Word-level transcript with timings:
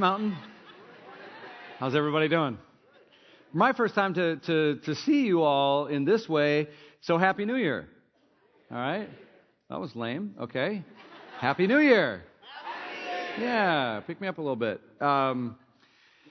Mountain. 0.00 0.34
How's 1.78 1.94
everybody 1.94 2.28
doing? 2.28 2.56
My 3.52 3.74
first 3.74 3.94
time 3.94 4.14
to, 4.14 4.36
to, 4.36 4.76
to 4.86 4.94
see 4.94 5.26
you 5.26 5.42
all 5.42 5.88
in 5.88 6.06
this 6.06 6.26
way, 6.26 6.68
so 7.02 7.18
Happy 7.18 7.44
New 7.44 7.56
Year. 7.56 7.86
All 8.70 8.78
right? 8.78 9.10
That 9.68 9.78
was 9.78 9.94
lame. 9.94 10.36
Okay. 10.40 10.82
Happy 11.38 11.66
New 11.66 11.80
Year. 11.80 12.22
Yeah, 13.38 14.00
pick 14.06 14.22
me 14.22 14.26
up 14.26 14.38
a 14.38 14.40
little 14.40 14.56
bit. 14.56 14.80
Um, 15.02 15.56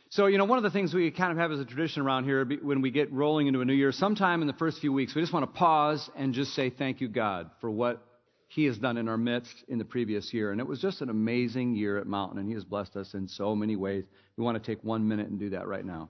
so, 0.09 0.25
you 0.25 0.39
know, 0.39 0.45
one 0.45 0.57
of 0.57 0.63
the 0.63 0.71
things 0.71 0.91
we 0.91 1.11
kind 1.11 1.31
of 1.31 1.37
have 1.37 1.51
as 1.51 1.59
a 1.59 1.65
tradition 1.65 2.01
around 2.01 2.23
here 2.23 2.43
when 2.63 2.81
we 2.81 2.89
get 2.89 3.13
rolling 3.13 3.45
into 3.45 3.61
a 3.61 3.65
new 3.65 3.73
year, 3.73 3.91
sometime 3.91 4.41
in 4.41 4.47
the 4.47 4.53
first 4.53 4.79
few 4.81 4.91
weeks, 4.91 5.13
we 5.13 5.21
just 5.21 5.31
want 5.31 5.45
to 5.45 5.59
pause 5.59 6.09
and 6.15 6.33
just 6.33 6.55
say 6.55 6.71
thank 6.71 7.01
you, 7.01 7.07
God, 7.07 7.51
for 7.61 7.69
what 7.69 8.03
He 8.49 8.65
has 8.65 8.79
done 8.79 8.97
in 8.97 9.07
our 9.07 9.17
midst 9.17 9.63
in 9.67 9.77
the 9.77 9.85
previous 9.85 10.33
year. 10.33 10.51
And 10.51 10.59
it 10.59 10.67
was 10.67 10.81
just 10.81 11.01
an 11.01 11.09
amazing 11.09 11.75
year 11.75 11.99
at 11.99 12.07
Mountain, 12.07 12.39
and 12.39 12.47
He 12.47 12.55
has 12.55 12.65
blessed 12.65 12.95
us 12.95 13.13
in 13.13 13.27
so 13.27 13.55
many 13.55 13.75
ways. 13.75 14.05
We 14.37 14.43
want 14.43 14.61
to 14.61 14.71
take 14.71 14.83
one 14.83 15.07
minute 15.07 15.29
and 15.29 15.39
do 15.39 15.51
that 15.51 15.67
right 15.67 15.85
now. 15.85 16.09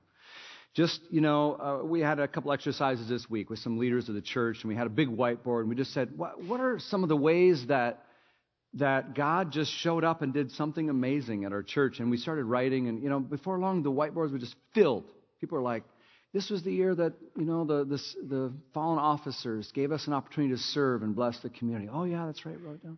Just, 0.73 1.02
you 1.09 1.20
know, 1.20 1.56
uh, 1.59 1.86
we 1.86 2.00
had 2.00 2.20
a 2.20 2.28
couple 2.28 2.54
exercises 2.54 3.09
this 3.09 3.30
week 3.30 3.50
with 3.50 3.59
some 3.59 3.78
leaders 3.78 4.08
of 4.08 4.16
the 4.16 4.22
church, 4.22 4.62
and 4.62 4.70
we 4.70 4.76
had 4.76 4.88
a 4.88 4.90
big 4.90 5.09
whiteboard, 5.09 5.62
and 5.62 5.70
we 5.70 5.76
just 5.76 5.94
said, 5.94 6.18
what, 6.18 6.42
what 6.42 6.62
are 6.62 6.80
some 6.80 7.04
of 7.04 7.09
the 7.09 7.18
ways 7.18 7.68
that 7.68 8.06
that 8.76 9.16
God 9.16 9.52
just 9.52 9.72
showed 9.72 10.03
up 10.03 10.22
and 10.22 10.31
did 10.31 10.52
something 10.52 10.90
amazing 10.90 11.44
at 11.44 11.52
our 11.52 11.64
church. 11.64 12.00
And 12.00 12.12
we 12.12 12.18
started 12.18 12.46
writing, 12.46 12.88
and 12.88 13.02
you 13.02 13.09
know, 13.09 13.20
before 13.20 13.58
long, 13.58 13.81
the 13.81 13.92
whiteboards 13.92 14.31
were 14.31 14.38
just 14.38 14.56
filled. 14.74 15.06
People 15.40 15.58
were 15.58 15.64
like, 15.64 15.84
"This 16.33 16.49
was 16.49 16.63
the 16.63 16.73
year 16.73 16.95
that 16.95 17.13
you 17.38 17.45
know 17.45 17.66
the 17.66 17.85
the, 17.85 18.02
the 18.27 18.53
fallen 18.73 18.99
officers 18.99 19.72
gave 19.72 19.91
us 19.91 20.08
an 20.08 20.13
opportunity 20.13 20.53
to 20.53 20.61
serve 20.61 21.03
and 21.03 21.16
bless 21.16 21.39
the 21.39 21.49
community." 21.49 21.89
Oh 21.91 22.03
yeah, 22.03 22.25
that's 22.25 22.45
right. 22.45 22.59
Wrote 22.59 22.83
down. 22.83 22.97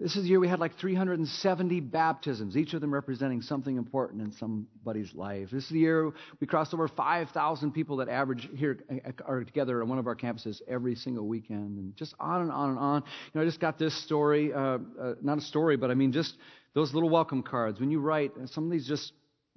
This 0.00 0.16
is 0.16 0.22
the 0.22 0.30
year 0.30 0.40
we 0.40 0.48
had 0.48 0.60
like 0.60 0.78
370 0.78 1.80
baptisms, 1.80 2.56
each 2.56 2.72
of 2.72 2.80
them 2.80 2.92
representing 2.92 3.42
something 3.42 3.76
important 3.76 4.22
in 4.22 4.32
somebody's 4.32 5.14
life. 5.14 5.50
This 5.50 5.64
is 5.64 5.70
the 5.70 5.78
year 5.78 6.10
we 6.40 6.46
crossed 6.46 6.72
over 6.72 6.88
5,000 6.88 7.72
people 7.72 7.98
that 7.98 8.08
average 8.08 8.48
here 8.54 8.78
are 9.26 9.44
together 9.44 9.82
on 9.82 9.90
one 9.90 9.98
of 9.98 10.06
our 10.06 10.16
campuses 10.16 10.62
every 10.66 10.94
single 10.94 11.26
weekend, 11.28 11.78
and 11.78 11.96
just 11.96 12.14
on 12.18 12.40
and 12.40 12.50
on 12.50 12.70
and 12.70 12.78
on. 12.78 13.02
You 13.02 13.30
know, 13.34 13.42
I 13.42 13.44
just 13.44 13.60
got 13.60 13.78
this 13.78 13.94
story, 14.02 14.54
uh, 14.54 14.78
uh, 14.98 15.14
not 15.20 15.36
a 15.36 15.42
story, 15.42 15.76
but 15.76 15.90
I 15.90 15.94
mean 15.94 16.12
just 16.12 16.34
those 16.74 16.94
little 16.94 17.10
welcome 17.10 17.42
cards. 17.42 17.78
When 17.78 17.90
you 17.90 18.00
write, 18.00 18.32
some 18.46 18.64
of 18.64 18.70
these 18.70 18.88
just 18.88 19.12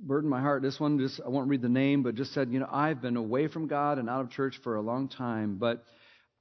burden 0.08 0.30
my 0.30 0.42
heart. 0.42 0.62
This 0.62 0.80
one 0.80 1.00
just 1.00 1.22
I 1.26 1.30
won't 1.30 1.50
read 1.50 1.62
the 1.62 1.70
name, 1.70 2.04
but 2.04 2.16
just 2.16 2.34
said, 2.34 2.52
you 2.52 2.60
know, 2.60 2.70
I've 2.72 3.02
been 3.02 3.18
away 3.18 3.48
from 3.48 3.68
God 3.68 4.00
and 4.00 4.10
out 4.10 4.22
of 4.22 4.30
church 4.30 4.60
for 4.64 4.76
a 4.76 4.82
long 4.82 5.08
time, 5.08 5.56
but 5.56 5.84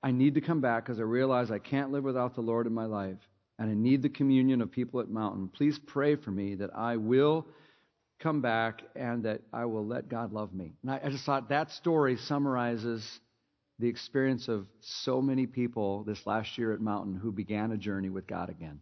I 0.02 0.10
need 0.10 0.34
to 0.34 0.40
come 0.40 0.60
back 0.60 0.84
because 0.84 0.98
I 0.98 1.04
realize 1.04 1.50
I 1.50 1.58
can't 1.58 1.92
live 1.92 2.04
without 2.04 2.34
the 2.34 2.40
Lord 2.40 2.66
in 2.66 2.72
my 2.72 2.86
life 2.86 3.18
and 3.58 3.70
I 3.70 3.74
need 3.74 4.02
the 4.02 4.08
communion 4.08 4.60
of 4.60 4.72
people 4.72 5.00
at 5.00 5.08
Mountain. 5.08 5.48
Please 5.48 5.78
pray 5.78 6.16
for 6.16 6.30
me 6.30 6.56
that 6.56 6.70
I 6.74 6.96
will 6.96 7.46
come 8.20 8.40
back 8.40 8.82
and 8.96 9.24
that 9.24 9.42
I 9.52 9.66
will 9.66 9.86
let 9.86 10.08
God 10.08 10.32
love 10.32 10.52
me. 10.52 10.72
And 10.82 10.90
I, 10.90 11.00
I 11.04 11.10
just 11.10 11.24
thought 11.24 11.48
that 11.50 11.70
story 11.70 12.16
summarizes 12.16 13.20
the 13.78 13.88
experience 13.88 14.48
of 14.48 14.66
so 14.80 15.20
many 15.20 15.46
people 15.46 16.04
this 16.04 16.24
last 16.26 16.56
year 16.58 16.72
at 16.72 16.80
Mountain 16.80 17.14
who 17.14 17.32
began 17.32 17.72
a 17.72 17.76
journey 17.76 18.10
with 18.10 18.26
God 18.26 18.48
again. 18.48 18.80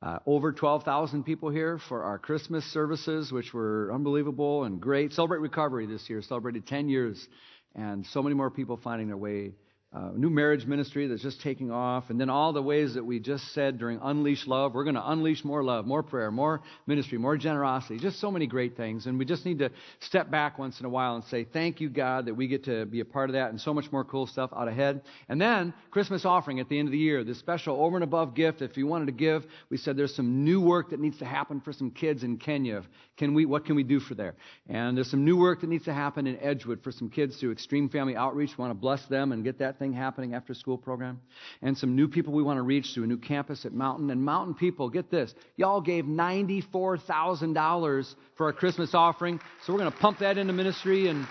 Uh, 0.00 0.18
over 0.26 0.52
12,000 0.52 1.24
people 1.24 1.50
here 1.50 1.80
for 1.88 2.04
our 2.04 2.18
Christmas 2.18 2.64
services, 2.72 3.32
which 3.32 3.52
were 3.52 3.90
unbelievable 3.92 4.62
and 4.62 4.80
great. 4.80 5.12
Celebrate 5.12 5.40
Recovery 5.40 5.86
this 5.86 6.08
year, 6.08 6.22
celebrated 6.22 6.68
10 6.68 6.88
years, 6.88 7.26
and 7.74 8.06
so 8.06 8.22
many 8.22 8.36
more 8.36 8.48
people 8.48 8.76
finding 8.76 9.08
their 9.08 9.16
way 9.16 9.54
uh, 9.90 10.10
new 10.14 10.28
marriage 10.28 10.66
ministry 10.66 11.06
that's 11.06 11.22
just 11.22 11.40
taking 11.40 11.70
off, 11.70 12.10
and 12.10 12.20
then 12.20 12.28
all 12.28 12.52
the 12.52 12.62
ways 12.62 12.92
that 12.92 13.04
we 13.04 13.18
just 13.18 13.54
said 13.54 13.78
during 13.78 13.98
Unleash 14.02 14.46
Love. 14.46 14.74
We're 14.74 14.84
going 14.84 14.96
to 14.96 15.10
unleash 15.10 15.44
more 15.44 15.64
love, 15.64 15.86
more 15.86 16.02
prayer, 16.02 16.30
more 16.30 16.60
ministry, 16.86 17.16
more 17.16 17.38
generosity, 17.38 17.98
just 17.98 18.20
so 18.20 18.30
many 18.30 18.46
great 18.46 18.76
things. 18.76 19.06
And 19.06 19.18
we 19.18 19.24
just 19.24 19.46
need 19.46 19.60
to 19.60 19.70
step 20.00 20.30
back 20.30 20.58
once 20.58 20.78
in 20.78 20.84
a 20.84 20.90
while 20.90 21.14
and 21.14 21.24
say, 21.24 21.44
Thank 21.44 21.80
you, 21.80 21.88
God, 21.88 22.26
that 22.26 22.34
we 22.34 22.48
get 22.48 22.64
to 22.64 22.84
be 22.84 23.00
a 23.00 23.04
part 23.06 23.30
of 23.30 23.34
that, 23.34 23.48
and 23.48 23.58
so 23.58 23.72
much 23.72 23.90
more 23.90 24.04
cool 24.04 24.26
stuff 24.26 24.50
out 24.54 24.68
ahead. 24.68 25.00
And 25.26 25.40
then 25.40 25.72
Christmas 25.90 26.26
offering 26.26 26.60
at 26.60 26.68
the 26.68 26.78
end 26.78 26.88
of 26.88 26.92
the 26.92 26.98
year, 26.98 27.24
this 27.24 27.38
special 27.38 27.82
over 27.82 27.96
and 27.96 28.04
above 28.04 28.34
gift. 28.34 28.60
If 28.60 28.76
you 28.76 28.86
wanted 28.86 29.06
to 29.06 29.12
give, 29.12 29.46
we 29.70 29.78
said 29.78 29.96
there's 29.96 30.14
some 30.14 30.44
new 30.44 30.60
work 30.60 30.90
that 30.90 31.00
needs 31.00 31.18
to 31.20 31.24
happen 31.24 31.62
for 31.62 31.72
some 31.72 31.92
kids 31.92 32.24
in 32.24 32.36
Kenya. 32.36 32.82
Can 33.16 33.32
we? 33.32 33.46
What 33.46 33.64
can 33.64 33.74
we 33.74 33.84
do 33.84 34.00
for 34.00 34.14
there? 34.14 34.34
And 34.68 34.98
there's 34.98 35.10
some 35.10 35.24
new 35.24 35.38
work 35.38 35.62
that 35.62 35.70
needs 35.70 35.86
to 35.86 35.94
happen 35.94 36.26
in 36.26 36.38
Edgewood 36.40 36.82
for 36.82 36.92
some 36.92 37.08
kids 37.08 37.38
through 37.38 37.52
Extreme 37.52 37.88
Family 37.88 38.14
Outreach. 38.14 38.50
We 38.50 38.62
want 38.62 38.72
to 38.72 38.78
bless 38.78 39.04
them 39.06 39.32
and 39.32 39.42
get 39.42 39.60
that 39.60 39.77
thing 39.78 39.92
happening 39.92 40.34
after 40.34 40.54
school 40.54 40.78
program. 40.78 41.20
And 41.62 41.78
some 41.78 41.96
new 41.96 42.08
people 42.08 42.32
we 42.32 42.42
want 42.42 42.58
to 42.58 42.62
reach 42.62 42.94
through 42.94 43.04
a 43.04 43.06
new 43.06 43.18
campus 43.18 43.64
at 43.64 43.72
Mountain. 43.72 44.10
And 44.10 44.24
Mountain 44.24 44.54
people, 44.54 44.90
get 44.90 45.10
this, 45.10 45.34
y'all 45.56 45.80
gave 45.80 46.04
$94,000 46.04 48.14
for 48.36 48.46
our 48.46 48.52
Christmas 48.52 48.94
offering. 48.94 49.40
So 49.64 49.72
we're 49.72 49.80
going 49.80 49.92
to 49.92 49.98
pump 49.98 50.18
that 50.18 50.38
into 50.38 50.52
ministry 50.52 51.08
and 51.08 51.26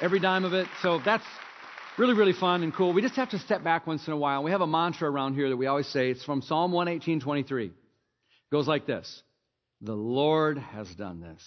every 0.00 0.20
dime 0.20 0.44
of 0.44 0.52
it. 0.52 0.66
So 0.82 1.00
that's 1.04 1.24
really, 1.98 2.14
really 2.14 2.32
fun 2.32 2.62
and 2.62 2.72
cool. 2.72 2.92
We 2.92 3.02
just 3.02 3.16
have 3.16 3.30
to 3.30 3.38
step 3.38 3.64
back 3.64 3.86
once 3.86 4.06
in 4.06 4.12
a 4.12 4.16
while. 4.16 4.42
We 4.42 4.52
have 4.52 4.60
a 4.60 4.66
mantra 4.66 5.10
around 5.10 5.34
here 5.34 5.48
that 5.48 5.56
we 5.56 5.66
always 5.66 5.88
say. 5.88 6.10
It's 6.10 6.24
from 6.24 6.42
Psalm 6.42 6.72
118, 6.72 7.20
23. 7.20 7.66
It 7.66 7.72
goes 8.52 8.68
like 8.68 8.86
this. 8.86 9.22
The 9.80 9.94
Lord 9.94 10.58
has 10.58 10.88
done 10.94 11.20
this, 11.20 11.42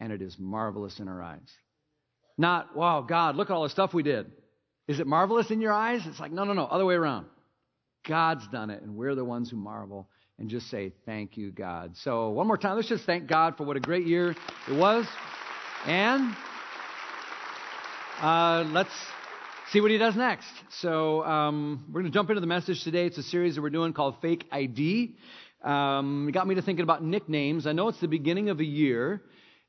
and 0.00 0.12
it 0.12 0.20
is 0.20 0.36
marvelous 0.38 1.00
in 1.00 1.08
our 1.08 1.22
eyes. 1.22 1.50
Not, 2.36 2.76
wow, 2.76 3.02
God, 3.02 3.36
look 3.36 3.48
at 3.48 3.54
all 3.54 3.62
the 3.62 3.70
stuff 3.70 3.94
we 3.94 4.02
did. 4.02 4.30
Is 4.86 5.00
it 5.00 5.06
marvelous 5.06 5.50
in 5.50 5.60
your 5.60 5.72
eyes? 5.72 6.02
It's 6.06 6.20
like, 6.20 6.32
no, 6.32 6.44
no, 6.44 6.52
no, 6.52 6.64
other 6.64 6.84
way 6.84 6.94
around. 6.94 7.26
God's 8.06 8.46
done 8.48 8.68
it, 8.68 8.82
and 8.82 8.96
we're 8.96 9.14
the 9.14 9.24
ones 9.24 9.48
who 9.50 9.56
marvel 9.56 10.08
and 10.38 10.50
just 10.50 10.68
say, 10.68 10.92
thank 11.06 11.36
you, 11.36 11.50
God. 11.52 11.96
So, 11.96 12.30
one 12.30 12.46
more 12.46 12.58
time, 12.58 12.76
let's 12.76 12.88
just 12.88 13.06
thank 13.06 13.26
God 13.26 13.56
for 13.56 13.64
what 13.64 13.76
a 13.76 13.80
great 13.80 14.06
year 14.06 14.34
it 14.68 14.76
was. 14.76 15.06
And 15.86 16.34
uh, 18.20 18.68
let's 18.72 18.90
see 19.70 19.80
what 19.80 19.90
he 19.90 19.96
does 19.96 20.16
next. 20.16 20.48
So, 20.80 21.24
um, 21.24 21.86
we're 21.88 22.02
going 22.02 22.12
to 22.12 22.16
jump 22.16 22.28
into 22.28 22.40
the 22.40 22.46
message 22.46 22.84
today. 22.84 23.06
It's 23.06 23.16
a 23.18 23.22
series 23.22 23.54
that 23.54 23.62
we're 23.62 23.70
doing 23.70 23.94
called 23.94 24.16
Fake 24.20 24.44
ID. 24.52 25.16
Um, 25.62 26.26
it 26.28 26.32
got 26.32 26.46
me 26.46 26.56
to 26.56 26.62
thinking 26.62 26.82
about 26.82 27.02
nicknames. 27.02 27.66
I 27.66 27.72
know 27.72 27.88
it's 27.88 28.00
the 28.00 28.08
beginning 28.08 28.50
of 28.50 28.60
a 28.60 28.64
year, 28.64 29.22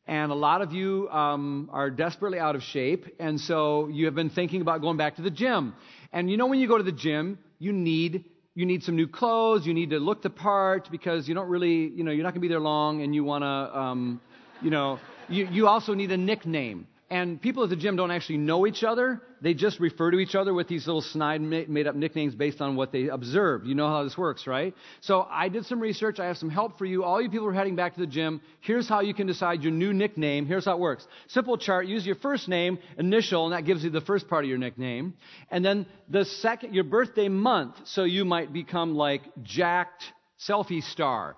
and 0.08 0.32
a 0.32 0.36
lot 0.36 0.62
of 0.62 0.72
you 0.72 1.10
um, 1.10 1.70
are 1.74 1.90
desperately 1.90 2.40
out 2.40 2.56
of 2.56 2.64
shape, 2.64 3.16
and 3.20 3.40
so 3.40 3.88
you 3.88 4.06
have 4.06 4.16
been 4.16 4.30
thinking 4.30 4.62
about 4.62 4.82
going 4.82 4.98
back 4.98 5.16
to 5.16 5.22
the 5.22 5.32
gym. 5.32 5.74
And 6.14 6.30
you 6.30 6.38
know, 6.38 6.48
when 6.48 6.60
you 6.60 6.68
go 6.68 6.78
to 6.78 6.84
the 6.84 6.92
gym, 6.92 7.40
you 7.60 7.74
need 7.74 8.26
you 8.54 8.66
need 8.66 8.84
some 8.84 8.96
new 8.96 9.08
clothes. 9.08 9.66
You 9.66 9.74
need 9.74 9.90
to 9.90 10.00
look 10.00 10.22
the 10.22 10.30
part 10.30 10.90
because 10.90 11.28
you 11.28 11.36
don't 11.36 11.50
really, 11.50 11.90
you 11.90 12.04
know, 12.04 12.12
you're 12.12 12.24
not 12.24 12.30
going 12.30 12.42
to 12.42 12.48
be 12.48 12.48
there 12.48 12.62
long, 12.62 13.02
and 13.02 13.14
you 13.14 13.24
want 13.24 13.44
to, 13.44 13.78
um, 13.78 14.22
you 14.62 14.70
know, 14.70 15.00
you, 15.28 15.48
you 15.52 15.68
also 15.68 15.94
need 15.94 16.12
a 16.12 16.18
nickname. 16.18 16.88
And 17.08 17.40
people 17.40 17.64
at 17.64 17.70
the 17.70 17.76
gym 17.76 17.96
don't 17.96 18.10
actually 18.10 18.38
know 18.38 18.66
each 18.66 18.84
other. 18.84 19.22
They 19.40 19.54
just 19.54 19.80
refer 19.80 20.10
to 20.10 20.18
each 20.18 20.34
other 20.34 20.56
with 20.56 20.68
these 20.68 20.88
little 20.88 21.04
snide 21.04 21.40
made 21.40 21.86
up 21.86 21.96
nicknames 21.96 22.34
based 22.34 22.62
on 22.62 22.76
what 22.76 22.92
they 22.92 23.10
observe. 23.10 23.64
You 23.64 23.76
know 23.76 23.88
how 23.88 24.04
this 24.04 24.18
works, 24.18 24.48
right? 24.48 24.74
So 25.02 25.28
I 25.30 25.50
did 25.50 25.68
some 25.68 25.80
research. 25.80 26.20
I 26.20 26.26
have 26.26 26.38
some 26.38 26.50
help 26.50 26.80
for 26.80 26.86
you. 26.86 27.04
All 27.04 27.22
you 27.22 27.30
people 27.30 27.46
who 27.46 27.52
are 27.52 27.54
heading 27.54 27.76
back 27.76 27.94
to 27.94 28.00
the 28.00 28.08
gym, 28.08 28.42
here's 28.62 28.90
how 28.90 29.02
you 29.02 29.14
can 29.14 29.28
decide 29.28 29.62
your 29.62 29.72
new 29.72 29.94
nickname. 29.94 30.48
Here's 30.48 30.66
how 30.66 30.74
it 30.74 30.80
works. 30.80 31.08
Simple 31.28 31.60
chart. 31.60 31.86
Use 31.86 32.08
your 32.08 32.16
first 32.16 32.48
name, 32.48 32.80
initial, 32.98 33.46
and 33.46 33.54
that 33.54 33.66
gives 33.66 33.84
you 33.84 33.92
the 33.92 34.02
first 34.02 34.28
part 34.28 34.44
of 34.44 34.50
your 34.50 34.58
nickname. 34.58 35.14
And 35.52 35.64
then 35.64 35.86
the 36.10 36.26
second, 36.26 36.74
your 36.74 36.86
birthday 36.86 37.30
month. 37.30 37.76
So 37.84 38.04
you 38.04 38.26
might 38.26 38.52
become 38.52 38.96
like 38.96 39.22
jacked 39.44 40.04
selfie 40.40 40.84
star. 40.84 41.36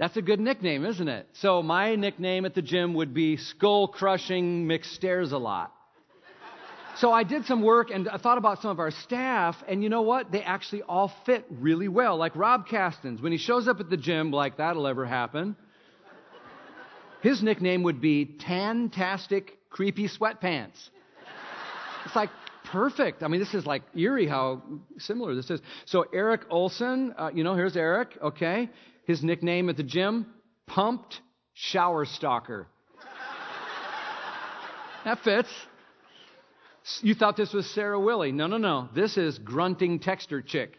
That's 0.00 0.16
a 0.16 0.22
good 0.22 0.40
nickname, 0.40 0.86
isn't 0.86 1.08
it? 1.08 1.28
So 1.34 1.62
my 1.62 1.94
nickname 1.94 2.46
at 2.46 2.54
the 2.54 2.62
gym 2.62 2.94
would 2.94 3.12
be 3.12 3.36
Skull 3.36 3.86
Crushing 3.86 4.64
McStares 4.66 5.32
a 5.32 5.36
lot. 5.36 5.74
So 6.96 7.12
I 7.12 7.22
did 7.22 7.44
some 7.44 7.60
work 7.60 7.90
and 7.90 8.08
I 8.08 8.16
thought 8.16 8.38
about 8.38 8.62
some 8.62 8.70
of 8.70 8.78
our 8.78 8.90
staff, 8.90 9.62
and 9.68 9.82
you 9.82 9.90
know 9.90 10.00
what? 10.00 10.32
They 10.32 10.42
actually 10.42 10.80
all 10.84 11.12
fit 11.26 11.44
really 11.50 11.88
well. 11.88 12.16
Like 12.16 12.34
Rob 12.34 12.66
Castens, 12.66 13.20
when 13.20 13.30
he 13.30 13.36
shows 13.36 13.68
up 13.68 13.78
at 13.78 13.90
the 13.90 13.96
gym, 13.98 14.30
like 14.30 14.56
that'll 14.56 14.86
ever 14.86 15.04
happen, 15.04 15.54
his 17.20 17.42
nickname 17.42 17.82
would 17.82 18.00
be 18.00 18.24
Tantastic 18.24 19.58
Creepy 19.68 20.08
Sweatpants. 20.08 20.88
It's 22.06 22.16
like 22.16 22.30
perfect. 22.64 23.22
I 23.22 23.28
mean, 23.28 23.40
this 23.40 23.52
is 23.52 23.66
like 23.66 23.82
eerie 23.94 24.26
how 24.26 24.62
similar 24.96 25.34
this 25.34 25.50
is. 25.50 25.60
So 25.84 26.06
Eric 26.10 26.42
Olson, 26.48 27.14
uh, 27.18 27.30
you 27.34 27.44
know, 27.44 27.54
here's 27.54 27.76
Eric, 27.76 28.16
okay? 28.22 28.70
His 29.10 29.24
nickname 29.24 29.68
at 29.68 29.76
the 29.76 29.82
gym, 29.82 30.24
Pumped 30.68 31.20
Shower 31.52 32.04
Stalker. 32.04 32.68
that 35.04 35.18
fits. 35.24 35.48
You 37.02 37.16
thought 37.16 37.36
this 37.36 37.52
was 37.52 37.68
Sarah 37.74 37.98
Willie. 37.98 38.30
No, 38.30 38.46
no, 38.46 38.56
no. 38.56 38.88
This 38.94 39.16
is 39.16 39.36
Grunting 39.40 39.98
Texter 39.98 40.46
Chick. 40.46 40.76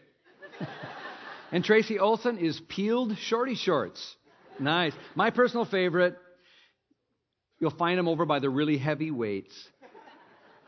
and 1.52 1.62
Tracy 1.62 1.98
Olson 1.98 2.38
is 2.38 2.58
Peeled 2.58 3.18
Shorty 3.18 3.54
Shorts. 3.54 4.16
Nice. 4.58 4.94
My 5.14 5.28
personal 5.28 5.66
favorite, 5.66 6.16
you'll 7.60 7.70
find 7.76 7.98
him 7.98 8.08
over 8.08 8.24
by 8.24 8.38
the 8.38 8.48
really 8.48 8.78
heavy 8.78 9.10
weights. 9.10 9.52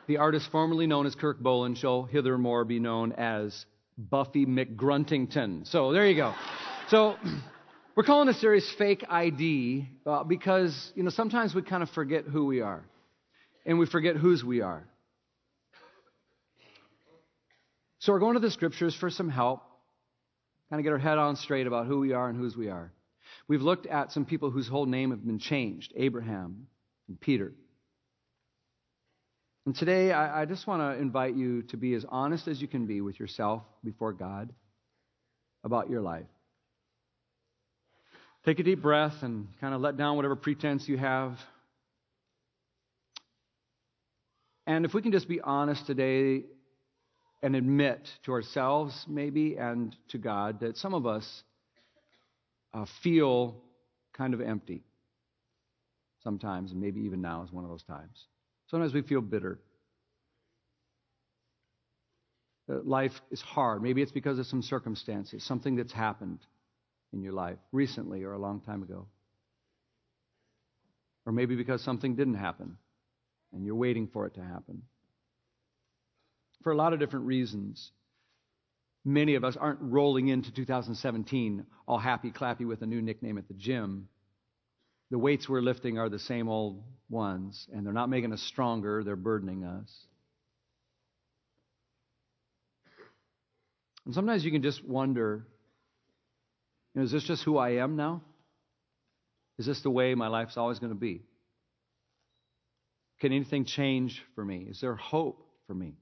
The 0.07 0.19
artist 0.19 0.51
formerly 0.51 0.87
known 0.87 1.07
as 1.07 1.15
Kirk 1.15 1.41
Bohlen 1.41 1.79
shall 1.79 2.03
hithermore 2.03 2.67
be 2.67 2.79
known 2.79 3.13
as 3.13 3.65
Buffy 3.97 4.45
McGruntington. 4.45 5.67
So 5.67 5.93
there 5.93 6.07
you 6.07 6.15
go. 6.15 6.35
So 6.89 7.17
We're 7.97 8.03
calling 8.03 8.27
this 8.27 8.41
series 8.41 8.69
Fake 8.77 9.05
ID 9.09 9.87
uh, 10.05 10.25
because, 10.25 10.93
you 10.97 11.05
know, 11.05 11.11
sometimes 11.11 11.55
we 11.55 11.63
kind 11.63 11.81
of 11.81 11.89
forget 11.91 12.25
who 12.25 12.47
we 12.47 12.61
are 12.61 12.85
and 13.65 13.79
we 13.79 13.87
forget 13.87 14.17
whose 14.17 14.43
we 14.43 14.63
are. 14.63 14.85
So 18.01 18.13
we're 18.13 18.19
going 18.19 18.35
to 18.35 18.41
the 18.41 18.51
scriptures 18.51 18.97
for 18.99 19.11
some 19.11 19.29
help, 19.29 19.63
kind 20.71 20.81
of 20.81 20.85
get 20.85 20.93
our 20.93 20.99
head 20.99 21.19
on 21.19 21.37
straight 21.37 21.69
about 21.69 21.87
who 21.87 22.01
we 22.01 22.13
are 22.13 22.29
and 22.29 22.37
whose 22.37 22.57
we 22.57 22.69
are. 22.69 22.91
We've 23.47 23.63
looked 23.63 23.87
at 23.87 24.11
some 24.11 24.25
people 24.25 24.51
whose 24.51 24.67
whole 24.67 24.87
name 24.87 25.11
have 25.11 25.25
been 25.25 25.39
changed 25.39 25.93
Abraham 25.95 26.67
and 27.07 27.21
Peter. 27.21 27.53
And 29.67 29.77
today, 29.77 30.11
I, 30.11 30.43
I 30.43 30.45
just 30.47 30.67
want 30.67 30.83
to 30.83 31.01
invite 31.01 31.37
you 31.37 31.63
to 31.69 31.77
be 31.77 31.95
as 31.95 32.05
honest 32.09 32.49
as 32.49 32.61
you 32.61 32.67
can 32.67 32.87
be 32.87 33.01
with 33.01 33.21
yourself 33.21 33.63
before 33.85 34.13
God 34.13 34.53
about 35.63 35.89
your 35.89 36.01
life. 36.01 36.27
Take 38.45 38.59
a 38.59 38.63
deep 38.63 38.83
breath 38.83 39.23
and 39.23 39.49
kind 39.59 39.75
of 39.75 39.81
let 39.81 39.97
down 39.97 40.17
whatever 40.17 40.37
pretense 40.37 40.87
you 40.87 40.99
have. 40.99 41.39
And 44.67 44.85
if 44.85 44.93
we 44.93 45.01
can 45.01 45.13
just 45.13 45.29
be 45.29 45.41
honest 45.41 45.87
today 45.87 46.45
and 47.43 47.57
admit 47.57 48.07
to 48.25 48.33
ourselves, 48.33 49.07
maybe, 49.09 49.57
and 49.57 49.97
to 50.09 50.19
God, 50.19 50.61
that 50.61 50.77
some 50.77 50.93
of 50.93 51.07
us 51.07 51.43
uh, 52.75 52.85
feel 53.03 53.63
kind 54.13 54.35
of 54.35 54.43
empty 54.43 54.83
sometimes, 56.23 56.71
and 56.73 56.81
maybe 56.81 57.01
even 57.01 57.23
now 57.23 57.43
is 57.45 57.53
one 57.53 57.65
of 57.65 57.71
those 57.71 57.83
times. 57.85 58.27
Sometimes 58.71 58.93
we 58.93 59.03
feel 59.03 59.23
bitter. 59.23 59.59
That 62.69 62.87
life 62.87 63.13
is 63.31 63.41
hard. 63.41 63.83
Maybe 63.83 64.03
it's 64.03 64.13
because 64.13 64.39
of 64.39 64.47
some 64.47 64.63
circumstances, 64.63 65.43
something 65.45 65.77
that's 65.77 65.93
happened 65.93 66.41
in 67.15 67.23
your 67.23 67.33
life 67.33 67.59
recently 67.73 68.25
or 68.25 68.33
a 68.33 68.39
long 68.39 68.61
time 68.61 68.83
ago. 68.83 69.07
Or 71.25 71.33
maybe 71.33 71.57
because 71.57 71.81
something 71.83 72.17
didn't 72.17 72.35
happen 72.35 72.77
and 73.53 73.65
you're 73.65 73.77
waiting 73.77 74.09
for 74.13 74.27
it 74.27 74.35
to 74.35 74.43
happen. 74.43 74.83
For 76.63 76.73
a 76.73 76.77
lot 76.77 76.93
of 76.93 76.99
different 76.99 77.27
reasons, 77.27 77.93
many 79.05 79.37
of 79.37 79.45
us 79.45 79.57
aren't 79.57 79.81
rolling 79.81 80.29
into 80.29 80.53
2017 80.53 81.65
all 81.87 81.99
happy 81.99 82.31
clappy 82.31 82.67
with 82.67 82.83
a 82.83 82.87
new 82.87 83.01
nickname 83.01 83.39
at 83.39 83.49
the 83.49 83.55
gym. 83.55 84.09
The 85.11 85.19
weights 85.19 85.49
we're 85.49 85.61
lifting 85.61 85.99
are 85.99 86.09
the 86.09 86.19
same 86.19 86.49
old 86.49 86.83
ones, 87.09 87.69
and 87.73 87.87
they're 87.87 87.93
not 87.93 88.09
making 88.09 88.33
us 88.33 88.43
stronger, 88.43 89.05
they're 89.05 89.17
burdening 89.17 89.65
us. 89.65 90.07
And 94.07 94.15
sometimes 94.15 94.45
you 94.45 94.51
can 94.51 94.63
just 94.63 94.85
wonder 94.85 95.47
you 96.95 97.01
know, 97.01 97.05
is 97.05 97.13
this 97.13 97.25
just 97.25 97.43
who 97.43 97.59
I 97.59 97.71
am 97.77 97.97
now? 97.97 98.23
Is 99.59 99.67
this 99.67 99.81
the 99.83 99.91
way 99.91 100.15
my 100.15 100.29
life's 100.29 100.57
always 100.57 100.79
going 100.79 100.93
to 100.93 100.99
be? 100.99 101.23
Can 103.21 103.33
anything 103.33 103.65
change 103.65 104.23
for 104.35 104.45
me? 104.45 104.67
Is 104.69 104.81
there 104.81 104.97
hope 104.97 105.47
for 105.67 105.75
me? 105.75 105.95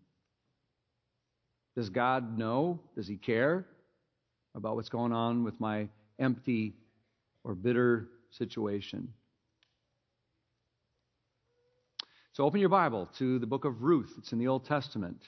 Does 1.77 1.89
God 1.89 2.39
know? 2.39 2.81
Does 2.97 3.06
He 3.06 3.17
care 3.17 3.67
about 4.55 4.77
what's 4.77 4.89
going 4.89 5.12
on 5.12 5.44
with 5.44 5.59
my 5.61 5.89
empty 6.19 6.75
or 7.44 7.55
bitter 7.55 8.09
situation? 8.31 9.12
So 12.35 12.44
open 12.44 12.61
your 12.61 12.71
Bible 12.71 13.09
to 13.19 13.39
the 13.39 13.47
book 13.47 13.65
of 13.65 13.83
Ruth. 13.83 14.12
It's 14.19 14.33
in 14.33 14.39
the 14.39 14.49
Old 14.49 14.65
Testament 14.65 15.23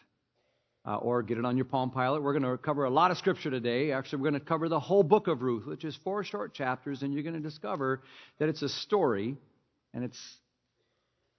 uh, 0.86 0.96
or 0.96 1.22
get 1.22 1.38
it 1.38 1.44
on 1.44 1.56
your 1.56 1.64
Palm 1.64 1.90
Pilot. 1.90 2.22
We're 2.22 2.38
going 2.38 2.50
to 2.50 2.58
cover 2.58 2.84
a 2.84 2.90
lot 2.90 3.10
of 3.10 3.16
scripture 3.16 3.50
today. 3.50 3.92
Actually, 3.92 4.20
we're 4.20 4.30
going 4.30 4.40
to 4.40 4.46
cover 4.46 4.68
the 4.68 4.80
whole 4.80 5.02
book 5.02 5.28
of 5.28 5.42
Ruth, 5.42 5.66
which 5.66 5.84
is 5.84 5.96
four 6.04 6.24
short 6.24 6.54
chapters, 6.54 7.02
and 7.02 7.12
you're 7.12 7.22
going 7.22 7.34
to 7.34 7.40
discover 7.40 8.02
that 8.38 8.48
it's 8.48 8.62
a 8.62 8.68
story, 8.68 9.36
and 9.94 10.04
it's 10.04 10.20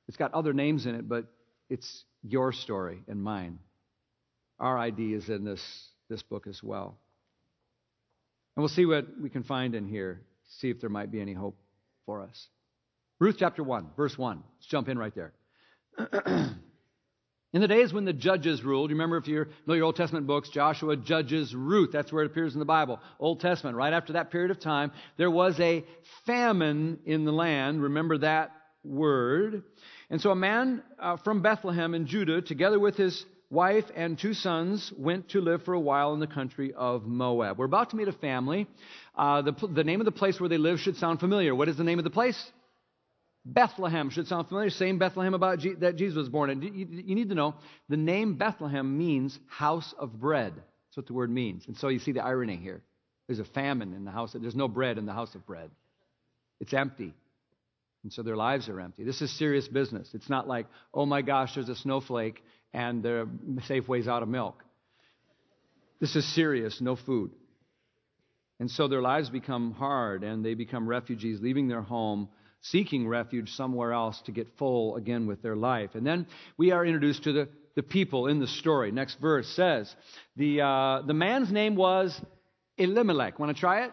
it's 0.07 0.17
got 0.17 0.33
other 0.33 0.53
names 0.53 0.85
in 0.85 0.95
it, 0.95 1.07
but 1.07 1.25
it's 1.69 2.03
your 2.23 2.53
story 2.53 3.01
and 3.07 3.21
mine. 3.21 3.59
Our 4.59 4.77
ID 4.77 5.13
is 5.13 5.29
in 5.29 5.43
this 5.43 5.61
this 6.09 6.23
book 6.23 6.47
as 6.47 6.61
well, 6.63 6.97
and 8.55 8.61
we'll 8.61 8.69
see 8.69 8.85
what 8.85 9.05
we 9.21 9.29
can 9.29 9.43
find 9.43 9.75
in 9.75 9.87
here. 9.87 10.21
See 10.59 10.69
if 10.69 10.79
there 10.79 10.89
might 10.89 11.11
be 11.11 11.21
any 11.21 11.33
hope 11.33 11.57
for 12.05 12.21
us. 12.21 12.47
Ruth 13.19 13.35
chapter 13.37 13.63
one, 13.63 13.87
verse 13.95 14.17
one. 14.17 14.43
Let's 14.57 14.67
jump 14.67 14.89
in 14.89 14.97
right 14.97 15.13
there. 15.15 15.33
In 17.55 17.61
the 17.61 17.69
days 17.69 17.93
when 17.93 18.03
the 18.03 18.11
judges 18.11 18.65
ruled, 18.65 18.89
you 18.89 18.97
remember 18.97 19.15
if 19.15 19.29
you 19.29 19.45
know 19.65 19.75
your 19.75 19.85
Old 19.85 19.95
Testament 19.95 20.27
books, 20.27 20.49
Joshua, 20.49 20.97
Judges, 20.97 21.55
Ruth, 21.55 21.89
that's 21.89 22.11
where 22.11 22.23
it 22.23 22.25
appears 22.25 22.51
in 22.51 22.59
the 22.59 22.65
Bible. 22.65 22.99
Old 23.17 23.39
Testament, 23.39 23.77
right 23.77 23.93
after 23.93 24.11
that 24.11 24.29
period 24.29 24.51
of 24.51 24.59
time, 24.59 24.91
there 25.15 25.31
was 25.31 25.57
a 25.61 25.85
famine 26.25 26.99
in 27.05 27.23
the 27.23 27.31
land. 27.31 27.81
Remember 27.81 28.17
that 28.17 28.51
word. 28.83 29.63
And 30.09 30.19
so 30.19 30.31
a 30.31 30.35
man 30.35 30.83
uh, 30.99 31.15
from 31.15 31.41
Bethlehem 31.41 31.93
in 31.93 32.07
Judah, 32.07 32.41
together 32.41 32.77
with 32.77 32.97
his 32.97 33.25
wife 33.49 33.85
and 33.95 34.19
two 34.19 34.33
sons, 34.33 34.91
went 34.97 35.29
to 35.29 35.39
live 35.39 35.63
for 35.63 35.75
a 35.75 35.79
while 35.79 36.13
in 36.13 36.19
the 36.19 36.27
country 36.27 36.73
of 36.73 37.05
Moab. 37.05 37.57
We're 37.57 37.67
about 37.67 37.91
to 37.91 37.95
meet 37.95 38.09
a 38.09 38.11
family. 38.11 38.67
Uh, 39.17 39.43
the, 39.43 39.53
the 39.73 39.85
name 39.85 40.01
of 40.01 40.05
the 40.05 40.11
place 40.11 40.41
where 40.41 40.49
they 40.49 40.57
live 40.57 40.81
should 40.81 40.97
sound 40.97 41.21
familiar. 41.21 41.55
What 41.55 41.69
is 41.69 41.77
the 41.77 41.85
name 41.85 41.99
of 41.99 42.03
the 42.03 42.11
place? 42.11 42.51
Bethlehem 43.45 44.09
should 44.09 44.27
sound 44.27 44.47
familiar. 44.47 44.71
Same 44.71 44.97
Bethlehem 44.97 45.35
about 45.35 45.59
G- 45.59 45.75
that 45.75 45.95
Jesus 45.95 46.17
was 46.17 46.29
born 46.29 46.49
in. 46.49 46.61
You, 46.61 46.87
you 46.89 47.15
need 47.15 47.29
to 47.29 47.35
know 47.35 47.55
the 47.89 47.97
name 47.97 48.35
Bethlehem 48.35 48.97
means 48.97 49.37
house 49.47 49.93
of 49.99 50.19
bread. 50.19 50.53
That's 50.55 50.97
what 50.97 51.05
the 51.05 51.13
word 51.13 51.29
means. 51.29 51.65
And 51.67 51.77
so 51.77 51.89
you 51.89 51.99
see 51.99 52.11
the 52.11 52.23
irony 52.23 52.57
here. 52.57 52.81
There's 53.27 53.39
a 53.39 53.45
famine 53.45 53.93
in 53.93 54.03
the 54.03 54.11
house. 54.11 54.35
There's 54.39 54.55
no 54.55 54.67
bread 54.67 54.97
in 54.97 55.05
the 55.05 55.13
house 55.13 55.35
of 55.35 55.45
bread. 55.45 55.69
It's 56.59 56.73
empty. 56.73 57.13
And 58.03 58.13
so 58.13 58.23
their 58.23 58.35
lives 58.35 58.69
are 58.69 58.79
empty. 58.79 59.03
This 59.03 59.21
is 59.21 59.35
serious 59.37 59.67
business. 59.67 60.09
It's 60.13 60.29
not 60.29 60.47
like, 60.47 60.67
oh 60.93 61.05
my 61.05 61.21
gosh, 61.21 61.55
there's 61.55 61.69
a 61.69 61.75
snowflake 61.75 62.41
and 62.73 63.01
the 63.01 63.27
Safeway's 63.67 64.07
out 64.07 64.23
of 64.23 64.29
milk. 64.29 64.63
This 65.99 66.15
is 66.15 66.25
serious, 66.35 66.81
no 66.81 66.95
food. 66.95 67.31
And 68.59 68.69
so 68.69 68.87
their 68.87 69.01
lives 69.01 69.29
become 69.29 69.71
hard 69.71 70.23
and 70.23 70.45
they 70.45 70.53
become 70.53 70.87
refugees, 70.87 71.41
leaving 71.41 71.67
their 71.67 71.81
home 71.81 72.29
seeking 72.71 73.07
refuge 73.07 73.51
somewhere 73.51 73.93
else 73.93 74.19
to 74.25 74.31
get 74.31 74.47
full 74.57 74.95
again 74.95 75.27
with 75.27 75.41
their 75.41 75.55
life. 75.55 75.91
And 75.93 76.05
then 76.05 76.27
we 76.57 76.71
are 76.71 76.85
introduced 76.85 77.23
to 77.23 77.33
the, 77.33 77.49
the 77.75 77.83
people 77.83 78.27
in 78.27 78.39
the 78.39 78.47
story. 78.47 78.91
Next 78.91 79.19
verse 79.19 79.47
says, 79.49 79.93
the, 80.35 80.61
uh, 80.61 81.01
the 81.05 81.13
man's 81.13 81.51
name 81.51 81.75
was 81.75 82.19
Elimelech. 82.77 83.39
Want 83.39 83.55
to 83.55 83.59
try 83.59 83.85
it? 83.85 83.91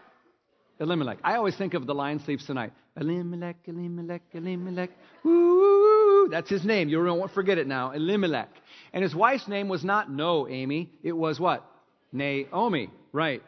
Elimelech. 0.79 1.19
I 1.23 1.35
always 1.35 1.55
think 1.55 1.75
of 1.75 1.85
the 1.85 1.93
Lion 1.93 2.19
Sleeps 2.19 2.45
Tonight. 2.45 2.73
Elimelech, 2.99 3.57
Elimelech, 3.65 4.23
Elimelech. 4.33 4.89
Woo! 5.23 6.29
That's 6.29 6.49
his 6.49 6.65
name. 6.65 6.89
You 6.89 7.03
won't 7.03 7.31
forget 7.31 7.57
it 7.57 7.67
now. 7.67 7.91
Elimelech. 7.91 8.49
And 8.91 9.03
his 9.03 9.15
wife's 9.15 9.47
name 9.47 9.67
was 9.67 9.83
not 9.83 10.11
No 10.11 10.47
Amy. 10.47 10.91
It 11.03 11.13
was 11.13 11.39
what? 11.39 11.63
Naomi. 12.11 12.89
Right. 13.11 13.43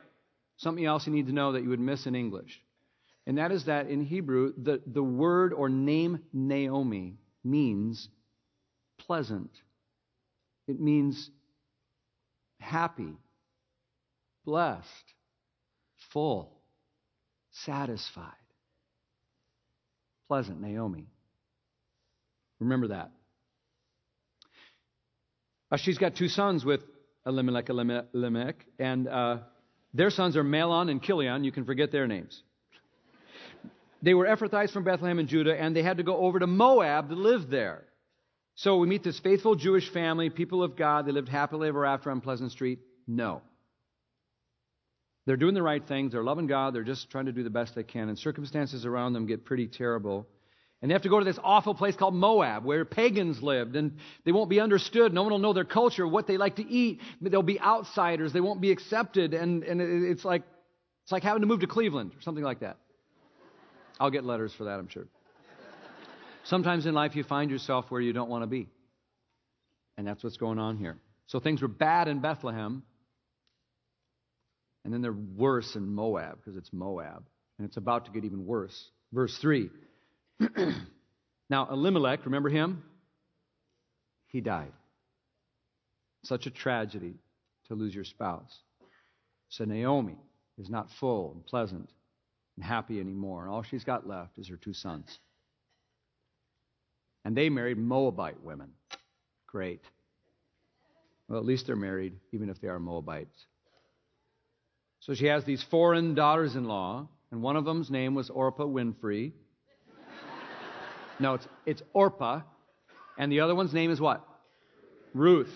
Something 0.58 0.86
else 0.86 1.05
you 1.05 1.13
need 1.13 1.27
to 1.27 1.34
know 1.34 1.53
that 1.53 1.63
you 1.63 1.70
would 1.70 1.79
miss 1.79 2.05
in 2.05 2.15
English. 2.15 2.62
And 3.27 3.38
that 3.39 3.51
is 3.51 3.65
that 3.65 3.88
in 3.88 4.01
Hebrew, 4.01 4.53
the, 4.55 4.82
the 4.86 5.03
word 5.03 5.53
or 5.53 5.67
name 5.67 6.20
Naomi 6.32 7.15
means 7.44 8.08
pleasant. 9.00 9.50
It 10.67 10.79
means 10.79 11.29
happy, 12.60 13.13
blessed, 14.46 14.86
full, 16.12 16.51
satisfied. 17.51 18.32
Pleasant, 20.27 20.60
Naomi. 20.62 21.08
Remember 22.60 22.89
that. 22.89 23.12
Uh, 25.72 25.77
she's 25.77 25.98
got 25.98 26.15
two 26.15 26.27
sons 26.27 26.63
with 26.63 26.82
Elimelech, 27.25 27.70
Elimelech, 27.70 28.55
and 28.79 29.08
uh, 29.08 29.38
their 29.94 30.10
sons 30.10 30.38
are 30.38 30.44
Mahlon 30.44 30.89
and 30.89 31.01
Chilion. 31.01 31.44
You 31.44 31.51
can 31.51 31.65
forget 31.65 31.91
their 31.91 32.08
names. 32.08 32.41
They 34.02 34.14
were 34.14 34.25
Ephrathites 34.25 34.72
from 34.72 34.84
Bethlehem 34.84 35.20
and 35.20 35.28
Judah, 35.28 35.60
and 35.60 35.75
they 35.75 35.84
had 35.84 35.98
to 35.98 36.04
go 36.04 36.18
over 36.18 36.40
to 36.40 36.48
Moab 36.48 37.10
to 37.10 37.16
live 37.16 37.50
there. 37.50 37.84
So 38.56 38.78
we 38.78 38.88
meet 38.88 39.04
this 39.04 39.20
faithful 39.20 39.56
Jewish 39.56 39.90
family, 39.92 40.30
people 40.30 40.64
of 40.64 40.75
God. 40.75 41.06
They 41.06 41.12
lived 41.12 41.30
happily 41.30 41.68
ever 41.68 41.86
after 41.86 42.10
on 42.12 42.22
Pleasant 42.22 42.52
Street. 42.52 42.80
No. 43.08 43.42
They're 45.25 45.38
doing 45.38 45.56
the 45.56 45.64
right 45.64 45.86
things. 45.86 46.12
They're 46.12 46.24
loving 46.24 46.48
God. 46.48 46.74
They're 46.74 46.84
just 46.84 47.10
trying 47.10 47.25
to 47.25 47.32
do 47.32 47.44
the 47.44 47.50
best 47.50 47.75
they 47.75 47.84
can. 47.84 48.10
And 48.10 48.18
circumstances 48.18 48.86
around 48.86 49.14
them 49.14 49.25
get 49.25 49.44
pretty 49.44 49.68
terrible. 49.68 50.28
And 50.82 50.90
they 50.90 50.94
have 50.94 51.02
to 51.02 51.10
go 51.10 51.20
to 51.20 51.25
this 51.25 51.40
awful 51.44 51.74
place 51.74 51.96
called 51.96 52.14
Moab, 52.14 52.64
where 52.64 52.86
pagans 52.86 53.42
lived, 53.42 53.75
and 53.75 53.98
they 54.24 54.32
won't 54.32 54.50
be 54.50 54.60
understood. 54.60 55.14
No 55.14 55.24
one 55.24 55.32
will 55.32 55.40
know 55.40 55.54
their 55.54 55.66
culture, 55.66 56.08
what 56.08 56.28
they 56.28 56.38
like 56.38 56.58
to 56.58 56.66
eat. 56.66 57.02
They'll 57.22 57.42
be 57.42 57.60
outsiders. 57.60 58.34
They 58.34 58.42
won't 58.42 58.62
be 58.62 58.72
accepted. 58.72 59.34
And, 59.34 59.64
and 59.64 59.82
it's 59.82 60.24
like 60.24 60.44
it's 61.04 61.12
like 61.12 61.24
having 61.24 61.42
to 61.42 61.48
move 61.48 61.62
to 61.62 61.68
Cleveland 61.68 62.14
or 62.16 62.22
something 62.22 62.44
like 62.44 62.60
that. 62.60 62.78
I'll 64.00 64.12
get 64.12 64.24
letters 64.24 64.54
for 64.54 64.66
that, 64.66 64.80
I'm 64.80 64.88
sure. 64.88 65.08
Sometimes 66.44 66.86
in 66.86 66.94
life 66.94 67.16
you 67.16 67.24
find 67.24 67.50
yourself 67.50 67.86
where 67.90 68.02
you 68.02 68.14
don't 68.14 68.30
want 68.30 68.44
to 68.44 68.48
be. 68.48 68.70
And 69.98 70.06
that's 70.06 70.24
what's 70.24 70.38
going 70.38 70.60
on 70.60 70.78
here. 70.78 70.98
So 71.28 71.40
things 71.40 71.62
were 71.62 71.68
bad 71.68 72.08
in 72.08 72.20
Bethlehem, 72.20 72.84
and 74.84 74.94
then 74.94 75.02
they're 75.02 75.14
worse 75.14 75.75
in 75.75 75.88
Moab 75.88 76.38
because 76.38 76.56
it's 76.56 76.72
Moab. 76.72 77.24
And 77.58 77.68
it's 77.68 77.78
about 77.78 78.06
to 78.06 78.12
get 78.12 78.25
even 78.25 78.46
worse. 78.46 78.90
Verse 79.12 79.36
3. 79.40 79.70
now, 81.50 81.68
Elimelech, 81.72 82.25
remember 82.25 82.50
him? 82.50 82.84
He 84.28 84.42
died. 84.42 84.74
Such 86.24 86.46
a 86.46 86.52
tragedy 86.52 87.16
to 87.70 87.75
lose 87.75 87.96
your 87.96 88.04
spouse. 88.04 88.60
So 89.50 89.64
Naomi 89.64 90.18
is 90.58 90.70
not 90.70 90.90
full 91.00 91.32
and 91.32 91.46
pleasant 91.46 91.90
and 92.55 92.65
happy 92.65 93.00
anymore. 93.00 93.43
And 93.43 93.51
all 93.51 93.63
she's 93.63 93.83
got 93.83 94.07
left 94.07 94.38
is 94.38 94.47
her 94.50 94.57
two 94.57 94.74
sons. 94.74 95.19
And 97.24 97.35
they 97.35 97.50
married 97.50 97.77
Moabite 97.77 98.41
women. 98.43 98.71
Great. 99.47 99.81
Well, 101.27 101.39
at 101.39 101.45
least 101.45 101.67
they're 101.67 101.75
married, 101.75 102.13
even 102.31 102.50
if 102.50 102.62
they 102.62 102.67
are 102.67 102.79
Moabites. 102.79 103.45
So 105.00 105.13
she 105.13 105.25
has 105.25 105.43
these 105.43 105.63
foreign 105.63 106.13
daughters 106.15 106.55
in 106.55 106.65
law, 106.65 107.07
and 107.31 107.41
one 107.41 107.55
of 107.55 107.65
them's 107.65 107.89
name 107.89 108.15
was 108.15 108.29
Orpah 108.29 108.65
Winfrey. 108.65 109.33
no, 111.19 111.35
it's, 111.35 111.47
it's 111.65 111.81
Orpah. 111.93 112.41
And 113.17 113.31
the 113.31 113.39
other 113.39 113.55
one's 113.55 113.74
name 113.74 113.91
is 113.91 114.00
what? 114.00 114.27
Ruth. 115.13 115.53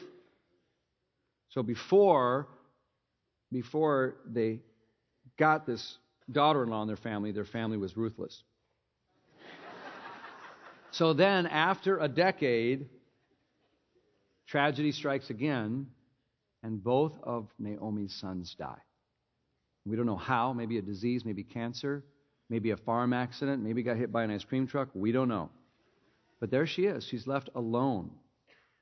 So 1.50 1.64
before, 1.64 2.48
before 3.52 4.16
they 4.26 4.60
got 5.38 5.66
this 5.66 5.98
daughter 6.32 6.64
in 6.64 6.70
law 6.70 6.82
in 6.82 6.88
their 6.88 6.98
family, 6.98 7.32
their 7.32 7.46
family 7.46 7.78
was 7.78 7.98
ruthless. 7.98 8.44
so 10.92 11.14
then, 11.14 11.48
after 11.48 12.00
a 12.00 12.08
decade, 12.08 12.88
tragedy 14.48 14.92
strikes 14.92 15.30
again, 15.30 15.88
and 16.64 16.84
both 16.84 17.14
of 17.24 17.48
Naomi's 17.60 18.16
sons 18.16 18.56
die. 18.58 18.82
We 19.86 19.96
don't 19.96 20.06
know 20.06 20.18
how, 20.18 20.54
maybe 20.54 20.78
a 20.78 20.82
disease, 20.82 21.24
maybe 21.26 21.44
cancer, 21.44 22.04
maybe 22.50 22.72
a 22.72 22.78
farm 22.78 23.14
accident, 23.14 23.64
maybe 23.64 23.84
got 23.84 23.98
hit 23.98 24.12
by 24.12 24.24
an 24.24 24.32
ice 24.32 24.44
cream 24.44 24.68
truck. 24.68 24.90
We 24.94 25.12
don't 25.12 25.30
know. 25.30 25.50
But 26.40 26.52
there 26.52 26.68
she 26.68 26.86
is. 26.86 27.04
She's 27.06 27.28
left 27.28 27.50
alone 27.56 28.12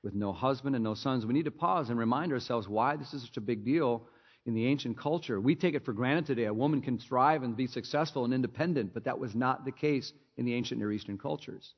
with 0.03 0.15
no 0.15 0.31
husband 0.31 0.75
and 0.75 0.83
no 0.83 0.93
sons. 0.93 1.25
We 1.25 1.33
need 1.33 1.45
to 1.45 1.51
pause 1.51 1.89
and 1.89 1.99
remind 1.99 2.31
ourselves 2.31 2.67
why 2.67 2.95
this 2.95 3.13
is 3.13 3.23
such 3.23 3.37
a 3.37 3.41
big 3.41 3.65
deal 3.65 4.07
in 4.47 4.53
the 4.53 4.65
ancient 4.65 4.97
culture. 4.97 5.39
We 5.39 5.55
take 5.55 5.75
it 5.75 5.85
for 5.85 5.93
granted 5.93 6.25
today. 6.25 6.45
A 6.45 6.53
woman 6.53 6.81
can 6.81 6.97
thrive 6.97 7.43
and 7.43 7.55
be 7.55 7.67
successful 7.67 8.25
and 8.25 8.33
independent, 8.33 8.93
but 8.93 9.03
that 9.03 9.19
was 9.19 9.35
not 9.35 9.65
the 9.65 9.71
case 9.71 10.11
in 10.37 10.45
the 10.45 10.53
ancient 10.55 10.79
Near 10.79 10.91
Eastern 10.91 11.17
cultures. 11.17 11.73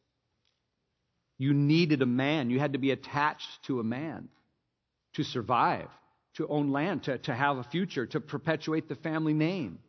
You 1.37 1.53
needed 1.53 2.01
a 2.01 2.05
man, 2.05 2.49
you 2.49 2.59
had 2.59 2.73
to 2.73 2.79
be 2.79 2.91
attached 2.91 3.47
to 3.67 3.79
a 3.79 3.83
man 3.83 4.29
to 5.15 5.23
survive, 5.23 5.87
to 6.35 6.47
own 6.47 6.71
land, 6.71 7.03
to, 7.03 7.17
to 7.17 7.33
have 7.33 7.57
a 7.57 7.63
future, 7.63 8.05
to 8.05 8.19
perpetuate 8.19 8.87
the 8.87 8.95
family 8.95 9.33
name 9.33 9.79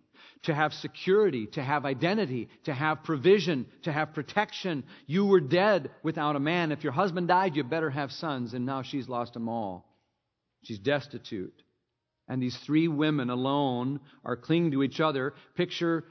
to 0.44 0.54
have 0.54 0.72
security, 0.72 1.46
to 1.46 1.62
have 1.62 1.84
identity, 1.84 2.48
to 2.64 2.72
have 2.72 3.04
provision, 3.04 3.66
to 3.82 3.92
have 3.92 4.14
protection. 4.14 4.84
You 5.06 5.26
were 5.26 5.40
dead 5.40 5.90
without 6.02 6.36
a 6.36 6.40
man. 6.40 6.72
If 6.72 6.82
your 6.82 6.94
husband 6.94 7.28
died, 7.28 7.56
you 7.56 7.64
better 7.64 7.90
have 7.90 8.10
sons, 8.10 8.54
and 8.54 8.64
now 8.64 8.82
she's 8.82 9.08
lost 9.08 9.34
them 9.34 9.48
all. 9.48 9.86
She's 10.62 10.78
destitute. 10.78 11.62
And 12.30 12.40
these 12.40 12.56
three 12.58 12.86
women 12.86 13.28
alone 13.28 13.98
are 14.24 14.36
clinging 14.36 14.70
to 14.70 14.84
each 14.84 15.00
other. 15.00 15.34
Picture 15.56 16.04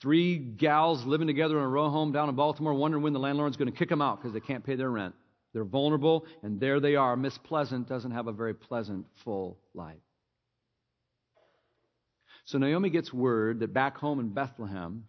three 0.00 0.36
gals 0.36 1.04
living 1.04 1.28
together 1.28 1.56
in 1.56 1.62
a 1.62 1.68
row 1.68 1.88
home 1.88 2.10
down 2.10 2.28
in 2.28 2.34
Baltimore, 2.34 2.74
wondering 2.74 3.04
when 3.04 3.12
the 3.12 3.20
landlord's 3.20 3.56
going 3.56 3.70
to 3.70 3.78
kick 3.78 3.88
them 3.88 4.02
out 4.02 4.20
because 4.20 4.34
they 4.34 4.40
can't 4.40 4.64
pay 4.64 4.74
their 4.74 4.90
rent. 4.90 5.14
They're 5.54 5.64
vulnerable, 5.64 6.26
and 6.42 6.58
there 6.58 6.80
they 6.80 6.96
are. 6.96 7.14
Miss 7.14 7.38
Pleasant 7.38 7.88
doesn't 7.88 8.10
have 8.10 8.26
a 8.26 8.32
very 8.32 8.54
pleasant, 8.54 9.06
full 9.24 9.56
life. 9.72 10.00
So 12.44 12.58
Naomi 12.58 12.90
gets 12.90 13.12
word 13.12 13.60
that 13.60 13.72
back 13.72 13.96
home 13.96 14.18
in 14.18 14.30
Bethlehem, 14.30 15.04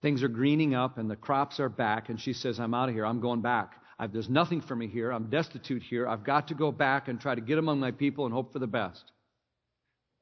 things 0.00 0.22
are 0.22 0.28
greening 0.28 0.76
up 0.76 0.96
and 0.96 1.10
the 1.10 1.16
crops 1.16 1.58
are 1.58 1.68
back, 1.68 2.08
and 2.08 2.20
she 2.20 2.34
says, 2.34 2.60
I'm 2.60 2.72
out 2.72 2.88
of 2.88 2.94
here. 2.94 3.04
I'm 3.04 3.20
going 3.20 3.40
back. 3.40 3.72
I've, 3.98 4.12
there's 4.12 4.28
nothing 4.28 4.60
for 4.60 4.76
me 4.76 4.86
here. 4.86 5.10
I'm 5.10 5.28
destitute 5.28 5.82
here. 5.82 6.06
I've 6.06 6.22
got 6.22 6.48
to 6.48 6.54
go 6.54 6.70
back 6.70 7.08
and 7.08 7.20
try 7.20 7.34
to 7.34 7.40
get 7.40 7.58
among 7.58 7.80
my 7.80 7.90
people 7.90 8.26
and 8.26 8.32
hope 8.32 8.52
for 8.52 8.60
the 8.60 8.68
best. 8.68 9.10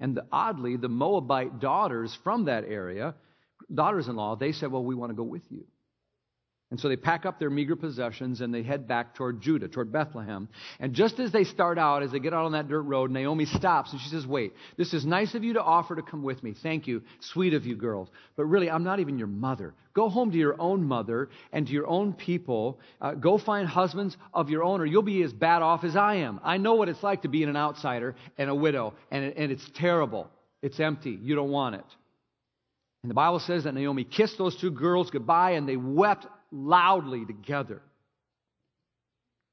And 0.02 0.16
the, 0.16 0.26
oddly, 0.32 0.76
the 0.76 0.88
Moabite 0.88 1.60
daughters 1.60 2.18
from 2.24 2.46
that 2.46 2.64
area, 2.64 3.14
daughters 3.72 4.08
in 4.08 4.16
law, 4.16 4.34
they 4.34 4.50
said, 4.50 4.72
Well, 4.72 4.84
we 4.84 4.96
want 4.96 5.10
to 5.10 5.16
go 5.16 5.22
with 5.22 5.44
you. 5.48 5.64
And 6.72 6.80
so 6.80 6.88
they 6.88 6.96
pack 6.96 7.26
up 7.26 7.38
their 7.38 7.50
meager 7.50 7.76
possessions 7.76 8.40
and 8.40 8.52
they 8.52 8.62
head 8.62 8.88
back 8.88 9.14
toward 9.14 9.42
Judah, 9.42 9.68
toward 9.68 9.92
Bethlehem. 9.92 10.48
And 10.80 10.94
just 10.94 11.20
as 11.20 11.30
they 11.30 11.44
start 11.44 11.78
out, 11.78 12.02
as 12.02 12.12
they 12.12 12.18
get 12.18 12.32
out 12.32 12.46
on 12.46 12.52
that 12.52 12.66
dirt 12.66 12.80
road, 12.80 13.10
Naomi 13.10 13.44
stops 13.44 13.92
and 13.92 14.00
she 14.00 14.08
says, 14.08 14.26
Wait, 14.26 14.54
this 14.78 14.94
is 14.94 15.04
nice 15.04 15.34
of 15.34 15.44
you 15.44 15.52
to 15.52 15.62
offer 15.62 15.94
to 15.94 16.00
come 16.00 16.22
with 16.22 16.42
me. 16.42 16.54
Thank 16.62 16.86
you. 16.86 17.02
Sweet 17.20 17.52
of 17.52 17.66
you, 17.66 17.76
girls. 17.76 18.08
But 18.36 18.46
really, 18.46 18.70
I'm 18.70 18.84
not 18.84 19.00
even 19.00 19.18
your 19.18 19.26
mother. 19.26 19.74
Go 19.92 20.08
home 20.08 20.30
to 20.30 20.38
your 20.38 20.58
own 20.58 20.82
mother 20.82 21.28
and 21.52 21.66
to 21.66 21.72
your 21.74 21.86
own 21.86 22.14
people. 22.14 22.80
Uh, 23.02 23.12
go 23.12 23.36
find 23.36 23.68
husbands 23.68 24.16
of 24.32 24.48
your 24.48 24.64
own, 24.64 24.80
or 24.80 24.86
you'll 24.86 25.02
be 25.02 25.22
as 25.22 25.32
bad 25.34 25.60
off 25.60 25.84
as 25.84 25.94
I 25.94 26.14
am. 26.14 26.40
I 26.42 26.56
know 26.56 26.76
what 26.76 26.88
it's 26.88 27.02
like 27.02 27.20
to 27.20 27.28
be 27.28 27.44
an 27.44 27.54
outsider 27.54 28.16
and 28.38 28.48
a 28.48 28.54
widow, 28.54 28.94
and, 29.10 29.24
and 29.36 29.52
it's 29.52 29.70
terrible. 29.74 30.30
It's 30.62 30.80
empty. 30.80 31.18
You 31.20 31.34
don't 31.34 31.50
want 31.50 31.74
it. 31.74 31.84
And 33.02 33.10
the 33.10 33.14
Bible 33.14 33.40
says 33.40 33.64
that 33.64 33.74
Naomi 33.74 34.04
kissed 34.04 34.38
those 34.38 34.56
two 34.56 34.70
girls 34.70 35.10
goodbye 35.10 35.50
and 35.50 35.68
they 35.68 35.76
wept 35.76 36.26
loudly 36.52 37.24
together. 37.24 37.82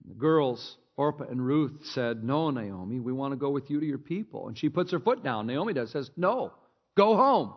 The 0.08 0.14
girls, 0.14 0.78
Orpah 0.98 1.26
and 1.26 1.46
Ruth, 1.46 1.86
said, 1.94 2.24
No, 2.24 2.52
Naomi, 2.52 3.00
we 3.00 3.14
want 3.14 3.32
to 3.32 3.38
go 3.38 3.50
with 3.50 3.70
you 3.70 3.80
to 3.80 3.86
your 3.86 3.98
people. 3.98 4.48
And 4.48 4.58
she 4.58 4.70
puts 4.70 4.92
her 4.92 5.00
foot 5.00 5.24
down. 5.24 5.48
Naomi 5.48 5.74
does, 5.74 5.92
says, 5.92 6.12
No, 6.16 6.54
go 6.96 7.16
home. 7.16 7.54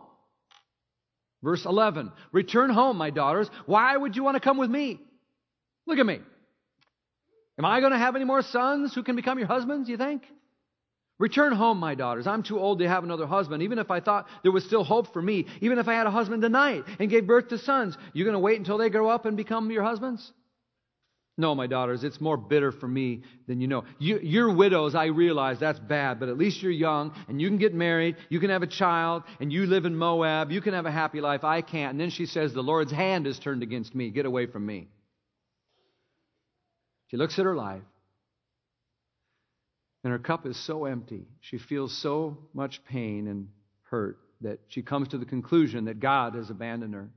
Verse 1.43 1.65
11 1.65 2.11
Return 2.31 2.69
home, 2.69 2.97
my 2.97 3.09
daughters. 3.09 3.49
Why 3.65 3.95
would 3.95 4.15
you 4.15 4.23
want 4.23 4.35
to 4.35 4.41
come 4.41 4.57
with 4.57 4.69
me? 4.69 4.99
Look 5.85 5.99
at 5.99 6.05
me. 6.05 6.19
Am 7.59 7.65
I 7.65 7.81
going 7.81 7.91
to 7.91 7.97
have 7.97 8.15
any 8.15 8.25
more 8.25 8.41
sons 8.41 8.95
who 8.95 9.03
can 9.03 9.15
become 9.15 9.37
your 9.37 9.47
husbands, 9.47 9.87
you 9.89 9.97
think? 9.97 10.23
Return 11.23 11.53
home, 11.53 11.79
my 11.79 11.95
daughters. 11.95 12.27
I'm 12.27 12.43
too 12.43 12.59
old 12.59 12.79
to 12.79 12.89
have 12.89 13.05
another 13.05 13.25
husband. 13.25 13.63
Even 13.63 13.79
if 13.79 13.89
I 13.89 14.01
thought 14.01 14.27
there 14.41 14.51
was 14.51 14.65
still 14.65 14.83
hope 14.83 15.13
for 15.13 15.21
me, 15.21 15.45
even 15.61 15.79
if 15.79 15.87
I 15.87 15.93
had 15.93 16.05
a 16.05 16.11
husband 16.11 16.41
tonight 16.41 16.83
and 16.99 17.09
gave 17.09 17.25
birth 17.25 17.47
to 17.47 17.57
sons, 17.57 17.97
you're 18.11 18.25
going 18.25 18.33
to 18.33 18.39
wait 18.39 18.59
until 18.59 18.77
they 18.77 18.89
grow 18.89 19.07
up 19.07 19.25
and 19.25 19.37
become 19.37 19.71
your 19.71 19.83
husbands? 19.83 20.33
No, 21.37 21.55
my 21.55 21.65
daughters, 21.65 22.03
it's 22.03 22.19
more 22.19 22.35
bitter 22.35 22.73
for 22.73 22.89
me 22.89 23.21
than 23.47 23.61
you 23.61 23.69
know. 23.69 23.85
You, 23.99 24.19
you're 24.21 24.53
widows, 24.53 24.95
I 24.95 25.05
realize 25.05 25.61
that's 25.61 25.79
bad, 25.79 26.19
but 26.19 26.27
at 26.27 26.37
least 26.37 26.61
you're 26.61 26.73
young 26.73 27.13
and 27.29 27.41
you 27.41 27.47
can 27.47 27.57
get 27.57 27.73
married, 27.73 28.17
you 28.27 28.41
can 28.41 28.49
have 28.49 28.61
a 28.61 28.67
child, 28.67 29.23
and 29.39 29.51
you 29.51 29.65
live 29.65 29.85
in 29.85 29.95
Moab, 29.95 30.51
you 30.51 30.59
can 30.59 30.73
have 30.73 30.85
a 30.85 30.91
happy 30.91 31.21
life. 31.21 31.45
I 31.45 31.61
can't. 31.61 31.91
And 31.91 32.01
then 32.01 32.09
she 32.09 32.25
says, 32.25 32.53
The 32.53 32.61
Lord's 32.61 32.91
hand 32.91 33.27
is 33.27 33.39
turned 33.39 33.63
against 33.63 33.95
me. 33.95 34.09
Get 34.09 34.25
away 34.25 34.45
from 34.47 34.65
me. 34.65 34.89
She 37.07 37.15
looks 37.15 37.39
at 37.39 37.45
her 37.45 37.55
life 37.55 37.83
and 40.03 40.11
her 40.11 40.19
cup 40.19 40.45
is 40.45 40.57
so 40.57 40.85
empty. 40.85 41.25
She 41.39 41.57
feels 41.57 41.95
so 41.97 42.37
much 42.53 42.83
pain 42.85 43.27
and 43.27 43.47
hurt 43.83 44.17
that 44.41 44.59
she 44.67 44.81
comes 44.81 45.09
to 45.09 45.17
the 45.17 45.25
conclusion 45.25 45.85
that 45.85 45.99
God 45.99 46.35
has 46.35 46.49
abandoned 46.49 46.93
her. 46.93 47.09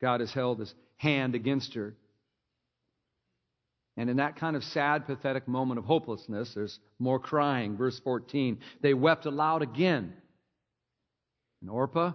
God 0.00 0.20
has 0.20 0.32
held 0.32 0.60
his 0.60 0.74
hand 0.96 1.34
against 1.34 1.74
her. 1.74 1.94
And 3.96 4.10
in 4.10 4.18
that 4.18 4.36
kind 4.36 4.56
of 4.56 4.64
sad, 4.64 5.06
pathetic 5.06 5.46
moment 5.48 5.78
of 5.78 5.84
hopelessness, 5.84 6.52
there's 6.54 6.78
more 6.98 7.18
crying. 7.18 7.76
Verse 7.76 7.98
14 8.00 8.58
they 8.80 8.94
wept 8.94 9.26
aloud 9.26 9.62
again. 9.62 10.14
And 11.60 11.70
Orpah 11.70 12.12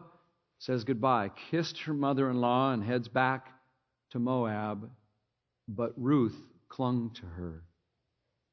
says 0.60 0.84
goodbye, 0.84 1.32
kissed 1.52 1.80
her 1.82 1.94
mother 1.94 2.30
in 2.30 2.42
law, 2.42 2.74
and 2.74 2.84
heads 2.84 3.08
back 3.08 3.48
to 4.12 4.20
Moab. 4.20 4.90
But 5.68 5.94
Ruth 5.98 6.36
clung 6.68 7.12
to 7.16 7.26
her. 7.26 7.64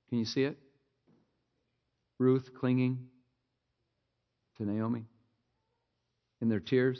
Can 0.08 0.18
you 0.18 0.24
see 0.24 0.44
it? 0.44 0.58
Ruth 2.24 2.48
clinging 2.58 3.06
to 4.56 4.64
Naomi 4.64 5.04
in 6.40 6.48
their 6.48 6.60
tears. 6.60 6.98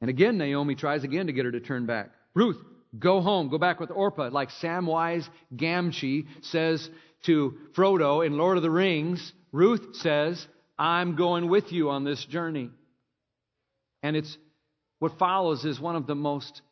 And 0.00 0.10
again, 0.10 0.36
Naomi 0.36 0.74
tries 0.74 1.04
again 1.04 1.28
to 1.28 1.32
get 1.32 1.44
her 1.44 1.52
to 1.52 1.60
turn 1.60 1.86
back. 1.86 2.10
Ruth, 2.34 2.58
go 2.98 3.20
home, 3.20 3.50
go 3.50 3.58
back 3.58 3.78
with 3.78 3.92
Orpah, 3.92 4.30
like 4.32 4.50
Samwise 4.50 5.28
Gamgee 5.54 6.26
says 6.42 6.90
to 7.26 7.54
Frodo 7.76 8.26
in 8.26 8.36
Lord 8.36 8.56
of 8.56 8.64
the 8.64 8.70
Rings. 8.70 9.32
Ruth 9.52 9.94
says, 9.94 10.44
I'm 10.76 11.14
going 11.14 11.48
with 11.48 11.70
you 11.70 11.90
on 11.90 12.02
this 12.02 12.24
journey. 12.24 12.70
And 14.02 14.16
it's 14.16 14.36
what 14.98 15.18
follows 15.18 15.64
is 15.64 15.78
one 15.78 15.94
of 15.94 16.08
the 16.08 16.16
most 16.16 16.62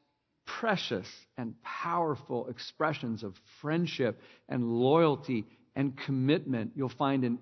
precious 0.44 1.06
and 1.38 1.54
powerful 1.62 2.48
expressions 2.48 3.22
of 3.22 3.34
friendship 3.60 4.20
and 4.48 4.64
loyalty 4.64 5.46
and 5.76 5.96
commitment 5.96 6.72
you'll 6.74 6.88
find 6.88 7.24
in 7.24 7.38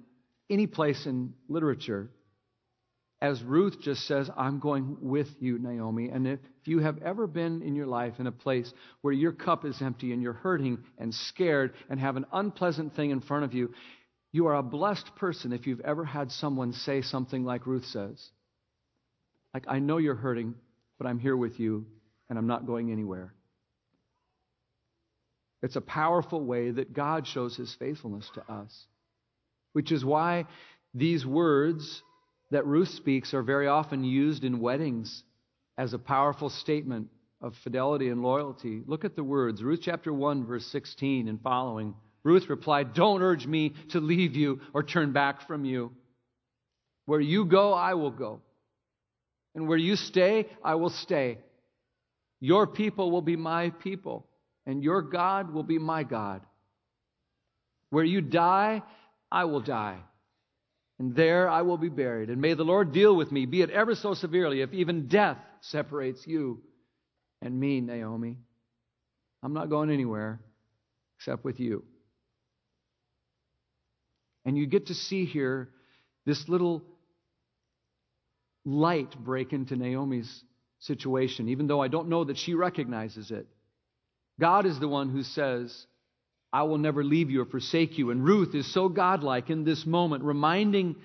any 0.51 0.67
place 0.67 1.07
in 1.07 1.35
literature. 1.49 2.11
As 3.21 3.41
Ruth 3.43 3.81
just 3.81 4.07
says, 4.07 4.29
I'm 4.37 4.59
going 4.59 4.97
with 5.01 5.29
you, 5.39 5.59
Naomi. 5.59 6.09
And 6.09 6.27
if 6.27 6.41
you 6.65 6.81
have 6.81 7.01
ever 7.03 7.29
been 7.29 7.63
in 7.63 7.77
your 7.77 7.87
life 7.87 8.15
in 8.19 8.27
a 8.27 8.33
place 8.33 8.73
where 9.01 9.15
your 9.15 9.31
cup 9.33 9.65
is 9.65 9.81
empty 9.81 10.13
and 10.13 10.21
you're 10.21 10.33
hurting 10.33 10.79
and 10.99 11.15
scared 11.15 11.73
and 11.89 12.01
have 12.01 12.17
an 12.17 12.27
unpleasant 12.33 12.97
thing 12.97 13.11
in 13.11 13.21
front 13.21 13.45
of 13.45 13.55
you, 13.55 13.73
you 14.33 14.47
are 14.47 14.57
a 14.57 14.63
blessed 14.63 15.15
person 15.17 15.53
if 15.53 15.67
you've 15.67 15.81
ever 15.83 16.05
had 16.05 16.33
someone 16.33 16.73
say 16.73 17.03
something 17.03 17.45
like 17.45 17.67
Ruth 17.67 17.85
says 17.87 18.31
Like, 19.55 19.67
I 19.69 19.79
know 19.79 19.99
you're 19.99 20.17
hurting, 20.17 20.55
but 20.99 21.07
I'm 21.07 21.21
here 21.21 21.37
with 21.37 21.61
you, 21.61 21.87
and 22.29 22.39
I'm 22.39 22.47
not 22.47 22.67
going 22.67 22.91
anywhere. 22.91 23.35
It's 25.63 25.77
a 25.77 25.81
powerful 25.81 26.41
way 26.45 26.71
that 26.71 26.93
God 26.93 27.27
shows 27.27 27.57
his 27.57 27.75
faithfulness 27.75 28.29
to 28.35 28.53
us, 28.53 28.87
which 29.73 29.93
is 29.93 30.05
why 30.05 30.47
these 30.95 31.25
words 31.25 32.03
that 32.51 32.67
Ruth 32.67 32.89
speaks 32.89 33.33
are 33.33 33.43
very 33.43 33.69
often 33.69 34.05
used 34.05 34.45
in 34.45 34.61
weddings 34.61 35.23
as 35.79 35.95
a 35.95 35.99
powerful 35.99 36.51
statement 36.51 37.09
of 37.41 37.55
fidelity 37.65 38.09
and 38.09 38.23
loyalty. 38.23 38.83
Look 38.87 39.05
at 39.05 39.17
the 39.17 39.25
words 39.25 39.63
Ruth 39.63 39.81
chapter 39.83 40.13
1, 40.13 40.47
verse 40.47 40.67
16 40.67 41.29
and 41.29 41.41
following. 41.41 41.95
Ruth 42.25 42.49
replied, 42.49 42.95
Don't 42.95 43.23
urge 43.23 43.47
me 43.47 43.75
to 43.91 44.01
leave 44.01 44.37
you 44.37 44.61
or 44.75 44.83
turn 44.83 45.13
back 45.13 45.47
from 45.47 45.65
you. 45.65 45.93
Where 47.07 47.21
you 47.21 47.45
go, 47.45 47.73
I 47.73 47.95
will 47.95 48.13
go. 48.13 48.41
And 49.55 49.67
where 49.67 49.79
you 49.79 49.97
stay, 49.97 50.47
I 50.63 50.77
will 50.77 50.91
stay. 50.91 51.39
Your 52.41 52.67
people 52.67 53.11
will 53.11 53.23
be 53.23 53.37
my 53.37 53.71
people, 53.71 54.27
and 54.67 54.83
your 54.83 55.03
God 55.03 55.53
will 55.53 55.63
be 55.63 55.79
my 55.79 56.05
God. 56.05 56.43
Where 57.91 58.05
you 58.05 58.21
die, 58.21 58.83
I 59.31 59.45
will 59.45 59.61
die. 59.61 59.99
And 60.99 61.15
there 61.15 61.49
I 61.49 61.63
will 61.63 61.79
be 61.79 61.89
buried. 61.89 62.31
And 62.31 62.41
may 62.41 62.55
the 62.55 62.65
Lord 62.65 62.93
deal 62.93 63.15
with 63.17 63.33
me, 63.33 63.47
be 63.47 63.63
it 63.63 63.71
ever 63.71 63.95
so 63.95 64.15
severely, 64.15 64.61
if 64.61 64.73
even 64.73 65.09
death 65.09 65.39
separates 65.61 66.27
you 66.27 66.63
and 67.41 67.59
me, 67.59 67.81
Naomi. 67.81 68.39
I'm 69.43 69.53
not 69.53 69.69
going 69.69 69.91
anywhere 69.91 70.41
except 71.19 71.45
with 71.45 71.59
you. 71.59 71.85
And 74.45 74.57
you 74.57 74.67
get 74.67 74.87
to 74.87 74.95
see 74.95 75.25
here 75.25 75.71
this 76.25 76.49
little 76.49 76.83
light 78.65 79.17
break 79.19 79.53
into 79.53 79.77
Naomi's 79.77 80.45
situation, 80.79 81.49
even 81.49 81.67
though 81.67 81.81
I 81.81 81.89
don't 81.89 82.09
know 82.09 82.25
that 82.25 82.39
she 82.39 82.55
recognizes 82.55 83.31
it. 83.31 83.47
God 84.43 84.67
is 84.67 84.81
the 84.81 84.89
one 84.89 85.09
who 85.09 85.23
says, 85.23 85.73
I 86.53 86.65
will 86.65 86.79
never 86.79 87.05
leave 87.05 87.31
you 87.31 87.43
or 87.43 87.47
forsake 87.47 87.97
you. 87.97 88.11
And 88.11 88.25
Ruth 88.25 88.57
is 88.57 88.75
so 88.75 88.89
godlike 88.89 89.51
in 89.51 89.63
this 89.63 89.87
moment, 89.87 90.25
reminding 90.25 90.97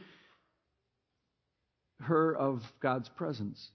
her 2.00 2.36
of 2.36 2.63
God's 2.82 3.08
presence. 3.10 3.70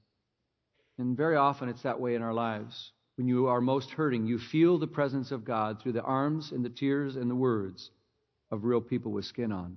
And 0.99 1.17
very 1.17 1.37
often 1.37 1.69
it's 1.69 1.83
that 1.83 2.01
way 2.01 2.17
in 2.17 2.23
our 2.23 2.35
lives. 2.35 2.91
When 3.15 3.29
you 3.29 3.47
are 3.47 3.61
most 3.61 3.91
hurting, 3.91 4.27
you 4.27 4.41
feel 4.41 4.81
the 4.81 4.89
presence 4.89 5.31
of 5.31 5.45
God 5.45 5.81
through 5.81 5.93
the 5.93 6.03
arms 6.03 6.51
and 6.51 6.65
the 6.65 6.69
tears 6.69 7.15
and 7.15 7.31
the 7.31 7.37
words 7.37 7.89
of 8.51 8.65
real 8.65 8.81
people 8.81 9.13
with 9.13 9.27
skin 9.27 9.53
on. 9.53 9.77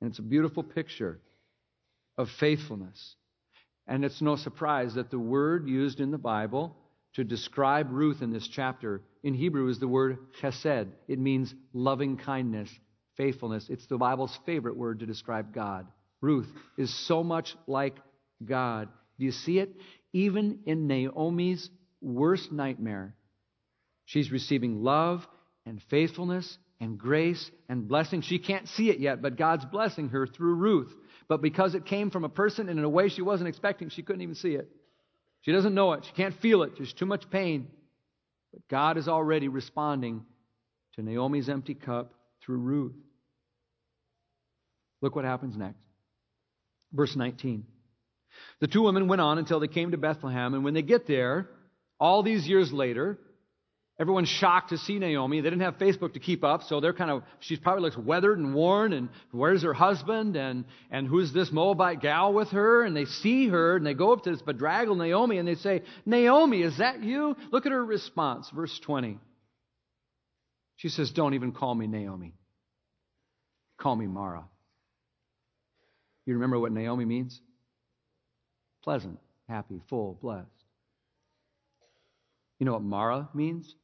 And 0.00 0.10
it's 0.10 0.18
a 0.18 0.22
beautiful 0.22 0.64
picture 0.64 1.20
of 2.18 2.28
faithfulness. 2.40 3.14
And 3.86 4.04
it's 4.04 4.20
no 4.20 4.34
surprise 4.34 4.94
that 4.94 5.12
the 5.12 5.20
word 5.20 5.68
used 5.68 6.00
in 6.00 6.10
the 6.10 6.18
Bible 6.18 6.74
to 7.14 7.24
describe 7.24 7.90
Ruth 7.90 8.22
in 8.22 8.32
this 8.32 8.48
chapter 8.48 9.02
in 9.22 9.34
Hebrew 9.34 9.68
is 9.68 9.78
the 9.78 9.88
word 9.88 10.18
chesed. 10.40 10.88
It 11.08 11.18
means 11.18 11.54
loving 11.72 12.16
kindness, 12.16 12.70
faithfulness. 13.16 13.66
It's 13.68 13.86
the 13.86 13.98
Bible's 13.98 14.38
favorite 14.46 14.76
word 14.76 15.00
to 15.00 15.06
describe 15.06 15.52
God. 15.52 15.86
Ruth 16.20 16.48
is 16.76 16.92
so 17.06 17.22
much 17.22 17.54
like 17.66 17.96
God. 18.44 18.88
Do 19.18 19.24
you 19.24 19.32
see 19.32 19.58
it? 19.58 19.74
Even 20.12 20.60
in 20.66 20.86
Naomi's 20.86 21.68
worst 22.00 22.50
nightmare, 22.50 23.14
she's 24.04 24.30
receiving 24.30 24.82
love 24.82 25.26
and 25.66 25.82
faithfulness 25.90 26.58
and 26.80 26.98
grace 26.98 27.50
and 27.68 27.86
blessing. 27.86 28.22
She 28.22 28.38
can't 28.38 28.68
see 28.68 28.88
it 28.90 28.98
yet, 28.98 29.20
but 29.20 29.36
God's 29.36 29.64
blessing 29.66 30.08
her 30.10 30.26
through 30.26 30.54
Ruth. 30.54 30.92
But 31.28 31.42
because 31.42 31.74
it 31.74 31.84
came 31.84 32.10
from 32.10 32.24
a 32.24 32.28
person 32.28 32.68
and 32.68 32.78
in 32.78 32.84
a 32.84 32.88
way 32.88 33.08
she 33.08 33.22
wasn't 33.22 33.48
expecting, 33.48 33.90
she 33.90 34.02
couldn't 34.02 34.22
even 34.22 34.34
see 34.34 34.54
it. 34.54 34.68
She 35.42 35.52
doesn't 35.52 35.74
know 35.74 35.92
it. 35.92 36.04
She 36.04 36.12
can't 36.12 36.34
feel 36.40 36.62
it. 36.62 36.72
There's 36.76 36.92
too 36.92 37.06
much 37.06 37.30
pain. 37.30 37.68
But 38.52 38.66
God 38.68 38.98
is 38.98 39.08
already 39.08 39.48
responding 39.48 40.24
to 40.94 41.02
Naomi's 41.02 41.48
empty 41.48 41.74
cup 41.74 42.12
through 42.42 42.58
Ruth. 42.58 42.96
Look 45.00 45.16
what 45.16 45.24
happens 45.24 45.56
next. 45.56 45.78
Verse 46.92 47.16
19. 47.16 47.64
The 48.60 48.66
two 48.66 48.82
women 48.82 49.08
went 49.08 49.20
on 49.20 49.38
until 49.38 49.60
they 49.60 49.68
came 49.68 49.92
to 49.92 49.96
Bethlehem, 49.96 50.54
and 50.54 50.64
when 50.64 50.74
they 50.74 50.82
get 50.82 51.06
there, 51.06 51.48
all 51.98 52.22
these 52.22 52.46
years 52.46 52.72
later, 52.72 53.18
Everyone's 54.00 54.30
shocked 54.30 54.70
to 54.70 54.78
see 54.78 54.98
Naomi. 54.98 55.42
They 55.42 55.50
didn't 55.50 55.60
have 55.60 55.76
Facebook 55.76 56.14
to 56.14 56.20
keep 56.20 56.42
up, 56.42 56.62
so 56.62 56.80
they're 56.80 56.94
kind 56.94 57.10
of, 57.10 57.22
she's 57.40 57.58
probably 57.58 57.82
looks 57.82 57.98
weathered 57.98 58.38
and 58.38 58.54
worn, 58.54 58.94
and 58.94 59.10
where's 59.30 59.62
her 59.62 59.74
husband, 59.74 60.36
and, 60.36 60.64
and 60.90 61.06
who's 61.06 61.34
this 61.34 61.52
Moabite 61.52 62.00
gal 62.00 62.32
with 62.32 62.48
her? 62.48 62.82
And 62.82 62.96
they 62.96 63.04
see 63.04 63.48
her, 63.48 63.76
and 63.76 63.84
they 63.84 63.92
go 63.92 64.14
up 64.14 64.24
to 64.24 64.30
this 64.30 64.40
bedraggled 64.40 64.96
Naomi, 64.96 65.36
and 65.36 65.46
they 65.46 65.54
say, 65.54 65.82
Naomi, 66.06 66.62
is 66.62 66.78
that 66.78 67.02
you? 67.02 67.36
Look 67.52 67.66
at 67.66 67.72
her 67.72 67.84
response, 67.84 68.48
verse 68.48 68.80
20. 68.84 69.18
She 70.76 70.88
says, 70.88 71.10
Don't 71.10 71.34
even 71.34 71.52
call 71.52 71.74
me 71.74 71.86
Naomi. 71.86 72.32
Call 73.76 73.96
me 73.96 74.06
Mara. 74.06 74.44
You 76.24 76.34
remember 76.34 76.58
what 76.58 76.72
Naomi 76.72 77.04
means? 77.04 77.38
Pleasant, 78.82 79.18
happy, 79.46 79.82
full, 79.90 80.18
blessed. 80.22 80.48
You 82.58 82.64
know 82.64 82.72
what 82.72 82.82
Mara 82.82 83.28
means? 83.34 83.74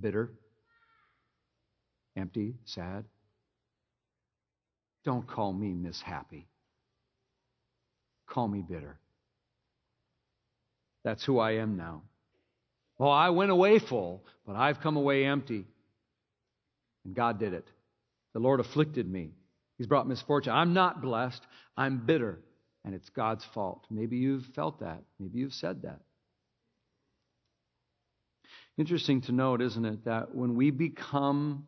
Bitter, 0.00 0.32
empty, 2.16 2.54
sad. 2.64 3.04
Don't 5.04 5.26
call 5.26 5.52
me 5.52 5.72
Miss 5.72 6.00
Happy. 6.00 6.48
Call 8.26 8.48
me 8.48 8.62
bitter. 8.68 8.98
That's 11.04 11.24
who 11.24 11.38
I 11.38 11.52
am 11.52 11.76
now. 11.76 12.02
Well, 12.98 13.10
I 13.12 13.30
went 13.30 13.52
away 13.52 13.78
full, 13.78 14.24
but 14.46 14.56
I've 14.56 14.80
come 14.80 14.96
away 14.96 15.24
empty. 15.24 15.64
And 17.04 17.14
God 17.14 17.38
did 17.38 17.52
it. 17.52 17.68
The 18.32 18.40
Lord 18.40 18.58
afflicted 18.58 19.08
me. 19.08 19.30
He's 19.78 19.86
brought 19.86 20.08
misfortune. 20.08 20.52
I'm 20.52 20.74
not 20.74 21.02
blessed. 21.02 21.42
I'm 21.76 22.04
bitter. 22.04 22.40
And 22.84 22.94
it's 22.94 23.08
God's 23.10 23.44
fault. 23.54 23.84
Maybe 23.90 24.16
you've 24.16 24.46
felt 24.54 24.80
that. 24.80 25.02
Maybe 25.20 25.38
you've 25.38 25.52
said 25.52 25.82
that. 25.82 26.00
Interesting 28.78 29.22
to 29.22 29.32
note, 29.32 29.62
isn't 29.62 29.84
it, 29.84 30.04
that 30.04 30.34
when 30.34 30.54
we 30.54 30.70
become 30.70 31.66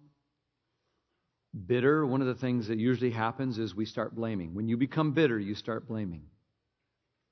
bitter, 1.66 2.04
one 2.04 2.20
of 2.20 2.26
the 2.26 2.34
things 2.34 2.68
that 2.68 2.78
usually 2.78 3.10
happens 3.10 3.58
is 3.58 3.74
we 3.74 3.86
start 3.86 4.14
blaming. 4.14 4.54
When 4.54 4.68
you 4.68 4.76
become 4.76 5.12
bitter, 5.12 5.38
you 5.38 5.54
start 5.54 5.88
blaming. 5.88 6.24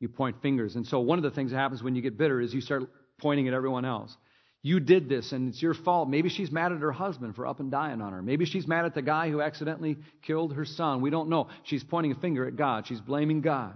You 0.00 0.08
point 0.08 0.40
fingers. 0.40 0.76
And 0.76 0.86
so 0.86 1.00
one 1.00 1.18
of 1.18 1.22
the 1.22 1.30
things 1.30 1.50
that 1.50 1.58
happens 1.58 1.82
when 1.82 1.94
you 1.94 2.02
get 2.02 2.16
bitter 2.16 2.40
is 2.40 2.54
you 2.54 2.60
start 2.60 2.84
pointing 3.18 3.48
at 3.48 3.54
everyone 3.54 3.84
else. 3.84 4.16
You 4.62 4.80
did 4.80 5.08
this 5.08 5.32
and 5.32 5.48
it's 5.50 5.62
your 5.62 5.74
fault. 5.74 6.08
Maybe 6.08 6.28
she's 6.28 6.50
mad 6.50 6.72
at 6.72 6.80
her 6.80 6.92
husband 6.92 7.36
for 7.36 7.46
up 7.46 7.60
and 7.60 7.70
dying 7.70 8.00
on 8.00 8.12
her. 8.12 8.22
Maybe 8.22 8.46
she's 8.46 8.66
mad 8.66 8.84
at 8.84 8.94
the 8.94 9.02
guy 9.02 9.30
who 9.30 9.40
accidentally 9.40 9.96
killed 10.22 10.54
her 10.54 10.64
son. 10.64 11.02
We 11.02 11.10
don't 11.10 11.28
know. 11.28 11.48
She's 11.62 11.84
pointing 11.84 12.12
a 12.12 12.16
finger 12.16 12.46
at 12.46 12.56
God. 12.56 12.86
She's 12.86 13.00
blaming 13.00 13.42
God. 13.42 13.74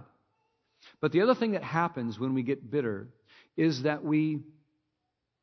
But 0.99 1.11
the 1.11 1.21
other 1.21 1.35
thing 1.35 1.51
that 1.51 1.63
happens 1.63 2.19
when 2.19 2.33
we 2.33 2.43
get 2.43 2.69
bitter 2.69 3.07
is 3.55 3.83
that 3.83 4.03
we 4.03 4.39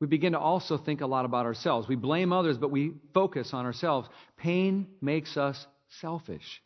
we 0.01 0.07
begin 0.07 0.33
to 0.33 0.39
also 0.39 0.79
think 0.79 1.01
a 1.01 1.07
lot 1.07 1.25
about 1.25 1.47
ourselves. 1.47 1.89
We 1.89 1.97
blame 1.97 2.33
others, 2.33 2.57
but 2.57 2.71
we 2.71 2.93
focus 3.15 3.53
on 3.53 3.67
ourselves. 3.67 4.09
Pain 4.37 4.87
makes 5.01 5.37
us 5.37 5.67
selfish. 6.01 6.63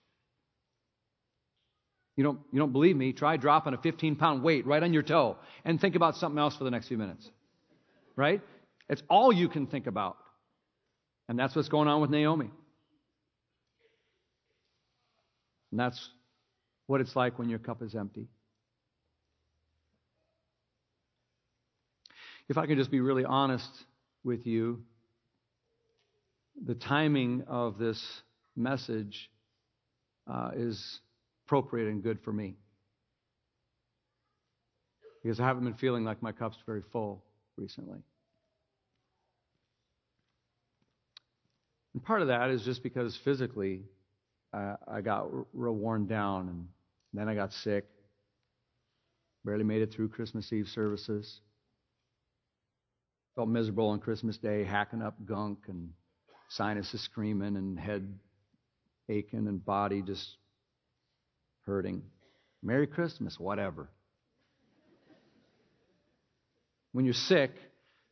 You 2.16 2.24
don't, 2.24 2.40
you 2.52 2.58
don't 2.58 2.72
believe 2.72 2.94
me? 2.94 3.12
Try 3.14 3.38
dropping 3.38 3.72
a 3.72 3.78
15 3.78 4.16
pound 4.16 4.42
weight 4.42 4.66
right 4.66 4.82
on 4.82 4.92
your 4.92 5.02
toe 5.02 5.38
and 5.64 5.80
think 5.80 5.94
about 5.94 6.16
something 6.16 6.38
else 6.38 6.56
for 6.56 6.64
the 6.64 6.70
next 6.70 6.88
few 6.88 6.98
minutes. 6.98 7.28
Right? 8.16 8.42
It's 8.90 9.02
all 9.08 9.32
you 9.32 9.48
can 9.48 9.66
think 9.66 9.86
about. 9.86 10.18
And 11.28 11.38
that's 11.38 11.56
what's 11.56 11.70
going 11.70 11.88
on 11.88 12.02
with 12.02 12.10
Naomi. 12.10 12.50
And 15.70 15.80
that's 15.80 16.10
what 16.86 17.00
it's 17.00 17.16
like 17.16 17.38
when 17.38 17.48
your 17.48 17.58
cup 17.58 17.80
is 17.80 17.94
empty. 17.94 18.28
If 22.52 22.58
I 22.58 22.66
can 22.66 22.76
just 22.76 22.90
be 22.90 23.00
really 23.00 23.24
honest 23.24 23.70
with 24.24 24.46
you, 24.46 24.82
the 26.66 26.74
timing 26.74 27.44
of 27.48 27.78
this 27.78 27.98
message 28.54 29.30
uh, 30.30 30.50
is 30.54 31.00
appropriate 31.46 31.88
and 31.88 32.02
good 32.02 32.20
for 32.20 32.30
me. 32.30 32.56
Because 35.22 35.40
I 35.40 35.46
haven't 35.46 35.64
been 35.64 35.72
feeling 35.72 36.04
like 36.04 36.22
my 36.22 36.30
cup's 36.30 36.58
very 36.66 36.82
full 36.92 37.24
recently. 37.56 38.00
And 41.94 42.04
part 42.04 42.20
of 42.20 42.28
that 42.28 42.50
is 42.50 42.62
just 42.64 42.82
because 42.82 43.18
physically 43.24 43.80
uh, 44.52 44.74
I 44.86 45.00
got 45.00 45.26
real 45.54 45.74
worn 45.74 46.06
down 46.06 46.50
and 46.50 46.68
then 47.14 47.30
I 47.30 47.34
got 47.34 47.54
sick. 47.54 47.86
Barely 49.42 49.64
made 49.64 49.80
it 49.80 49.90
through 49.90 50.10
Christmas 50.10 50.52
Eve 50.52 50.68
services. 50.68 51.40
Felt 53.34 53.48
miserable 53.48 53.88
on 53.88 53.98
Christmas 53.98 54.36
Day, 54.36 54.64
hacking 54.64 55.00
up 55.00 55.14
gunk 55.24 55.60
and 55.68 55.90
sinuses 56.50 57.00
screaming 57.00 57.56
and 57.56 57.78
head 57.78 58.18
aching 59.08 59.46
and 59.46 59.64
body 59.64 60.02
just 60.02 60.36
hurting. 61.64 62.02
Merry 62.62 62.86
Christmas, 62.86 63.38
whatever. 63.38 63.88
When 66.92 67.06
you're 67.06 67.14
sick, 67.14 67.52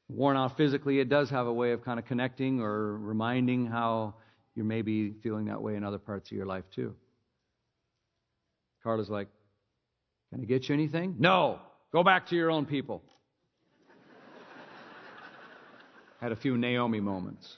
worn 0.09 0.37
out 0.37 0.57
physically, 0.57 1.01
it 1.01 1.09
does 1.09 1.31
have 1.31 1.47
a 1.47 1.53
way 1.53 1.73
of 1.73 1.85
kind 1.85 1.99
of 1.99 2.07
connecting 2.07 2.61
or 2.61 2.97
reminding 2.97 3.67
how 3.67 4.15
you 4.55 4.65
may 4.65 4.83
be 4.83 5.13
feeling 5.23 5.47
that 5.47 5.63
way 5.63 5.77
in 5.77 5.85
other 5.85 5.99
parts 5.99 6.31
of 6.31 6.37
your 6.37 6.47
life 6.47 6.65
too. 6.75 6.95
Carla's 8.83 9.11
like, 9.11 9.29
Can 10.33 10.41
I 10.41 10.45
get 10.45 10.69
you 10.69 10.75
anything? 10.75 11.17
No. 11.19 11.59
Go 11.93 12.03
back 12.03 12.29
to 12.29 12.37
your 12.37 12.51
own 12.51 12.67
people. 12.67 13.03
Had 16.21 16.33
a 16.33 16.37
few 16.37 16.57
Naomi 16.57 17.01
moments. 17.01 17.57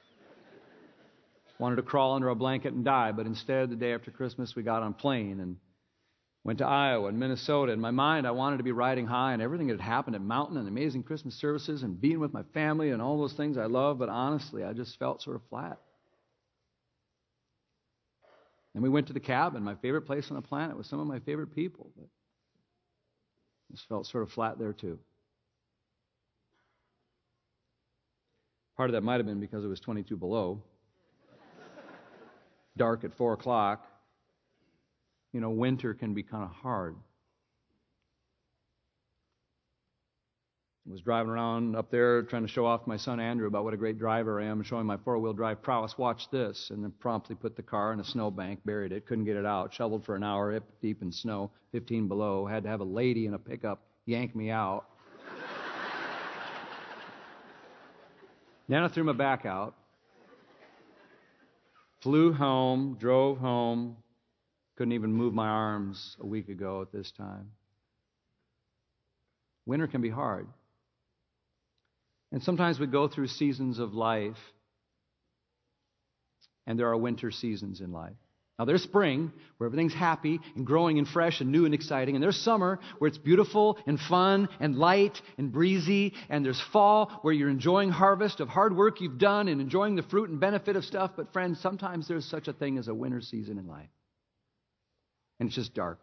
Wanted 1.59 1.77
to 1.77 1.83
crawl 1.83 2.15
under 2.15 2.29
a 2.29 2.35
blanket 2.35 2.73
and 2.73 2.85
die, 2.85 3.13
but 3.13 3.27
instead, 3.27 3.71
the 3.71 3.77
day 3.77 3.93
after 3.93 4.11
Christmas, 4.11 4.55
we 4.57 4.63
got 4.63 4.83
on 4.83 4.93
a 4.93 4.95
plane 4.95 5.41
and 5.41 5.57
went 6.45 6.59
to 6.59 6.67
Iowa 6.67 7.09
and 7.09 7.19
Minnesota. 7.19 7.73
In 7.73 7.81
my 7.81 7.91
mind, 7.91 8.27
I 8.27 8.33
wanted 8.33 8.59
to 8.59 8.63
be 8.65 8.73
riding 8.73 9.07
high 9.07 9.33
and 9.33 9.43
everything 9.43 9.69
that 9.69 9.81
had 9.81 9.89
happened 9.89 10.17
at 10.17 10.23
Mountain 10.23 10.57
and 10.57 10.67
amazing 10.67 11.03
Christmas 11.03 11.35
services 11.35 11.83
and 11.83 12.01
being 12.01 12.21
with 12.21 12.33
my 12.33 12.43
family 12.55 12.91
and 12.91 13.03
all 13.03 13.19
those 13.19 13.35
things 13.35 13.57
I 13.57 13.67
love, 13.67 13.99
but 13.99 14.09
honestly, 14.09 14.65
I 14.65 14.73
just 14.73 14.99
felt 14.99 15.23
sort 15.23 15.37
of 15.37 15.43
flat. 15.51 15.79
And 18.75 18.83
we 18.83 18.89
went 18.89 19.09
to 19.09 19.13
the 19.13 19.21
cabin, 19.21 19.63
my 19.63 19.75
favorite 19.77 20.03
place 20.03 20.31
on 20.31 20.37
the 20.37 20.43
planet, 20.43 20.77
with 20.77 20.87
some 20.87 20.99
of 20.99 21.07
my 21.07 21.19
favorite 21.21 21.55
people. 21.55 21.91
But 21.97 22.07
just 23.73 23.89
felt 23.89 24.07
sort 24.07 24.23
of 24.23 24.31
flat 24.31 24.59
there 24.59 24.73
too. 24.73 24.99
Part 28.83 28.91
of 28.91 28.95
that 28.95 29.05
might 29.05 29.19
have 29.19 29.27
been 29.27 29.39
because 29.39 29.65
it 29.65 29.69
was 29.69 29.79
22 29.79 30.17
below, 30.17 30.61
dark 32.77 33.05
at 33.05 33.15
4 33.15 33.35
o'clock. 33.35 33.87
You 35.33 35.41
know, 35.41 35.51
winter 35.51 35.95
can 35.95 36.15
be 36.15 36.25
kind 36.25 36.43
of 36.43 36.51
hard. 36.51 36.97
I 40.85 40.91
was 40.91 41.01
driving 41.01 41.31
around 41.31 41.77
up 41.77 41.93
there 41.93 42.25
trying 42.25 42.43
to 42.43 42.49
show 42.49 42.67
off 42.67 42.89
my 42.89 42.97
son 42.97 43.21
Andrew 43.21 43.47
about 43.47 43.63
what 43.63 43.73
a 43.73 43.77
great 43.77 44.01
driver 44.01 44.41
I 44.41 44.47
am 44.47 44.65
showing 44.65 44.87
my 44.87 44.97
four 44.97 45.17
wheel 45.21 45.33
drive 45.33 45.63
prowess. 45.63 45.97
Watch 45.97 46.29
this. 46.33 46.71
And 46.71 46.83
then 46.83 46.91
promptly 46.99 47.37
put 47.37 47.55
the 47.55 47.63
car 47.63 47.93
in 47.93 48.01
a 48.01 48.05
snowbank, 48.05 48.65
buried 48.65 48.91
it, 48.91 49.07
couldn't 49.07 49.27
get 49.27 49.37
it 49.37 49.47
out, 49.47 49.73
shoveled 49.73 50.05
for 50.05 50.17
an 50.17 50.25
hour, 50.25 50.51
hip 50.51 50.65
deep 50.81 51.03
in 51.03 51.13
snow, 51.13 51.53
15 51.71 52.09
below. 52.09 52.47
Had 52.47 52.65
to 52.65 52.69
have 52.69 52.81
a 52.81 52.85
lady 52.85 53.27
in 53.27 53.35
a 53.35 53.39
pickup 53.39 53.81
yank 54.07 54.35
me 54.35 54.51
out. 54.51 54.87
Then 58.69 58.83
I 58.83 58.89
threw 58.89 59.05
my 59.05 59.13
back 59.13 59.45
out, 59.47 59.75
flew 62.01 62.33
home, 62.33 62.97
drove 62.99 63.39
home, 63.39 63.97
couldn't 64.77 64.93
even 64.93 65.13
move 65.13 65.35
my 65.35 65.49
arms 65.49 66.17
a 66.21 66.27
week 66.27 66.49
ago 66.49 66.83
at 66.83 66.93
this 66.93 67.11
time. 67.13 67.51
Winter 69.67 69.87
can 69.87 70.01
be 70.01 70.11
hard. 70.11 70.49
And 72.33 72.43
sometimes 72.43 72.81
we 72.81 72.87
go 72.87 73.09
through 73.09 73.29
seasons 73.29 73.79
of 73.79 73.93
life, 73.93 74.39
and 76.67 76.79
there 76.79 76.89
are 76.89 76.97
winter 76.97 77.31
seasons 77.31 77.81
in 77.81 77.93
life. 77.93 78.17
Now, 78.63 78.67
there's 78.67 78.85
spring, 78.85 79.33
where 79.57 79.67
everything's 79.67 79.93
happy 79.93 80.39
and 80.55 80.65
growing 80.65 80.99
and 80.99 81.09
fresh 81.09 81.41
and 81.41 81.51
new 81.51 81.65
and 81.65 81.75
exciting. 81.75 82.15
And 82.15 82.23
there's 82.23 82.37
summer, 82.37 82.79
where 83.01 83.09
it's 83.09 83.19
beautiful 83.19 83.77
and 83.89 83.99
fun 83.99 84.49
and 84.61 84.77
light 84.77 85.21
and 85.37 85.51
breezy. 85.51 86.15
And 86.29 86.45
there's 86.45 86.63
fall, 86.73 87.11
where 87.23 87.35
you're 87.35 87.49
enjoying 87.49 87.91
harvest 87.91 88.39
of 88.39 88.49
hard 88.49 88.77
work 88.77 89.01
you've 89.01 89.19
done 89.19 89.49
and 89.49 89.61
enjoying 89.61 89.97
the 89.97 90.05
fruit 90.05 90.31
and 90.31 90.39
benefit 90.39 90.77
of 90.77 90.85
stuff. 90.85 91.11
But, 91.17 91.33
friends, 91.33 91.59
sometimes 91.59 92.07
there's 92.07 92.25
such 92.25 92.47
a 92.47 92.53
thing 92.53 92.79
as 92.79 92.87
a 92.87 92.95
winter 92.95 93.21
season 93.21 93.59
in 93.59 93.67
life. 93.67 93.91
And 95.41 95.49
it's 95.49 95.57
just 95.57 95.75
dark 95.75 95.99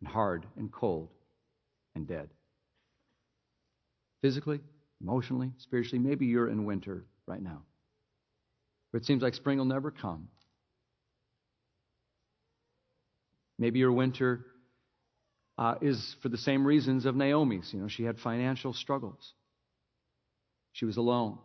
and 0.00 0.08
hard 0.10 0.44
and 0.58 0.70
cold 0.70 1.08
and 1.94 2.06
dead. 2.06 2.28
Physically, 4.20 4.60
emotionally, 5.00 5.52
spiritually. 5.56 5.98
Maybe 5.98 6.26
you're 6.26 6.50
in 6.50 6.66
winter 6.66 7.06
right 7.26 7.40
now. 7.40 7.62
Where 8.90 8.98
it 8.98 9.06
seems 9.06 9.22
like 9.22 9.32
spring 9.32 9.56
will 9.56 9.64
never 9.64 9.90
come. 9.90 10.28
Maybe 13.58 13.80
your 13.80 13.92
winter 13.92 14.44
uh, 15.56 15.74
is 15.80 16.16
for 16.22 16.28
the 16.28 16.38
same 16.38 16.64
reasons 16.64 17.06
of 17.06 17.16
Naomi's. 17.16 17.72
You 17.72 17.80
know, 17.80 17.88
she 17.88 18.04
had 18.04 18.18
financial 18.18 18.72
struggles. 18.72 19.34
She 20.72 20.84
was 20.84 20.96
alone. 20.96 21.38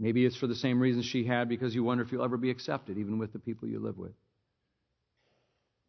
Maybe 0.00 0.24
it's 0.24 0.36
for 0.36 0.46
the 0.46 0.54
same 0.54 0.80
reasons 0.80 1.06
she 1.06 1.24
had 1.24 1.48
because 1.48 1.74
you 1.74 1.82
wonder 1.84 2.04
if 2.04 2.12
you'll 2.12 2.24
ever 2.24 2.36
be 2.36 2.50
accepted, 2.50 2.98
even 2.98 3.18
with 3.18 3.32
the 3.32 3.38
people 3.38 3.68
you 3.68 3.80
live 3.80 3.98
with. 3.98 4.12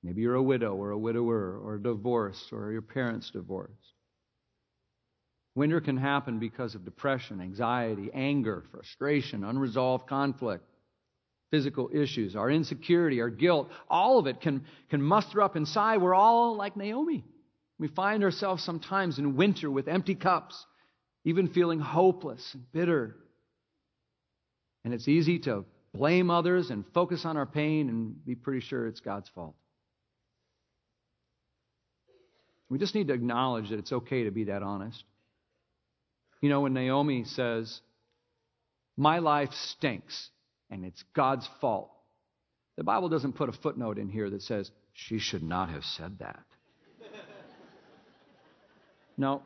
Maybe 0.02 0.22
you're 0.22 0.36
a 0.36 0.42
widow 0.42 0.76
or 0.76 0.92
a 0.92 0.98
widower 0.98 1.58
or 1.58 1.78
divorced 1.78 2.54
or 2.54 2.72
your 2.72 2.82
parents 2.82 3.32
divorced. 3.32 3.94
Winter 5.56 5.82
can 5.82 5.98
happen 5.98 6.40
because 6.40 6.74
of 6.74 6.86
depression, 6.86 7.42
anxiety, 7.42 8.10
anger, 8.14 8.64
frustration, 8.72 9.44
unresolved 9.44 10.08
conflict, 10.08 10.64
physical 11.52 11.90
issues, 11.94 12.36
our 12.36 12.50
insecurity, 12.50 13.22
our 13.22 13.30
guilt. 13.30 13.70
All 13.90 14.20
of 14.20 14.28
it 14.28 14.42
can, 14.42 14.66
can 14.90 15.02
muster 15.02 15.42
up 15.42 15.56
inside. 15.56 16.02
We're 16.02 16.16
all 16.16 16.56
like 16.56 16.78
Naomi. 16.78 17.24
We 17.78 17.88
find 17.88 18.24
ourselves 18.24 18.64
sometimes 18.64 19.20
in 19.20 19.36
winter 19.36 19.72
with 19.72 19.88
empty 19.88 20.16
cups, 20.16 20.66
even 21.24 21.48
feeling 21.48 21.80
hopeless 21.80 22.54
and 22.54 22.72
bitter. 22.72 23.16
And 24.84 24.94
it's 24.94 25.08
easy 25.08 25.40
to 25.40 25.66
blame 25.94 26.30
others 26.30 26.70
and 26.70 26.86
focus 26.94 27.26
on 27.26 27.38
our 27.38 27.46
pain 27.46 27.90
and 27.90 28.26
be 28.26 28.36
pretty 28.36 28.62
sure 28.62 28.88
it's 28.88 29.00
God's 29.00 29.30
fault. 29.30 29.56
We 32.70 32.78
just 32.78 32.94
need 32.94 33.08
to 33.08 33.14
acknowledge 33.14 33.70
that 33.70 33.80
it's 33.80 33.92
okay 33.92 34.26
to 34.26 34.32
be 34.32 34.46
that 34.46 34.62
honest. 34.62 35.04
You 36.42 36.50
know, 36.50 36.62
when 36.62 36.74
Naomi 36.74 37.24
says, 37.24 37.82
My 38.96 39.20
life 39.20 39.52
stinks 39.54 40.30
and 40.70 40.86
it's 40.86 41.04
God's 41.16 41.48
fault, 41.62 41.92
the 42.78 42.84
Bible 42.84 43.10
doesn't 43.10 43.34
put 43.34 43.50
a 43.50 43.54
footnote 43.54 43.98
in 43.98 44.10
here 44.10 44.30
that 44.30 44.42
says, 44.42 44.70
She 44.94 45.20
should 45.20 45.44
not 45.44 45.70
have 45.70 45.84
said 45.84 46.20
that. 46.20 46.44
no. 49.18 49.42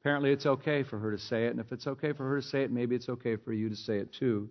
Apparently, 0.00 0.30
it's 0.30 0.46
okay 0.46 0.82
for 0.82 0.98
her 0.98 1.12
to 1.12 1.18
say 1.18 1.46
it, 1.46 1.50
and 1.50 1.60
if 1.60 1.70
it's 1.70 1.86
okay 1.86 2.12
for 2.12 2.28
her 2.28 2.40
to 2.40 2.46
say 2.46 2.62
it, 2.62 2.72
maybe 2.72 2.96
it's 2.96 3.08
okay 3.08 3.36
for 3.36 3.52
you 3.52 3.68
to 3.68 3.76
say 3.76 3.98
it 3.98 4.12
too. 4.18 4.50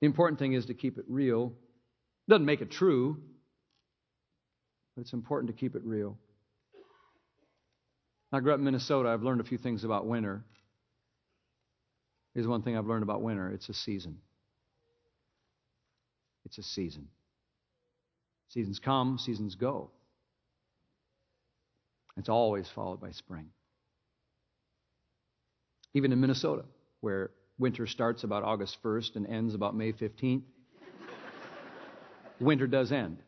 The 0.00 0.06
important 0.06 0.38
thing 0.38 0.54
is 0.54 0.66
to 0.66 0.74
keep 0.74 0.96
it 0.96 1.04
real. 1.08 1.52
It 2.26 2.30
doesn't 2.30 2.46
make 2.46 2.62
it 2.62 2.70
true, 2.70 3.18
but 4.96 5.02
it's 5.02 5.12
important 5.12 5.54
to 5.54 5.58
keep 5.58 5.74
it 5.74 5.82
real. 5.84 6.16
I 8.32 8.40
grew 8.40 8.52
up 8.52 8.58
in 8.58 8.64
Minnesota. 8.64 9.08
I've 9.08 9.22
learned 9.22 9.40
a 9.40 9.44
few 9.44 9.58
things 9.58 9.84
about 9.84 10.06
winter. 10.06 10.44
Here's 12.34 12.46
one 12.46 12.62
thing 12.62 12.76
I've 12.76 12.86
learned 12.86 13.02
about 13.02 13.22
winter 13.22 13.50
it's 13.50 13.68
a 13.68 13.74
season. 13.74 14.18
It's 16.44 16.58
a 16.58 16.62
season. 16.62 17.08
Seasons 18.48 18.78
come, 18.78 19.18
seasons 19.18 19.54
go. 19.54 19.90
It's 22.16 22.28
always 22.28 22.68
followed 22.68 23.00
by 23.00 23.12
spring. 23.12 23.46
Even 25.94 26.12
in 26.12 26.20
Minnesota, 26.20 26.64
where 27.00 27.30
winter 27.58 27.86
starts 27.86 28.24
about 28.24 28.42
August 28.42 28.78
1st 28.82 29.16
and 29.16 29.26
ends 29.26 29.54
about 29.54 29.76
May 29.76 29.92
15th, 29.92 30.42
winter 32.40 32.66
does 32.66 32.90
end. 32.90 33.18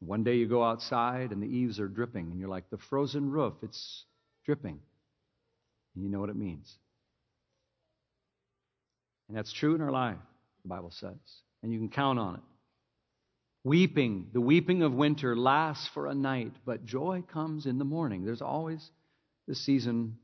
One 0.00 0.24
day 0.24 0.36
you 0.36 0.46
go 0.46 0.64
outside 0.64 1.32
and 1.32 1.42
the 1.42 1.46
eaves 1.48 1.78
are 1.78 1.88
dripping, 1.88 2.30
and 2.30 2.38
you're 2.38 2.48
like, 2.48 2.70
the 2.70 2.78
frozen 2.78 3.30
roof, 3.30 3.54
it's 3.62 4.04
dripping. 4.44 4.80
And 5.94 6.04
you 6.04 6.10
know 6.10 6.20
what 6.20 6.30
it 6.30 6.36
means. 6.36 6.74
And 9.28 9.36
that's 9.36 9.52
true 9.52 9.74
in 9.74 9.80
our 9.80 9.90
life, 9.90 10.18
the 10.62 10.68
Bible 10.68 10.90
says. 10.90 11.18
And 11.62 11.72
you 11.72 11.78
can 11.78 11.88
count 11.88 12.18
on 12.18 12.36
it. 12.36 12.40
Weeping, 13.62 14.28
the 14.32 14.40
weeping 14.40 14.82
of 14.82 14.94
winter 14.94 15.36
lasts 15.36 15.86
for 15.92 16.06
a 16.06 16.14
night, 16.14 16.52
but 16.64 16.84
joy 16.84 17.22
comes 17.30 17.66
in 17.66 17.78
the 17.78 17.84
morning. 17.84 18.24
There's 18.24 18.40
always 18.40 18.90
the 19.46 19.54
season 19.54 20.16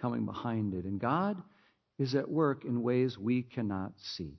coming 0.00 0.24
behind 0.24 0.72
it. 0.74 0.84
And 0.84 0.98
God 0.98 1.40
is 1.98 2.14
at 2.14 2.30
work 2.30 2.64
in 2.64 2.82
ways 2.82 3.18
we 3.18 3.42
cannot 3.42 3.92
see. 3.98 4.38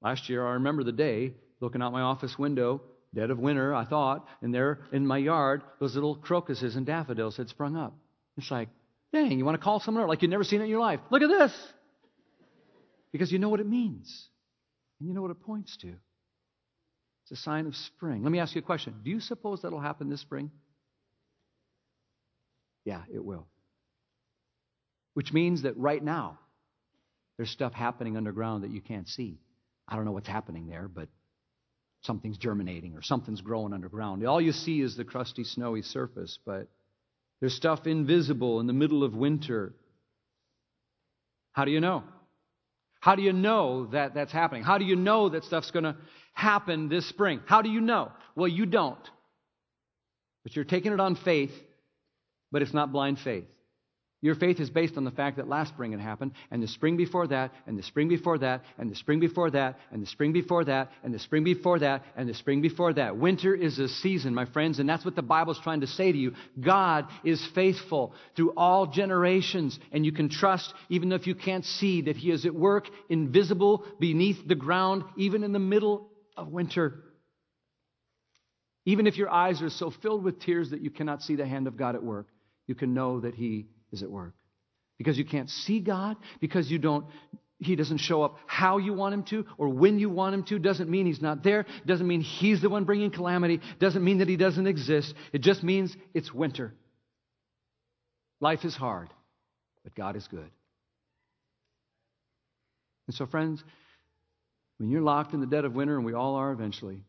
Last 0.00 0.28
year, 0.28 0.46
I 0.46 0.54
remember 0.54 0.84
the 0.84 0.92
day 0.92 1.34
looking 1.60 1.82
out 1.82 1.92
my 1.92 2.02
office 2.02 2.38
window, 2.38 2.80
dead 3.18 3.30
of 3.30 3.38
winter, 3.38 3.74
I 3.74 3.84
thought, 3.84 4.26
and 4.42 4.54
there 4.54 4.78
in 4.92 5.04
my 5.06 5.18
yard, 5.18 5.62
those 5.80 5.94
little 5.94 6.14
crocuses 6.14 6.76
and 6.76 6.86
daffodils 6.86 7.36
had 7.36 7.48
sprung 7.48 7.76
up. 7.76 7.94
It's 8.36 8.50
like, 8.50 8.68
dang, 9.12 9.38
you 9.38 9.44
want 9.44 9.58
to 9.58 9.64
call 9.64 9.80
someone 9.80 10.06
like 10.06 10.22
you've 10.22 10.30
never 10.30 10.44
seen 10.44 10.60
it 10.60 10.64
in 10.64 10.70
your 10.70 10.80
life? 10.80 11.00
Look 11.10 11.22
at 11.22 11.28
this! 11.28 11.52
Because 13.10 13.32
you 13.32 13.38
know 13.38 13.48
what 13.48 13.60
it 13.60 13.66
means, 13.66 14.28
and 15.00 15.08
you 15.08 15.14
know 15.14 15.22
what 15.22 15.32
it 15.32 15.40
points 15.40 15.76
to. 15.78 15.88
It's 15.88 17.32
a 17.32 17.42
sign 17.42 17.66
of 17.66 17.74
spring. 17.74 18.22
Let 18.22 18.30
me 18.30 18.38
ask 18.38 18.54
you 18.54 18.60
a 18.60 18.64
question. 18.64 18.94
Do 19.02 19.10
you 19.10 19.20
suppose 19.20 19.62
that'll 19.62 19.80
happen 19.80 20.08
this 20.08 20.20
spring? 20.20 20.50
Yeah, 22.84 23.02
it 23.12 23.24
will. 23.24 23.46
Which 25.14 25.32
means 25.32 25.62
that 25.62 25.76
right 25.76 26.02
now, 26.02 26.38
There's 27.38 27.50
stuff 27.50 27.72
happening 27.72 28.16
underground 28.16 28.64
that 28.64 28.70
you 28.72 28.80
can't 28.80 29.08
see. 29.08 29.38
I 29.86 29.94
don't 29.96 30.04
know 30.04 30.10
what's 30.10 30.28
happening 30.28 30.66
there, 30.68 30.88
but 30.92 31.08
something's 32.02 32.38
germinating 32.38 32.94
or 32.94 33.02
something's 33.02 33.40
growing 33.40 33.72
underground. 33.72 34.26
All 34.26 34.40
you 34.40 34.52
see 34.52 34.80
is 34.80 34.96
the 34.96 35.04
crusty, 35.04 35.44
snowy 35.44 35.82
surface, 35.82 36.38
but 36.44 36.68
there's 37.40 37.54
stuff 37.54 37.86
invisible 37.86 38.60
in 38.60 38.66
the 38.66 38.72
middle 38.72 39.04
of 39.04 39.14
winter. 39.14 39.74
How 41.52 41.64
do 41.64 41.70
you 41.70 41.80
know? 41.80 42.04
How 43.00 43.14
do 43.14 43.22
you 43.22 43.32
know 43.32 43.86
that 43.86 44.14
that's 44.14 44.32
happening? 44.32 44.64
How 44.64 44.78
do 44.78 44.84
you 44.84 44.96
know 44.96 45.28
that 45.28 45.44
stuff's 45.44 45.70
going 45.70 45.84
to 45.84 45.96
happen 46.32 46.88
this 46.88 47.08
spring? 47.08 47.40
How 47.46 47.62
do 47.62 47.70
you 47.70 47.80
know? 47.80 48.12
Well, 48.34 48.48
you 48.48 48.66
don't. 48.66 48.98
But 50.42 50.56
you're 50.56 50.64
taking 50.64 50.92
it 50.92 51.00
on 51.00 51.16
faith, 51.16 51.52
but 52.50 52.62
it's 52.62 52.74
not 52.74 52.92
blind 52.92 53.18
faith. 53.20 53.44
Your 54.20 54.34
faith 54.34 54.58
is 54.58 54.68
based 54.68 54.96
on 54.96 55.04
the 55.04 55.12
fact 55.12 55.36
that 55.36 55.46
last 55.46 55.68
spring 55.68 55.92
it 55.92 56.00
happened, 56.00 56.32
and 56.50 56.60
the 56.60 56.66
spring 56.66 56.96
before 56.96 57.28
that, 57.28 57.52
and 57.68 57.78
the 57.78 57.84
spring 57.84 58.08
before 58.08 58.36
that, 58.38 58.64
and 58.76 58.90
the 58.90 58.96
spring 58.96 59.20
before 59.20 59.48
that, 59.50 59.78
and 59.92 60.02
the 60.02 60.06
spring 60.06 60.32
before 60.32 60.64
that, 60.64 60.90
and 61.04 61.14
the 61.14 61.18
spring 61.20 61.44
before 61.44 61.78
that, 61.78 62.02
and 62.16 62.28
the 62.28 62.34
spring 62.34 62.60
before 62.60 62.92
that. 62.94 63.16
Winter 63.16 63.54
is 63.54 63.78
a 63.78 63.88
season, 63.88 64.34
my 64.34 64.44
friends, 64.46 64.80
and 64.80 64.88
that's 64.88 65.04
what 65.04 65.14
the 65.14 65.22
Bible's 65.22 65.60
trying 65.60 65.82
to 65.82 65.86
say 65.86 66.10
to 66.10 66.18
you. 66.18 66.32
God 66.58 67.06
is 67.22 67.46
faithful 67.54 68.12
through 68.34 68.54
all 68.56 68.88
generations, 68.88 69.78
and 69.92 70.04
you 70.04 70.10
can 70.10 70.28
trust, 70.28 70.74
even 70.88 71.12
if 71.12 71.28
you 71.28 71.36
can't 71.36 71.64
see, 71.64 72.02
that 72.02 72.16
He 72.16 72.32
is 72.32 72.44
at 72.44 72.54
work, 72.54 72.88
invisible, 73.08 73.84
beneath 74.00 74.48
the 74.48 74.56
ground, 74.56 75.04
even 75.16 75.44
in 75.44 75.52
the 75.52 75.60
middle 75.60 76.10
of 76.36 76.48
winter. 76.48 77.04
Even 78.84 79.06
if 79.06 79.16
your 79.16 79.30
eyes 79.30 79.62
are 79.62 79.70
so 79.70 79.92
filled 80.02 80.24
with 80.24 80.40
tears 80.40 80.70
that 80.70 80.80
you 80.80 80.90
cannot 80.90 81.22
see 81.22 81.36
the 81.36 81.46
hand 81.46 81.68
of 81.68 81.76
God 81.76 81.94
at 81.94 82.02
work, 82.02 82.26
you 82.66 82.74
can 82.74 82.94
know 82.94 83.20
that 83.20 83.36
He 83.36 83.68
is 83.92 84.02
at 84.02 84.10
work. 84.10 84.34
Because 84.96 85.16
you 85.16 85.24
can't 85.24 85.48
see 85.48 85.80
God, 85.80 86.16
because 86.40 86.70
you 86.70 86.78
don't 86.78 87.06
he 87.60 87.74
doesn't 87.74 87.98
show 87.98 88.22
up 88.22 88.38
how 88.46 88.78
you 88.78 88.92
want 88.92 89.12
him 89.12 89.24
to 89.24 89.44
or 89.56 89.68
when 89.68 89.98
you 89.98 90.08
want 90.08 90.34
him 90.34 90.44
to 90.44 90.58
doesn't 90.58 90.88
mean 90.88 91.06
he's 91.06 91.20
not 91.20 91.42
there 91.42 91.66
doesn't 91.86 92.06
mean 92.06 92.20
he's 92.20 92.62
the 92.62 92.68
one 92.68 92.84
bringing 92.84 93.10
calamity 93.10 93.60
doesn't 93.80 94.04
mean 94.04 94.18
that 94.18 94.28
he 94.28 94.36
doesn't 94.36 94.66
exist. 94.66 95.12
It 95.32 95.40
just 95.40 95.62
means 95.62 95.96
it's 96.14 96.32
winter. 96.32 96.72
Life 98.40 98.64
is 98.64 98.76
hard 98.76 99.08
but 99.82 99.94
god 99.94 100.14
is 100.16 100.26
good. 100.28 100.50
And 103.08 103.14
so 103.14 103.26
friends 103.26 103.62
when 104.78 104.90
you're 104.90 105.02
locked 105.02 105.34
in 105.34 105.40
the 105.40 105.46
dead 105.46 105.64
of 105.64 105.74
winter 105.74 105.96
and 105.96 106.04
we 106.04 106.14
all 106.14 106.36
are 106.36 106.52
eventually 106.52 107.02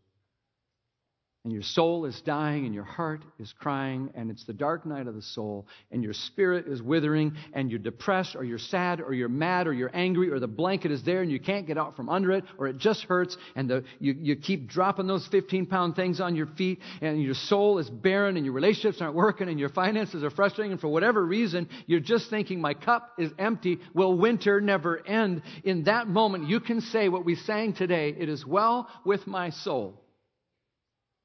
and 1.45 1.53
your 1.53 1.63
soul 1.63 2.05
is 2.05 2.19
dying 2.25 2.65
and 2.65 2.75
your 2.75 2.83
heart 2.83 3.23
is 3.39 3.53
crying 3.59 4.11
and 4.13 4.29
it's 4.29 4.43
the 4.43 4.51
dark 4.51 4.85
night 4.85 5.07
of 5.07 5.15
the 5.15 5.21
soul 5.21 5.65
and 5.89 6.03
your 6.03 6.11
spirit 6.11 6.67
is 6.67 6.81
withering 6.81 7.33
and 7.53 7.69
you're 7.69 7.79
depressed 7.79 8.35
or 8.35 8.43
you're 8.43 8.57
sad 8.57 8.99
or 8.99 9.13
you're 9.13 9.29
mad 9.29 9.65
or 9.65 9.71
you're 9.71 9.95
angry 9.95 10.29
or 10.29 10.39
the 10.39 10.47
blanket 10.47 10.91
is 10.91 11.01
there 11.03 11.21
and 11.21 11.31
you 11.31 11.39
can't 11.39 11.65
get 11.65 11.77
out 11.77 11.95
from 11.95 12.09
under 12.09 12.33
it 12.33 12.43
or 12.57 12.67
it 12.67 12.77
just 12.77 13.03
hurts 13.03 13.37
and 13.55 13.69
the, 13.69 13.85
you, 13.99 14.13
you 14.19 14.35
keep 14.35 14.67
dropping 14.67 15.07
those 15.07 15.25
15 15.27 15.65
pound 15.67 15.95
things 15.95 16.19
on 16.19 16.35
your 16.35 16.47
feet 16.57 16.79
and 16.99 17.23
your 17.23 17.33
soul 17.33 17.79
is 17.79 17.89
barren 17.89 18.35
and 18.35 18.45
your 18.45 18.53
relationships 18.53 19.01
aren't 19.01 19.15
working 19.15 19.47
and 19.47 19.57
your 19.57 19.69
finances 19.69 20.25
are 20.25 20.31
frustrating 20.31 20.73
and 20.73 20.81
for 20.81 20.89
whatever 20.89 21.25
reason 21.25 21.69
you're 21.87 22.01
just 22.01 22.29
thinking 22.29 22.59
my 22.59 22.73
cup 22.73 23.13
is 23.17 23.31
empty. 23.39 23.79
Will 23.93 24.17
winter 24.17 24.59
never 24.59 25.07
end. 25.07 25.41
In 25.63 25.85
that 25.85 26.09
moment 26.09 26.49
you 26.49 26.59
can 26.59 26.81
say 26.81 27.07
what 27.07 27.23
we 27.23 27.35
sang 27.35 27.71
today 27.71 28.13
it 28.19 28.27
is 28.27 28.45
well 28.45 28.89
with 29.05 29.25
my 29.25 29.51
soul 29.51 30.01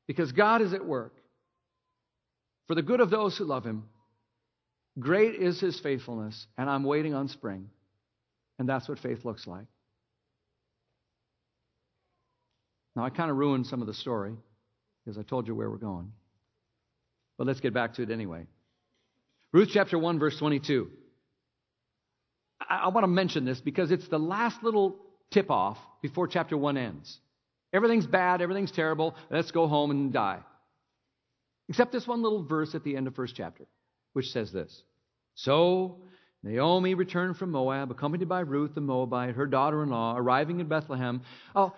because 0.06 0.32
God 0.32 0.62
is 0.62 0.72
at 0.72 0.84
work 0.84 1.14
for 2.66 2.74
the 2.74 2.82
good 2.82 3.00
of 3.00 3.10
those 3.10 3.36
who 3.36 3.44
love 3.44 3.64
Him. 3.64 3.84
Great 4.98 5.34
is 5.34 5.60
His 5.60 5.78
faithfulness, 5.80 6.46
and 6.56 6.68
I'm 6.70 6.84
waiting 6.84 7.14
on 7.14 7.28
spring. 7.28 7.68
And 8.58 8.68
that's 8.68 8.88
what 8.88 8.98
faith 9.00 9.24
looks 9.24 9.46
like. 9.46 9.66
Now, 12.94 13.04
I 13.04 13.10
kind 13.10 13.30
of 13.30 13.36
ruined 13.36 13.66
some 13.66 13.80
of 13.80 13.88
the 13.88 13.94
story 13.94 14.34
because 15.04 15.18
I 15.18 15.22
told 15.22 15.48
you 15.48 15.54
where 15.54 15.68
we're 15.68 15.76
going. 15.76 16.12
But 17.36 17.46
let's 17.46 17.60
get 17.60 17.74
back 17.74 17.94
to 17.94 18.02
it 18.02 18.10
anyway. 18.10 18.46
Ruth 19.52 19.70
chapter 19.72 19.98
1, 19.98 20.18
verse 20.18 20.38
22. 20.38 20.88
I, 22.60 22.76
I 22.76 22.88
want 22.88 23.02
to 23.02 23.08
mention 23.08 23.44
this 23.44 23.60
because 23.60 23.90
it's 23.90 24.08
the 24.08 24.18
last 24.18 24.62
little 24.62 24.96
tip 25.32 25.50
off 25.50 25.78
before 26.02 26.28
chapter 26.28 26.56
1 26.56 26.76
ends. 26.76 27.18
Everything's 27.74 28.06
bad, 28.06 28.40
everything's 28.40 28.70
terrible, 28.70 29.16
let's 29.30 29.50
go 29.50 29.66
home 29.66 29.90
and 29.90 30.12
die. 30.12 30.38
Except 31.68 31.92
this 31.92 32.06
one 32.06 32.22
little 32.22 32.44
verse 32.44 32.74
at 32.74 32.84
the 32.84 32.96
end 32.96 33.08
of 33.08 33.16
first 33.16 33.34
chapter, 33.36 33.66
which 34.12 34.30
says 34.30 34.52
this. 34.52 34.82
So 35.34 35.98
Naomi 36.44 36.94
returned 36.94 37.36
from 37.36 37.50
Moab, 37.50 37.90
accompanied 37.90 38.28
by 38.28 38.40
Ruth 38.40 38.74
the 38.74 38.80
Moabite, 38.80 39.34
her 39.34 39.46
daughter-in-law, 39.46 40.16
arriving 40.16 40.60
in 40.60 40.68
Bethlehem. 40.68 41.22
Oh, 41.56 41.74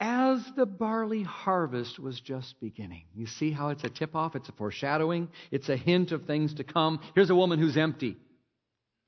as 0.00 0.44
the 0.56 0.66
barley 0.66 1.22
harvest 1.22 1.98
was 1.98 2.18
just 2.20 2.60
beginning. 2.60 3.04
You 3.14 3.26
see 3.26 3.52
how 3.52 3.68
it's 3.68 3.84
a 3.84 3.90
tip 3.90 4.16
off? 4.16 4.34
It's 4.34 4.48
a 4.48 4.52
foreshadowing. 4.52 5.28
It's 5.50 5.68
a 5.68 5.76
hint 5.76 6.10
of 6.10 6.24
things 6.24 6.54
to 6.54 6.64
come. 6.64 7.00
Here's 7.14 7.30
a 7.30 7.34
woman 7.34 7.58
who's 7.58 7.76
empty. 7.76 8.16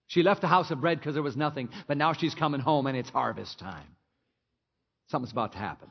She 0.06 0.22
left 0.22 0.42
the 0.42 0.48
house 0.48 0.70
of 0.70 0.80
bread 0.80 0.98
because 0.98 1.14
there 1.14 1.22
was 1.22 1.36
nothing, 1.36 1.70
but 1.86 1.96
now 1.96 2.12
she's 2.12 2.34
coming 2.34 2.60
home 2.60 2.86
and 2.86 2.96
it's 2.96 3.10
harvest 3.10 3.58
time. 3.58 3.86
Something's 5.08 5.32
about 5.32 5.52
to 5.52 5.58
happen. 5.58 5.90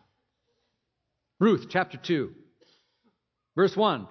Ruth 1.40 1.68
chapter 1.70 1.98
2, 1.98 2.32
verse 3.56 3.76
1. 3.76 4.08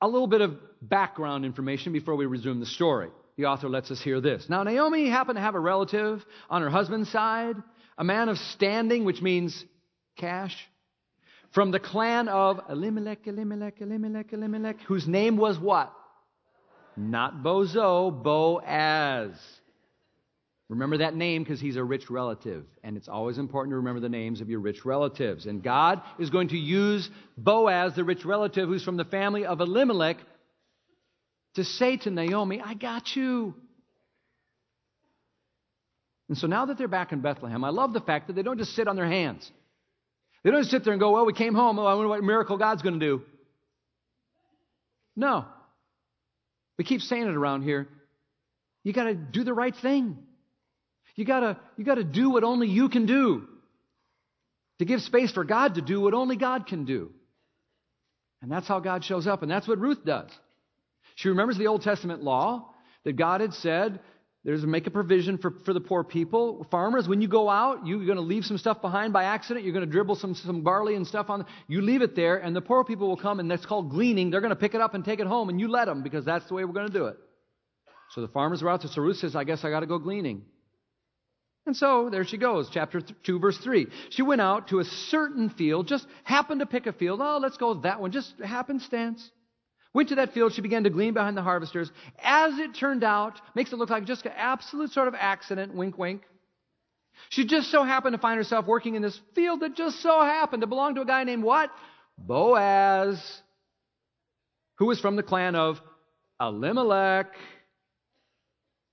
A 0.00 0.08
little 0.08 0.26
bit 0.26 0.40
of 0.40 0.56
background 0.82 1.44
information 1.44 1.92
before 1.92 2.16
we 2.16 2.26
resume 2.26 2.58
the 2.58 2.66
story. 2.66 3.08
The 3.36 3.44
author 3.46 3.68
lets 3.68 3.90
us 3.92 4.02
hear 4.02 4.20
this. 4.20 4.46
Now, 4.48 4.64
Naomi 4.64 5.08
happened 5.08 5.36
to 5.36 5.40
have 5.40 5.54
a 5.54 5.60
relative 5.60 6.24
on 6.50 6.60
her 6.60 6.70
husband's 6.70 7.10
side, 7.10 7.56
a 7.96 8.04
man 8.04 8.28
of 8.28 8.36
standing, 8.36 9.04
which 9.04 9.22
means 9.22 9.64
cash, 10.16 10.56
from 11.52 11.70
the 11.70 11.78
clan 11.78 12.28
of 12.28 12.60
Elimelech, 12.68 13.26
Elimelech, 13.26 13.80
Elimelech, 13.80 14.32
Elimelech, 14.32 14.80
whose 14.80 15.06
name 15.06 15.36
was 15.36 15.58
what? 15.58 15.92
Not 16.96 17.42
Bozo, 17.44 18.10
Boaz. 18.10 19.30
Remember 20.72 20.96
that 20.98 21.14
name 21.14 21.44
because 21.44 21.60
he's 21.60 21.76
a 21.76 21.84
rich 21.84 22.08
relative. 22.08 22.64
And 22.82 22.96
it's 22.96 23.06
always 23.06 23.36
important 23.36 23.72
to 23.72 23.76
remember 23.76 24.00
the 24.00 24.08
names 24.08 24.40
of 24.40 24.48
your 24.48 24.60
rich 24.60 24.86
relatives. 24.86 25.44
And 25.44 25.62
God 25.62 26.00
is 26.18 26.30
going 26.30 26.48
to 26.48 26.56
use 26.56 27.10
Boaz, 27.36 27.94
the 27.94 28.04
rich 28.04 28.24
relative 28.24 28.70
who's 28.70 28.82
from 28.82 28.96
the 28.96 29.04
family 29.04 29.44
of 29.44 29.60
Elimelech, 29.60 30.16
to 31.56 31.64
say 31.64 31.98
to 31.98 32.10
Naomi, 32.10 32.62
I 32.64 32.72
got 32.72 33.14
you. 33.14 33.54
And 36.30 36.38
so 36.38 36.46
now 36.46 36.64
that 36.64 36.78
they're 36.78 36.88
back 36.88 37.12
in 37.12 37.20
Bethlehem, 37.20 37.64
I 37.64 37.68
love 37.68 37.92
the 37.92 38.00
fact 38.00 38.28
that 38.28 38.32
they 38.32 38.42
don't 38.42 38.56
just 38.56 38.74
sit 38.74 38.88
on 38.88 38.96
their 38.96 39.06
hands. 39.06 39.52
They 40.42 40.50
don't 40.50 40.60
just 40.60 40.70
sit 40.70 40.84
there 40.84 40.94
and 40.94 41.00
go, 41.00 41.10
Well, 41.10 41.26
we 41.26 41.34
came 41.34 41.54
home. 41.54 41.78
Oh, 41.78 41.84
I 41.84 41.92
wonder 41.92 42.08
what 42.08 42.24
miracle 42.24 42.56
God's 42.56 42.80
going 42.80 42.98
to 42.98 43.06
do. 43.06 43.22
No. 45.16 45.44
We 46.78 46.84
keep 46.84 47.02
saying 47.02 47.24
it 47.24 47.34
around 47.34 47.60
here. 47.60 47.88
You 48.84 48.94
got 48.94 49.04
to 49.04 49.14
do 49.14 49.44
the 49.44 49.52
right 49.52 49.76
thing. 49.76 50.16
You 51.16 51.24
gotta, 51.24 51.58
you 51.76 51.84
gotta 51.84 52.04
do 52.04 52.30
what 52.30 52.44
only 52.44 52.68
you 52.68 52.88
can 52.88 53.06
do 53.06 53.46
to 54.78 54.84
give 54.84 55.00
space 55.00 55.30
for 55.32 55.44
God 55.44 55.74
to 55.74 55.82
do 55.82 56.00
what 56.00 56.14
only 56.14 56.36
God 56.36 56.66
can 56.66 56.84
do. 56.84 57.10
And 58.40 58.50
that's 58.50 58.66
how 58.66 58.80
God 58.80 59.04
shows 59.04 59.26
up, 59.26 59.42
and 59.42 59.50
that's 59.50 59.68
what 59.68 59.78
Ruth 59.78 60.04
does. 60.04 60.30
She 61.14 61.28
remembers 61.28 61.56
the 61.56 61.68
Old 61.68 61.82
Testament 61.82 62.22
law 62.22 62.74
that 63.04 63.12
God 63.12 63.40
had 63.40 63.54
said 63.54 64.00
there's 64.44 64.64
make 64.66 64.88
a 64.88 64.90
provision 64.90 65.38
for, 65.38 65.52
for 65.64 65.72
the 65.72 65.80
poor 65.80 66.02
people. 66.02 66.66
Farmers, 66.68 67.06
when 67.06 67.20
you 67.20 67.28
go 67.28 67.48
out, 67.48 67.86
you're 67.86 68.04
going 68.04 68.16
to 68.16 68.22
leave 68.22 68.44
some 68.44 68.58
stuff 68.58 68.80
behind 68.80 69.12
by 69.12 69.24
accident. 69.24 69.64
You're 69.64 69.72
going 69.72 69.86
to 69.86 69.90
dribble 69.90 70.16
some, 70.16 70.34
some 70.34 70.62
barley 70.62 70.96
and 70.96 71.06
stuff 71.06 71.30
on. 71.30 71.46
You 71.68 71.80
leave 71.80 72.02
it 72.02 72.16
there, 72.16 72.38
and 72.38 72.54
the 72.56 72.60
poor 72.60 72.82
people 72.82 73.06
will 73.06 73.16
come, 73.16 73.38
and 73.38 73.48
that's 73.48 73.64
called 73.64 73.90
gleaning. 73.90 74.30
They're 74.30 74.40
going 74.40 74.50
to 74.50 74.56
pick 74.56 74.74
it 74.74 74.80
up 74.80 74.94
and 74.94 75.04
take 75.04 75.20
it 75.20 75.28
home, 75.28 75.48
and 75.48 75.60
you 75.60 75.68
let 75.68 75.84
them 75.84 76.02
because 76.02 76.24
that's 76.24 76.46
the 76.48 76.54
way 76.54 76.64
we're 76.64 76.72
going 76.72 76.88
to 76.88 76.92
do 76.92 77.06
it. 77.06 77.16
So 78.10 78.20
the 78.20 78.28
farmers 78.28 78.62
are 78.62 78.68
out 78.68 78.82
there. 78.82 78.90
So 78.90 79.00
Ruth 79.00 79.18
says, 79.18 79.36
I 79.36 79.44
guess 79.44 79.64
I 79.64 79.70
got 79.70 79.80
to 79.80 79.86
go 79.86 79.98
gleaning. 79.98 80.42
And 81.64 81.76
so 81.76 82.10
there 82.10 82.24
she 82.24 82.38
goes, 82.38 82.68
chapter 82.70 83.00
2, 83.00 83.38
verse 83.38 83.56
3. 83.58 83.86
She 84.10 84.22
went 84.22 84.40
out 84.40 84.68
to 84.68 84.80
a 84.80 84.84
certain 84.84 85.48
field, 85.48 85.86
just 85.86 86.06
happened 86.24 86.60
to 86.60 86.66
pick 86.66 86.86
a 86.86 86.92
field. 86.92 87.20
Oh, 87.22 87.38
let's 87.40 87.56
go 87.56 87.74
that 87.82 88.00
one, 88.00 88.10
just 88.10 88.34
happenstance. 88.40 89.30
Went 89.94 90.08
to 90.08 90.16
that 90.16 90.32
field, 90.32 90.54
she 90.54 90.62
began 90.62 90.84
to 90.84 90.90
glean 90.90 91.14
behind 91.14 91.36
the 91.36 91.42
harvesters. 91.42 91.90
As 92.20 92.58
it 92.58 92.74
turned 92.74 93.04
out, 93.04 93.40
makes 93.54 93.72
it 93.72 93.76
look 93.76 93.90
like 93.90 94.06
just 94.06 94.24
an 94.26 94.32
absolute 94.34 94.90
sort 94.90 95.06
of 95.06 95.14
accident, 95.14 95.74
wink, 95.74 95.98
wink. 95.98 96.22
She 97.28 97.46
just 97.46 97.70
so 97.70 97.84
happened 97.84 98.14
to 98.14 98.20
find 98.20 98.38
herself 98.38 98.66
working 98.66 98.94
in 98.94 99.02
this 99.02 99.18
field 99.34 99.60
that 99.60 99.76
just 99.76 100.00
so 100.00 100.22
happened 100.22 100.62
to 100.62 100.66
belong 100.66 100.96
to 100.96 101.02
a 101.02 101.06
guy 101.06 101.24
named 101.24 101.44
what? 101.44 101.70
Boaz, 102.18 103.42
who 104.76 104.86
was 104.86 105.00
from 105.00 105.16
the 105.16 105.22
clan 105.22 105.54
of 105.54 105.80
Elimelech. 106.40 107.34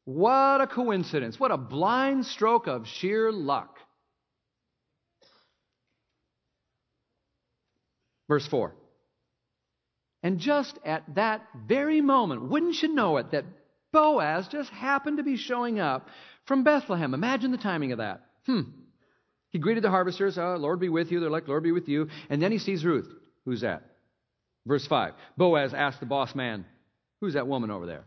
What 0.09 0.59
a 0.59 0.65
coincidence. 0.65 1.39
What 1.39 1.51
a 1.51 1.57
blind 1.57 2.25
stroke 2.25 2.65
of 2.65 2.87
sheer 2.87 3.31
luck. 3.31 3.77
Verse 8.27 8.47
4. 8.47 8.73
And 10.23 10.39
just 10.39 10.79
at 10.83 11.03
that 11.13 11.43
very 11.67 12.01
moment, 12.01 12.49
wouldn't 12.49 12.81
you 12.81 12.91
know 12.91 13.17
it, 13.17 13.29
that 13.33 13.45
Boaz 13.91 14.47
just 14.47 14.71
happened 14.71 15.17
to 15.17 15.23
be 15.23 15.37
showing 15.37 15.79
up 15.79 16.07
from 16.45 16.63
Bethlehem. 16.63 17.13
Imagine 17.13 17.51
the 17.51 17.57
timing 17.59 17.91
of 17.91 17.99
that. 17.99 18.21
Hmm. 18.47 18.61
He 19.51 19.59
greeted 19.59 19.83
the 19.83 19.91
harvesters, 19.91 20.39
oh, 20.39 20.55
Lord 20.55 20.79
be 20.79 20.89
with 20.89 21.11
you. 21.11 21.19
They're 21.19 21.29
like, 21.29 21.47
Lord 21.47 21.61
be 21.61 21.71
with 21.71 21.87
you. 21.87 22.07
And 22.31 22.41
then 22.41 22.51
he 22.51 22.57
sees 22.57 22.83
Ruth. 22.83 23.13
Who's 23.45 23.61
that? 23.61 23.83
Verse 24.65 24.87
5. 24.87 25.13
Boaz 25.37 25.75
asked 25.75 25.99
the 25.99 26.07
boss 26.07 26.33
man, 26.33 26.65
Who's 27.21 27.35
that 27.35 27.47
woman 27.47 27.69
over 27.69 27.85
there? 27.85 28.05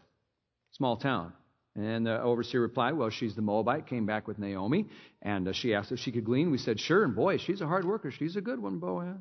Small 0.73 0.97
town. 0.97 1.33
And 1.75 2.07
the 2.07 2.21
overseer 2.21 2.61
replied, 2.61 2.95
Well, 2.95 3.09
she's 3.11 3.35
the 3.35 3.43
Moabite, 3.43 3.87
came 3.87 4.05
back 4.05 4.29
with 4.29 4.39
Naomi, 4.39 4.89
and 5.23 5.49
uh, 5.49 5.53
she 5.53 5.75
asked 5.75 5.91
if 5.91 5.99
she 5.99 6.13
could 6.13 6.25
glean. 6.25 6.51
We 6.51 6.59
said, 6.59 6.79
Sure, 6.79 7.05
and 7.05 7.15
boy, 7.15 7.39
she's 7.39 7.63
a 7.63 7.67
hard 7.67 7.87
worker. 7.87 8.11
She's 8.11 8.37
a 8.37 8.43
good 8.43 8.61
one, 8.61 8.79
Boaz. 8.79 9.17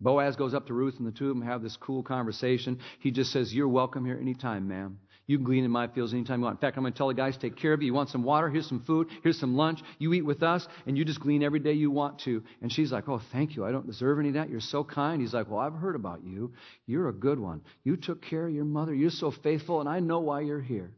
Boaz 0.00 0.36
goes 0.36 0.54
up 0.54 0.66
to 0.66 0.74
Ruth, 0.74 0.98
and 0.98 1.06
the 1.06 1.12
two 1.12 1.30
of 1.30 1.36
them 1.36 1.46
have 1.46 1.62
this 1.62 1.76
cool 1.76 2.02
conversation. 2.02 2.78
He 3.00 3.10
just 3.10 3.32
says, 3.32 3.52
You're 3.52 3.68
welcome 3.68 4.04
here 4.04 4.18
anytime, 4.20 4.68
ma'am. 4.68 4.98
You 5.26 5.38
can 5.38 5.44
glean 5.44 5.64
in 5.64 5.70
my 5.70 5.86
fields 5.86 6.12
anytime 6.12 6.40
you 6.40 6.44
want. 6.44 6.56
In 6.56 6.60
fact, 6.60 6.76
I'm 6.76 6.82
going 6.82 6.92
to 6.92 6.96
tell 6.96 7.08
the 7.08 7.14
guys, 7.14 7.36
take 7.36 7.56
care 7.56 7.72
of 7.72 7.80
you. 7.80 7.86
You 7.86 7.94
want 7.94 8.10
some 8.10 8.24
water? 8.24 8.50
Here's 8.50 8.68
some 8.68 8.80
food. 8.80 9.08
Here's 9.22 9.38
some 9.38 9.56
lunch. 9.56 9.80
You 9.98 10.12
eat 10.14 10.22
with 10.22 10.42
us, 10.42 10.66
and 10.86 10.98
you 10.98 11.04
just 11.04 11.20
glean 11.20 11.42
every 11.42 11.60
day 11.60 11.72
you 11.72 11.90
want 11.90 12.18
to. 12.20 12.42
And 12.60 12.72
she's 12.72 12.90
like, 12.90 13.08
Oh, 13.08 13.20
thank 13.30 13.54
you. 13.54 13.64
I 13.64 13.70
don't 13.70 13.86
deserve 13.86 14.18
any 14.18 14.28
of 14.28 14.34
that. 14.34 14.50
You're 14.50 14.60
so 14.60 14.82
kind. 14.82 15.20
He's 15.20 15.32
like, 15.32 15.48
Well, 15.48 15.60
I've 15.60 15.74
heard 15.74 15.94
about 15.94 16.24
you. 16.24 16.52
You're 16.86 17.08
a 17.08 17.12
good 17.12 17.38
one. 17.38 17.62
You 17.84 17.96
took 17.96 18.22
care 18.22 18.46
of 18.46 18.52
your 18.52 18.64
mother. 18.64 18.94
You're 18.94 19.10
so 19.10 19.30
faithful, 19.30 19.80
and 19.80 19.88
I 19.88 20.00
know 20.00 20.20
why 20.20 20.40
you're 20.40 20.60
here. 20.60 20.92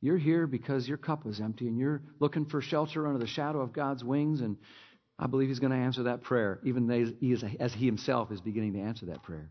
You're 0.00 0.18
here 0.18 0.46
because 0.46 0.88
your 0.88 0.98
cup 0.98 1.24
was 1.24 1.40
empty, 1.40 1.68
and 1.68 1.78
you're 1.78 2.02
looking 2.20 2.46
for 2.46 2.60
shelter 2.60 3.06
under 3.06 3.18
the 3.18 3.26
shadow 3.26 3.60
of 3.60 3.72
God's 3.72 4.02
wings. 4.02 4.40
And 4.40 4.56
I 5.18 5.26
believe 5.26 5.48
He's 5.48 5.58
going 5.60 5.72
to 5.72 5.78
answer 5.78 6.04
that 6.04 6.22
prayer, 6.22 6.60
even 6.64 6.90
as 7.60 7.72
He 7.72 7.86
Himself 7.86 8.32
is 8.32 8.40
beginning 8.40 8.74
to 8.74 8.80
answer 8.80 9.06
that 9.06 9.22
prayer. 9.22 9.50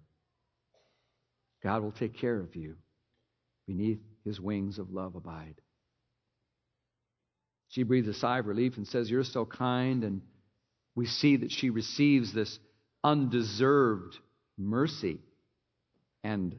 God 1.63 1.81
will 1.81 1.91
take 1.91 2.17
care 2.17 2.39
of 2.39 2.55
you. 2.55 2.75
Beneath 3.67 3.99
his 4.23 4.39
wings 4.39 4.79
of 4.79 4.91
love 4.91 5.15
abide. 5.15 5.55
She 7.69 7.83
breathes 7.83 8.07
a 8.07 8.13
sigh 8.13 8.39
of 8.39 8.47
relief 8.47 8.77
and 8.77 8.87
says, 8.87 9.11
You're 9.11 9.23
so 9.23 9.45
kind. 9.45 10.03
And 10.03 10.21
we 10.95 11.05
see 11.05 11.37
that 11.37 11.51
she 11.51 11.69
receives 11.69 12.33
this 12.33 12.59
undeserved 13.03 14.17
mercy 14.57 15.19
and 16.23 16.55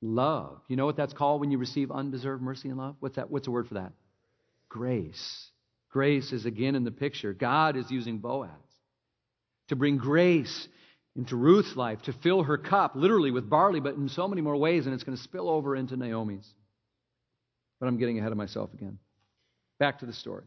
love. 0.00 0.60
You 0.68 0.76
know 0.76 0.86
what 0.86 0.96
that's 0.96 1.12
called 1.12 1.40
when 1.40 1.50
you 1.50 1.58
receive 1.58 1.90
undeserved 1.90 2.42
mercy 2.42 2.68
and 2.68 2.78
love? 2.78 2.96
What's 3.00 3.16
that? 3.16 3.30
What's 3.30 3.46
the 3.46 3.50
word 3.50 3.68
for 3.68 3.74
that? 3.74 3.92
Grace. 4.68 5.50
Grace 5.90 6.32
is 6.32 6.46
again 6.46 6.74
in 6.74 6.84
the 6.84 6.90
picture. 6.90 7.32
God 7.32 7.76
is 7.76 7.90
using 7.90 8.18
Boaz 8.18 8.50
to 9.68 9.76
bring 9.76 9.96
grace 9.98 10.68
into 11.18 11.36
Ruth's 11.36 11.74
life 11.74 12.00
to 12.02 12.12
fill 12.12 12.44
her 12.44 12.56
cup, 12.56 12.92
literally 12.94 13.32
with 13.32 13.50
barley, 13.50 13.80
but 13.80 13.96
in 13.96 14.08
so 14.08 14.28
many 14.28 14.40
more 14.40 14.56
ways, 14.56 14.86
and 14.86 14.94
it's 14.94 15.02
going 15.02 15.16
to 15.16 15.22
spill 15.22 15.50
over 15.50 15.74
into 15.74 15.96
Naomi's. 15.96 16.48
But 17.80 17.88
I'm 17.88 17.98
getting 17.98 18.20
ahead 18.20 18.30
of 18.30 18.38
myself 18.38 18.72
again. 18.72 18.98
Back 19.80 19.98
to 19.98 20.06
the 20.06 20.12
story. 20.12 20.44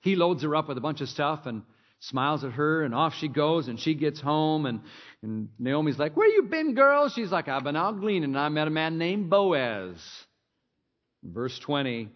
He 0.00 0.16
loads 0.16 0.42
her 0.42 0.56
up 0.56 0.66
with 0.66 0.78
a 0.78 0.80
bunch 0.80 1.00
of 1.00 1.08
stuff 1.08 1.46
and 1.46 1.62
smiles 2.00 2.42
at 2.42 2.52
her, 2.52 2.82
and 2.82 2.92
off 2.92 3.14
she 3.14 3.28
goes, 3.28 3.68
and 3.68 3.78
she 3.78 3.94
gets 3.94 4.20
home, 4.20 4.66
and, 4.66 4.80
and 5.22 5.48
Naomi's 5.60 5.96
like, 5.96 6.16
Where 6.16 6.26
you 6.26 6.42
been, 6.42 6.74
girl? 6.74 7.08
She's 7.08 7.30
like, 7.30 7.46
I've 7.46 7.62
been 7.62 7.76
out 7.76 8.00
gleaning, 8.00 8.24
and 8.24 8.38
I 8.38 8.48
met 8.48 8.66
a 8.66 8.70
man 8.70 8.98
named 8.98 9.30
Boaz. 9.30 9.96
verse 11.22 11.56
20, 11.60 12.08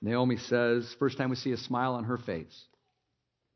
Naomi 0.00 0.38
says, 0.38 0.92
first 0.98 1.16
time 1.18 1.30
we 1.30 1.36
see 1.36 1.52
a 1.52 1.56
smile 1.56 1.94
on 1.94 2.02
her 2.04 2.18
face. 2.18 2.64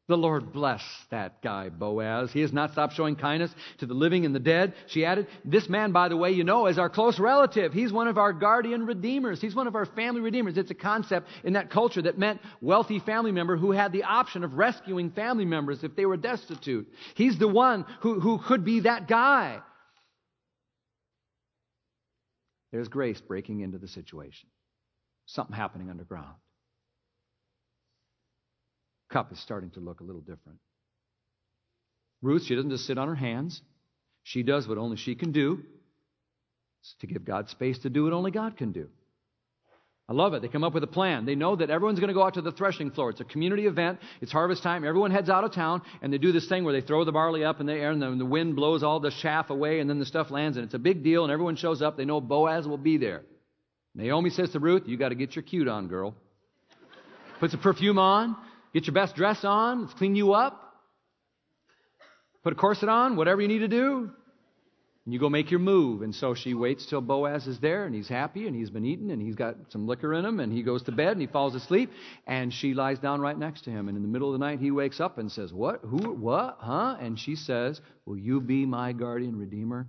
The 0.09 0.17
Lord 0.17 0.53
bless 0.53 0.85
that 1.11 1.43
guy, 1.43 1.69
Boaz. 1.69 2.31
He 2.31 2.41
has 2.43 2.53
not 2.53 2.71
stopped 2.71 2.95
showing 2.95 3.17
kindness 3.17 3.53
to 3.79 3.87
the 3.87 3.95
living 3.95 4.25
and 4.25 4.33
the 4.33 4.41
dead. 4.41 4.75
She 4.87 5.05
added, 5.05 5.27
This 5.45 5.69
man, 5.69 5.91
by 5.91 6.09
the 6.09 6.17
way, 6.17 6.31
you 6.31 6.45
know, 6.45 6.69
is 6.69 6.79
our 6.79 6.89
close 6.89 7.19
relative. 7.19 7.73
He's 7.73 7.93
one 7.93 8.07
of 8.07 8.17
our 8.17 8.33
guardian 8.33 8.87
redeemers. 8.87 9.41
He's 9.41 9.57
one 9.57 9.67
of 9.67 9.75
our 9.75 9.85
family 9.85 10.21
redeemers. 10.21 10.57
It's 10.57 10.71
a 10.71 10.75
concept 10.75 11.29
in 11.43 11.55
that 11.55 11.71
culture 11.71 12.03
that 12.03 12.19
meant 12.19 12.41
wealthy 12.61 13.01
family 13.01 13.33
member 13.33 13.57
who 13.57 13.73
had 13.73 13.91
the 13.91 14.05
option 14.05 14.45
of 14.45 14.55
rescuing 14.55 15.11
family 15.11 15.45
members 15.45 15.83
if 15.83 15.97
they 15.97 16.07
were 16.07 16.17
destitute. 16.17 16.87
He's 17.17 17.37
the 17.37 17.49
one 17.49 17.85
who, 18.01 18.21
who 18.21 18.39
could 18.39 18.65
be 18.65 18.81
that 18.81 19.09
guy. 19.09 19.59
There's 22.71 22.89
grace 22.89 23.21
breaking 23.21 23.61
into 23.61 23.79
the 23.79 23.89
situation, 23.89 24.51
something 25.27 25.57
happening 25.57 25.91
underground 25.91 26.37
cup 29.11 29.33
is 29.33 29.41
starting 29.41 29.71
to 29.71 29.81
look 29.81 30.01
a 30.01 30.05
little 30.05 30.21
different. 30.21 30.59
Ruth, 32.23 32.45
she 32.45 32.55
doesn't 32.55 32.71
just 32.71 32.87
sit 32.87 32.99
on 32.99 33.09
her 33.09 33.15
hands. 33.15 33.61
She 34.23 34.43
does 34.43 34.67
what 34.67 34.79
only 34.79 34.97
she 34.97 35.15
can 35.15 35.33
do. 35.33 35.63
To 37.01 37.07
give 37.07 37.25
God 37.25 37.49
space 37.49 37.79
to 37.81 37.91
do 37.91 38.05
what 38.05 38.13
only 38.13 38.31
God 38.31 38.57
can 38.57 38.73
do. 38.73 38.89
I 40.09 40.13
love 40.13 40.35
it. 40.35 40.43
They 40.43 40.49
come 40.49 40.63
up 40.63 40.73
with 40.73 40.85
a 40.85 40.89
plan. 40.89 41.27
They 41.27 41.35
know 41.35 41.57
that 41.57 41.69
everyone's 41.69 41.99
going 41.99 42.09
to 42.09 42.15
go 42.15 42.23
out 42.23 42.35
to 42.35 42.43
the 42.43 42.53
threshing 42.53 42.93
floor. 42.93 43.11
It's 43.11 43.21
a 43.21 43.25
community 43.25 43.67
event. 43.67 43.99
It's 44.21 44.31
harvest 44.31 44.63
time. 44.63 44.85
Everyone 44.85 45.11
heads 45.11 45.29
out 45.29 45.43
of 45.43 45.53
town, 45.53 45.83
and 46.01 46.13
they 46.13 46.19
do 46.19 46.31
this 46.31 46.49
thing 46.49 46.63
where 46.63 46.73
they 46.73 46.87
throw 46.87 47.05
the 47.05 47.11
barley 47.11 47.45
up 47.45 47.61
in 47.61 47.67
the 47.67 47.73
air, 47.73 47.91
and 47.91 48.21
the, 48.21 48.25
wind 48.25 48.55
blows 48.55 48.85
all 48.85 49.01
the 49.01 49.11
chaff 49.11 49.51
away, 49.51 49.81
and 49.81 49.91
then 49.91 49.99
the 49.99 50.07
stuff 50.07 50.31
lands, 50.31 50.57
and 50.57 50.65
it's 50.65 50.75
a 50.75 50.79
big 50.79 51.03
deal, 51.03 51.25
and 51.25 51.33
everyone 51.33 51.57
shows 51.57 51.83
up. 51.83 51.97
They 51.97 52.05
know 52.05 52.21
Boaz 52.21 52.69
will 52.69 52.79
be 52.79 52.99
there. 52.99 53.23
Naomi 53.97 54.31
says 54.31 54.51
to 54.51 54.61
Ruth, 54.61 54.85
You 54.87 54.97
got 54.97 55.09
to 55.09 55.17
get 55.17 55.35
your 55.35 55.43
cute 55.43 55.67
on, 55.67 55.89
girl. 55.89 56.15
Puts 57.41 57.55
a 57.55 57.59
perfume 57.59 57.99
on, 57.99 58.37
Get 58.73 58.87
your 58.87 58.95
best 58.95 59.15
dress 59.15 59.45
on. 59.45 59.83
Let's 59.83 59.95
clean 59.95 60.17
you 60.17 60.33
up. 60.33 60.63
Put 62.43 62.53
a 62.53 62.57
corset 62.57 62.89
on, 62.89 63.17
whatever 63.17 63.43
you 63.43 63.49
need 63.49 63.61
to 63.61 63.69
do. 63.69 64.11
And 65.05 65.15
you 65.15 65.21
go 65.21 65.29
make 65.29 65.51
your 65.53 65.61
move. 65.61 66.03
And 66.03 66.15
so 66.15 66.35
she 66.35 66.53
waits 66.53 66.87
till 66.87 67.01
Boaz 67.01 67.47
is 67.47 67.61
there 67.61 67.87
and 67.87 67.95
he's 67.95 68.09
happy 68.09 68.47
and 68.49 68.57
he's 68.57 68.71
been 68.71 68.85
eating 68.85 69.13
and 69.13 69.23
he's 69.23 69.37
got 69.37 69.55
some 69.71 69.87
liquor 69.87 70.15
in 70.15 70.25
him 70.25 70.41
and 70.41 70.53
he 70.53 70.63
goes 70.63 70.83
to 70.85 70.93
bed 70.93 71.13
and 71.13 71.21
he 71.21 71.29
falls 71.29 71.55
asleep 71.55 71.91
and 72.27 72.53
she 72.53 72.75
lies 72.75 72.99
down 72.99 73.21
right 73.21 73.39
next 73.39 73.63
to 73.63 73.71
him. 73.71 73.89
And 73.89 73.97
in 73.97 74.03
the 74.03 74.09
middle 74.09 74.33
of 74.33 74.39
the 74.39 74.45
night 74.45 74.59
he 74.59 74.73
wakes 74.73 75.01
up 75.01 75.19
and 75.19 75.31
says, 75.31 75.53
What? 75.53 75.81
Who? 75.83 76.13
What? 76.15 76.59
Huh? 76.61 76.97
And 77.01 77.19
she 77.19 77.37
says, 77.37 77.81
Will 78.05 78.19
you 78.19 78.41
be 78.41 78.67
my 78.67 78.93
guardian 78.93 79.39
redeemer? 79.39 79.87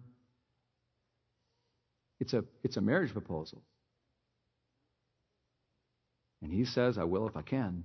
It's 2.20 2.34
a, 2.34 2.44
it's 2.64 2.78
a 2.78 2.82
marriage 2.82 3.12
proposal. 3.12 3.64
And 6.42 6.52
he 6.52 6.66
says, 6.66 6.98
I 6.98 7.04
will 7.04 7.28
if 7.28 7.36
I 7.36 7.42
can. 7.42 7.84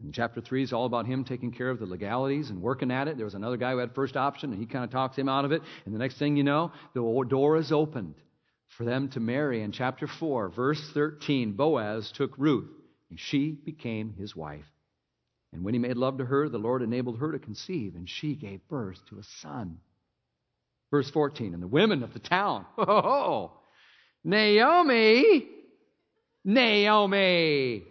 And 0.00 0.14
chapter 0.14 0.40
3 0.40 0.62
is 0.62 0.72
all 0.72 0.86
about 0.86 1.06
him 1.06 1.24
taking 1.24 1.50
care 1.50 1.70
of 1.70 1.80
the 1.80 1.86
legalities 1.86 2.50
and 2.50 2.62
working 2.62 2.90
at 2.90 3.08
it. 3.08 3.16
There 3.16 3.24
was 3.24 3.34
another 3.34 3.56
guy 3.56 3.72
who 3.72 3.78
had 3.78 3.94
first 3.94 4.16
option, 4.16 4.52
and 4.52 4.60
he 4.60 4.66
kind 4.66 4.84
of 4.84 4.90
talks 4.90 5.16
him 5.16 5.28
out 5.28 5.44
of 5.44 5.52
it. 5.52 5.62
And 5.84 5.94
the 5.94 5.98
next 5.98 6.18
thing 6.18 6.36
you 6.36 6.44
know, 6.44 6.70
the 6.94 7.24
door 7.28 7.56
is 7.56 7.72
opened 7.72 8.14
for 8.68 8.84
them 8.84 9.08
to 9.10 9.20
marry. 9.20 9.62
In 9.62 9.72
chapter 9.72 10.06
4, 10.06 10.50
verse 10.50 10.90
13, 10.94 11.52
Boaz 11.52 12.12
took 12.12 12.38
Ruth, 12.38 12.70
and 13.10 13.18
she 13.18 13.50
became 13.50 14.14
his 14.14 14.36
wife. 14.36 14.66
And 15.52 15.64
when 15.64 15.74
he 15.74 15.80
made 15.80 15.96
love 15.96 16.18
to 16.18 16.24
her, 16.24 16.48
the 16.48 16.58
Lord 16.58 16.82
enabled 16.82 17.18
her 17.18 17.32
to 17.32 17.38
conceive, 17.38 17.96
and 17.96 18.08
she 18.08 18.34
gave 18.34 18.60
birth 18.68 18.98
to 19.08 19.18
a 19.18 19.24
son. 19.40 19.78
Verse 20.92 21.10
14, 21.10 21.54
and 21.54 21.62
the 21.62 21.66
women 21.66 22.04
of 22.04 22.12
the 22.12 22.18
town, 22.20 22.66
oh, 22.78 23.52
Naomi, 24.22 25.48
Naomi. 26.44 27.84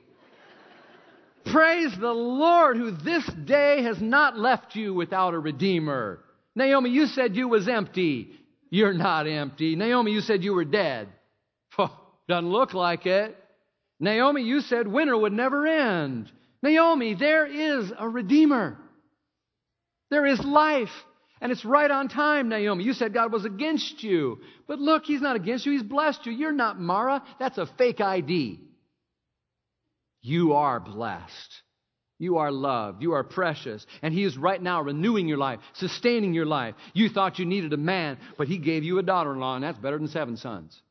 Praise 1.51 1.95
the 1.99 2.13
Lord 2.13 2.77
who 2.77 2.91
this 2.91 3.25
day 3.45 3.83
has 3.83 4.01
not 4.01 4.37
left 4.37 4.75
you 4.75 4.93
without 4.93 5.33
a 5.33 5.39
redeemer. 5.39 6.19
Naomi, 6.55 6.89
you 6.89 7.05
said 7.05 7.35
you 7.35 7.47
was 7.47 7.67
empty. 7.67 8.31
You're 8.69 8.93
not 8.93 9.27
empty. 9.27 9.75
Naomi, 9.75 10.11
you 10.11 10.21
said 10.21 10.43
you 10.43 10.53
were 10.53 10.65
dead. 10.65 11.07
Doesn't 12.27 12.49
look 12.49 12.73
like 12.73 13.05
it. 13.05 13.37
Naomi, 13.99 14.43
you 14.43 14.61
said 14.61 14.87
winter 14.87 15.17
would 15.17 15.33
never 15.33 15.65
end. 15.65 16.31
Naomi, 16.61 17.13
there 17.13 17.45
is 17.45 17.91
a 17.97 18.07
redeemer. 18.07 18.77
There 20.09 20.25
is 20.25 20.39
life. 20.43 20.89
And 21.39 21.51
it's 21.51 21.63
right 21.63 21.89
on 21.89 22.09
time, 22.09 22.49
Naomi. 22.49 22.83
You 22.83 22.93
said 22.93 23.13
God 23.13 23.31
was 23.31 23.45
against 23.45 24.03
you. 24.03 24.39
But 24.67 24.79
look, 24.79 25.05
He's 25.05 25.21
not 25.21 25.35
against 25.35 25.65
you. 25.65 25.71
He's 25.73 25.83
blessed 25.83 26.25
you. 26.25 26.31
You're 26.31 26.51
not 26.51 26.79
Mara. 26.79 27.23
That's 27.39 27.59
a 27.59 27.67
fake 27.77 28.01
ID. 28.01 28.59
You 30.27 30.53
are 30.53 30.81
blessed. 30.81 31.61
You 32.19 32.39
are 32.39 32.51
loved. 32.51 33.01
You 33.01 33.13
are 33.13 33.23
precious. 33.23 33.85
And 34.01 34.13
He 34.13 34.25
is 34.25 34.37
right 34.37 34.61
now 34.61 34.81
renewing 34.81 35.29
your 35.29 35.37
life, 35.37 35.59
sustaining 35.73 36.33
your 36.33 36.45
life. 36.45 36.75
You 36.93 37.07
thought 37.07 37.39
you 37.39 37.45
needed 37.45 37.71
a 37.71 37.77
man, 37.77 38.17
but 38.37 38.49
He 38.49 38.57
gave 38.57 38.83
you 38.83 38.99
a 38.99 39.03
daughter 39.03 39.31
in 39.31 39.39
law, 39.39 39.55
and 39.55 39.63
that's 39.63 39.77
better 39.77 39.97
than 39.97 40.09
seven 40.09 40.35
sons. 40.35 40.81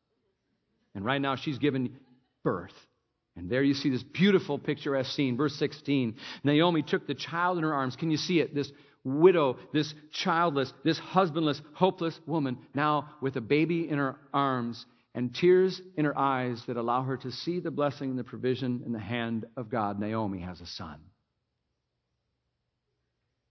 And 0.94 1.04
right 1.04 1.20
now 1.20 1.36
she's 1.36 1.58
given 1.58 1.98
birth. 2.44 2.72
And 3.36 3.50
there 3.50 3.62
you 3.62 3.74
see 3.74 3.90
this 3.90 4.02
beautiful 4.02 4.58
picturesque 4.58 5.12
scene. 5.12 5.36
Verse 5.36 5.54
16 5.56 6.14
Naomi 6.42 6.80
took 6.80 7.06
the 7.06 7.14
child 7.14 7.58
in 7.58 7.64
her 7.64 7.74
arms. 7.74 7.94
Can 7.94 8.10
you 8.10 8.16
see 8.16 8.40
it? 8.40 8.54
This 8.54 8.72
widow, 9.04 9.58
this 9.74 9.92
childless, 10.12 10.72
this 10.82 10.98
husbandless, 10.98 11.60
hopeless 11.74 12.18
woman, 12.26 12.56
now 12.72 13.10
with 13.20 13.36
a 13.36 13.42
baby 13.42 13.86
in 13.86 13.98
her 13.98 14.16
arms 14.32 14.86
and 15.16 15.34
tears 15.34 15.80
in 15.96 16.04
her 16.04 16.16
eyes 16.16 16.62
that 16.66 16.76
allow 16.76 17.02
her 17.02 17.16
to 17.16 17.32
see 17.32 17.58
the 17.58 17.70
blessing 17.70 18.10
and 18.10 18.18
the 18.18 18.24
provision 18.24 18.82
in 18.84 18.92
the 18.92 19.00
hand 19.00 19.46
of 19.56 19.70
God. 19.70 19.98
Naomi 19.98 20.40
has 20.40 20.60
a 20.60 20.66
son. 20.66 21.00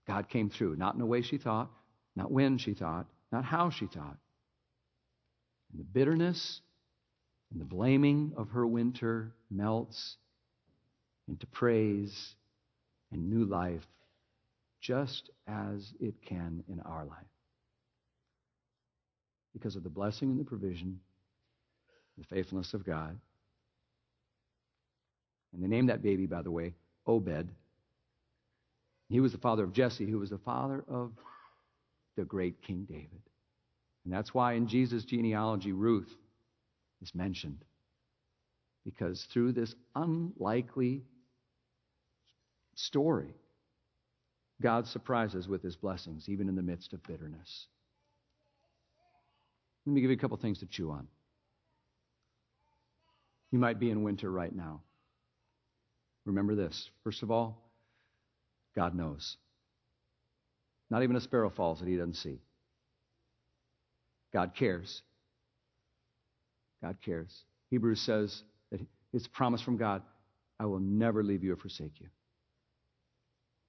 God 0.06 0.28
came 0.28 0.48
through, 0.48 0.76
not 0.76 0.94
in 0.94 1.00
a 1.00 1.06
way 1.06 1.22
she 1.22 1.38
thought, 1.38 1.68
not 2.14 2.30
when 2.30 2.58
she 2.58 2.72
thought, 2.72 3.06
not 3.32 3.44
how 3.44 3.70
she 3.70 3.86
thought. 3.86 4.16
And 5.72 5.80
the 5.80 5.84
bitterness 5.84 6.60
and 7.50 7.60
the 7.60 7.64
blaming 7.64 8.34
of 8.36 8.50
her 8.50 8.64
winter 8.64 9.32
melts 9.50 10.16
into 11.26 11.48
praise 11.48 12.36
and 13.10 13.28
new 13.28 13.44
life, 13.44 13.84
just 14.80 15.30
as 15.48 15.92
it 15.98 16.14
can 16.28 16.62
in 16.68 16.78
our 16.78 17.04
life. 17.04 17.18
Because 19.52 19.74
of 19.74 19.82
the 19.82 19.90
blessing 19.90 20.30
and 20.30 20.38
the 20.38 20.44
provision, 20.44 21.00
the 22.18 22.24
faithfulness 22.24 22.74
of 22.74 22.84
God. 22.84 23.18
And 25.52 25.62
they 25.62 25.68
named 25.68 25.88
that 25.88 26.02
baby, 26.02 26.26
by 26.26 26.42
the 26.42 26.50
way, 26.50 26.74
Obed. 27.06 27.48
He 29.08 29.20
was 29.20 29.32
the 29.32 29.38
father 29.38 29.64
of 29.64 29.72
Jesse, 29.72 30.10
who 30.10 30.18
was 30.18 30.30
the 30.30 30.38
father 30.38 30.84
of 30.88 31.12
the 32.16 32.24
great 32.24 32.60
King 32.62 32.86
David. 32.88 33.22
And 34.04 34.12
that's 34.12 34.34
why 34.34 34.54
in 34.54 34.68
Jesus' 34.68 35.04
genealogy, 35.04 35.72
Ruth 35.72 36.12
is 37.02 37.14
mentioned. 37.14 37.64
Because 38.84 39.26
through 39.32 39.52
this 39.52 39.74
unlikely 39.94 41.02
story, 42.74 43.34
God 44.62 44.86
surprises 44.86 45.48
with 45.48 45.62
his 45.62 45.76
blessings, 45.76 46.28
even 46.28 46.48
in 46.48 46.56
the 46.56 46.62
midst 46.62 46.92
of 46.92 47.02
bitterness. 47.02 47.66
Let 49.84 49.92
me 49.92 50.00
give 50.00 50.10
you 50.10 50.16
a 50.16 50.20
couple 50.20 50.36
things 50.36 50.60
to 50.60 50.66
chew 50.66 50.90
on. 50.90 51.06
You 53.52 53.58
might 53.58 53.78
be 53.78 53.90
in 53.90 54.02
winter 54.02 54.30
right 54.30 54.54
now. 54.54 54.82
Remember 56.24 56.54
this. 56.54 56.90
First 57.04 57.22
of 57.22 57.30
all, 57.30 57.70
God 58.74 58.94
knows. 58.94 59.36
Not 60.90 61.02
even 61.02 61.16
a 61.16 61.20
sparrow 61.20 61.50
falls 61.50 61.80
that 61.80 61.88
he 61.88 61.96
doesn't 61.96 62.14
see. 62.14 62.40
God 64.32 64.54
cares. 64.54 65.02
God 66.82 66.96
cares. 67.04 67.44
Hebrews 67.70 68.00
says 68.00 68.42
that 68.70 68.80
it's 69.12 69.26
a 69.26 69.30
promise 69.30 69.62
from 69.62 69.76
God 69.76 70.02
I 70.58 70.66
will 70.66 70.80
never 70.80 71.22
leave 71.22 71.44
you 71.44 71.52
or 71.52 71.56
forsake 71.56 72.00
you. 72.00 72.08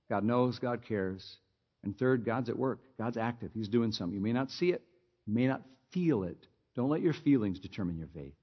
God 0.09 0.23
knows, 0.23 0.59
God 0.59 0.85
cares. 0.87 1.37
And 1.83 1.97
third, 1.97 2.25
God's 2.25 2.49
at 2.49 2.57
work. 2.57 2.79
God's 2.97 3.17
active. 3.17 3.51
He's 3.53 3.67
doing 3.67 3.91
something. 3.91 4.15
You 4.15 4.21
may 4.21 4.33
not 4.33 4.51
see 4.51 4.71
it, 4.71 4.81
you 5.25 5.33
may 5.33 5.47
not 5.47 5.61
feel 5.91 6.23
it. 6.23 6.37
Don't 6.75 6.89
let 6.89 7.01
your 7.01 7.13
feelings 7.13 7.59
determine 7.59 7.97
your 7.97 8.09
faith. 8.13 8.33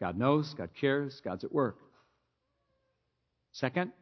God 0.00 0.16
knows, 0.16 0.54
God 0.54 0.70
cares, 0.80 1.20
God's 1.22 1.44
at 1.44 1.52
work. 1.52 1.78
Second, 3.52 3.92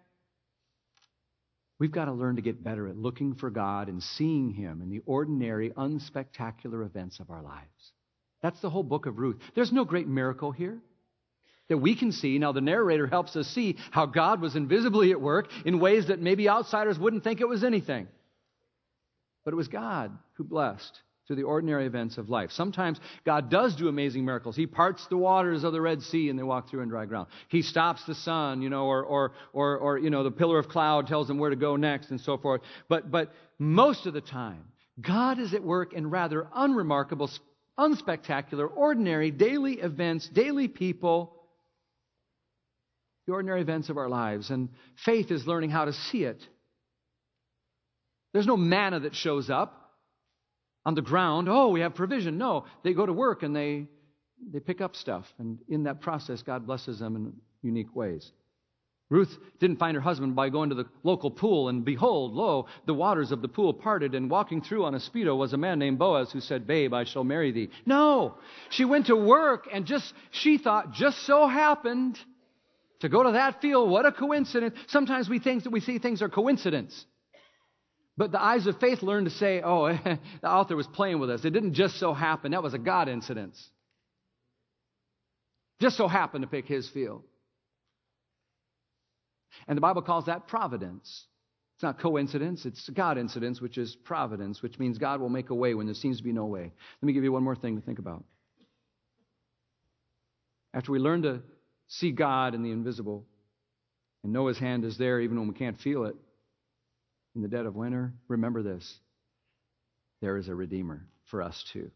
we've 1.79 1.91
got 1.91 2.05
to 2.05 2.13
learn 2.13 2.37
to 2.37 2.43
get 2.43 2.63
better 2.63 2.87
at 2.87 2.97
looking 2.97 3.35
for 3.35 3.51
God 3.51 3.89
and 3.89 4.03
seeing 4.03 4.53
Him 4.53 4.81
in 4.83 4.91
the 4.91 5.03
ordinary, 5.07 5.71
unspectacular 5.71 6.85
events 6.87 7.19
of 7.19 7.31
our 7.31 7.43
lives. 7.43 7.93
That's 8.43 8.61
the 8.61 8.71
whole 8.71 8.85
book 8.85 9.07
of 9.07 9.19
Ruth. 9.19 9.39
There's 9.55 9.73
no 9.73 9.85
great 9.85 10.07
miracle 10.07 10.53
here 10.53 10.79
that 11.69 11.79
we 11.79 11.97
can 11.97 12.13
see. 12.13 12.39
Now, 12.39 12.53
the 12.53 12.61
narrator 12.61 13.07
helps 13.07 13.35
us 13.37 13.49
see 13.49 13.77
how 13.91 14.07
God 14.07 14.41
was 14.41 14.55
invisibly 14.55 15.11
at 15.11 15.21
work 15.21 15.49
in 15.65 15.81
ways 15.81 16.07
that 16.07 16.21
maybe 16.21 16.49
outsiders 16.49 16.99
wouldn't 16.99 17.25
think 17.25 17.41
it 17.41 17.49
was 17.49 17.65
anything. 17.65 18.07
But 19.45 19.55
it 19.55 19.57
was 19.57 19.69
God 19.69 20.17
who 20.35 20.45
blessed 20.45 21.01
through 21.29 21.37
the 21.37 21.43
ordinary 21.43 21.85
events 21.87 22.17
of 22.17 22.31
life. 22.31 22.51
Sometimes 22.51 22.99
God 23.27 23.51
does 23.51 23.77
do 23.77 23.89
amazing 23.89 24.25
miracles. 24.25 24.57
He 24.57 24.67
parts 24.67 25.07
the 25.09 25.19
waters 25.19 25.63
of 25.63 25.75
the 25.75 25.81
Red 25.81 26.01
Sea 26.01 26.31
and 26.31 26.39
they 26.39 26.43
walk 26.43 26.71
through 26.71 26.81
on 26.81 26.89
dry 26.89 27.05
ground. 27.05 27.29
He 27.49 27.61
stops 27.61 28.03
the 28.07 28.15
sun, 28.15 28.63
you 28.63 28.71
know, 28.71 28.87
or, 28.87 29.05
or, 29.05 29.33
or, 29.53 29.77
or, 29.77 29.99
you 29.99 30.09
know, 30.09 30.25
the 30.25 30.31
pillar 30.31 30.59
of 30.59 30.69
cloud 30.69 31.07
tells 31.07 31.29
them 31.29 31.39
where 31.39 31.51
to 31.51 31.57
go 31.57 31.77
next 31.77 32.11
and 32.11 32.19
so 32.19 32.39
forth. 32.39 32.63
But, 32.89 33.11
but 33.11 33.35
most 33.59 34.07
of 34.07 34.15
the 34.15 34.23
time, 34.23 34.65
God 34.99 35.39
is 35.39 35.53
at 35.53 35.63
work 35.63 35.93
in 35.93 36.09
rather 36.09 36.49
unremarkable, 36.55 37.31
unspectacular, 37.79 38.67
ordinary, 38.75 39.31
daily 39.31 39.75
events, 39.75 40.27
daily 40.31 40.67
people, 40.67 41.37
the 43.27 43.35
ordinary 43.35 43.61
events 43.61 43.91
of 43.91 43.99
our 43.99 44.09
lives. 44.09 44.49
And 44.49 44.71
faith 45.05 45.31
is 45.31 45.47
learning 45.47 45.69
how 45.69 45.85
to 45.85 45.93
see 45.93 46.25
it. 46.25 46.43
There's 48.33 48.47
no 48.47 48.57
manna 48.57 49.01
that 49.01 49.15
shows 49.15 49.51
up 49.51 49.78
on 50.89 50.95
the 50.95 51.03
ground, 51.03 51.51
oh, 51.51 51.69
we 51.69 51.81
have 51.81 51.95
provision. 51.95 52.39
No, 52.39 52.65
they 52.83 52.95
go 52.95 53.05
to 53.05 53.13
work 53.13 53.43
and 53.43 53.55
they, 53.55 53.85
they 54.51 54.59
pick 54.59 54.81
up 54.81 54.97
stuff. 54.97 55.27
And 55.39 55.59
in 55.69 55.83
that 55.83 56.01
process, 56.01 56.41
God 56.41 56.67
blesses 56.67 56.99
them 56.99 57.15
in 57.15 57.35
unique 57.61 57.95
ways. 57.95 58.33
Ruth 59.11 59.37
didn't 59.61 59.79
find 59.79 59.95
her 59.97 60.01
husband 60.01 60.35
by 60.35 60.49
going 60.49 60.71
to 60.71 60.75
the 60.75 60.87
local 61.03 61.31
pool, 61.31 61.69
and 61.69 61.85
behold, 61.85 62.33
lo, 62.33 62.69
the 62.87 62.95
waters 62.95 63.33
of 63.33 63.43
the 63.43 63.49
pool 63.49 63.75
parted, 63.75 64.15
and 64.15 64.31
walking 64.31 64.63
through 64.63 64.87
on 64.87 64.95
a 64.95 64.99
speedo 64.99 65.37
was 65.37 65.53
a 65.53 65.59
man 65.59 65.79
named 65.79 65.99
Boaz 65.99 66.33
who 66.33 66.41
said, 66.41 66.67
Babe, 66.67 66.95
I 66.95 67.05
shall 67.05 67.25
marry 67.25 67.53
thee. 67.53 67.69
No, 67.85 68.37
she 68.71 68.87
went 68.87 69.09
to 69.09 69.17
work, 69.17 69.69
and 69.71 69.85
just, 69.85 70.15
she 70.31 70.57
thought, 70.57 70.93
just 70.93 71.19
so 71.27 71.49
happened 71.49 72.19
to 73.01 73.11
go 73.11 73.25
to 73.25 73.33
that 73.33 73.61
field. 73.61 73.91
What 73.91 74.07
a 74.07 74.13
coincidence. 74.13 74.75
Sometimes 74.87 75.29
we 75.29 75.39
think 75.39 75.65
that 75.65 75.71
we 75.71 75.81
see 75.81 75.99
things 75.99 76.23
are 76.23 76.31
coincidence. 76.31 77.05
But 78.19 78.33
the 78.33 78.43
eyes 78.43 78.67
of 78.67 78.81
faith 78.81 79.01
learn 79.03 79.25
to 79.25 79.31
say, 79.31 79.63
oh, 79.65 79.87
the 80.43 80.49
author 80.49 80.75
was 80.75 80.89
playing 80.89 81.21
with 81.21 81.31
us. 81.31 81.45
It 81.45 81.51
didn't 81.51 81.75
just 81.75 82.01
so 82.01 82.13
happen. 82.13 82.51
That 82.51 82.65
was 82.65 82.75
a 82.75 82.79
God 82.79 83.09
incident. 83.09 83.57
Just 85.81 85.97
so 85.97 86.09
happened 86.09 86.43
to 86.43 86.49
pick 86.49 86.67
his 86.67 86.89
field. 86.91 87.23
And 89.69 89.77
the 89.77 89.81
Bible 89.81 90.03
calls 90.03 90.27
that 90.27 90.49
providence. 90.49 91.27
It's 91.77 91.85
not 91.85 92.01
coincidence, 92.01 92.67
it's 92.67 92.89
God 92.89 93.19
incidence, 93.19 93.61
which 93.61 93.79
is 93.79 93.95
providence, 93.95 94.63
which 94.63 94.81
means 94.81 94.99
God 94.99 95.21
will 95.21 95.29
make 95.29 95.51
a 95.51 95.55
way 95.55 95.75
when 95.75 95.87
there 95.87 95.95
seems 95.95 96.19
to 96.19 96.25
be 96.25 96.33
no 96.33 96.47
way. 96.47 96.73
Let 97.01 97.07
me 97.07 97.13
give 97.13 97.23
you 97.23 97.31
one 97.31 97.45
more 97.45 97.55
thing 97.55 97.77
to 97.77 97.87
think 97.87 98.01
about. 98.01 98.25
After 100.75 100.91
we 100.91 100.99
learn 100.99 101.23
to 101.23 101.41
see 101.87 102.11
God 102.11 102.57
in 102.57 102.65
the 102.65 102.73
invisible 102.73 103.25
and 104.25 104.33
know 104.33 104.49
his 104.49 104.59
hand 104.59 104.85
is 104.85 104.99
there 104.99 105.21
even 105.21 105.39
when 105.39 105.47
we 105.47 105.55
can't 105.55 105.79
feel 105.79 106.05
it, 106.07 106.17
in 107.35 107.43
the 107.43 107.49
dead 107.49 107.67
of 107.67 107.75
winter, 107.75 108.13
remember 108.29 108.63
this 108.63 108.99
there 110.21 110.37
is 110.37 110.49
a 110.49 110.55
Redeemer 110.55 111.07
for 111.31 111.43
us 111.43 111.65
too. 111.73 111.91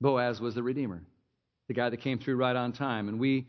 Boaz 0.00 0.40
was 0.40 0.54
the 0.54 0.62
Redeemer, 0.62 1.02
the 1.68 1.74
guy 1.74 1.88
that 1.88 1.98
came 1.98 2.18
through 2.18 2.36
right 2.36 2.56
on 2.56 2.72
time. 2.72 3.08
And 3.08 3.20
we, 3.20 3.46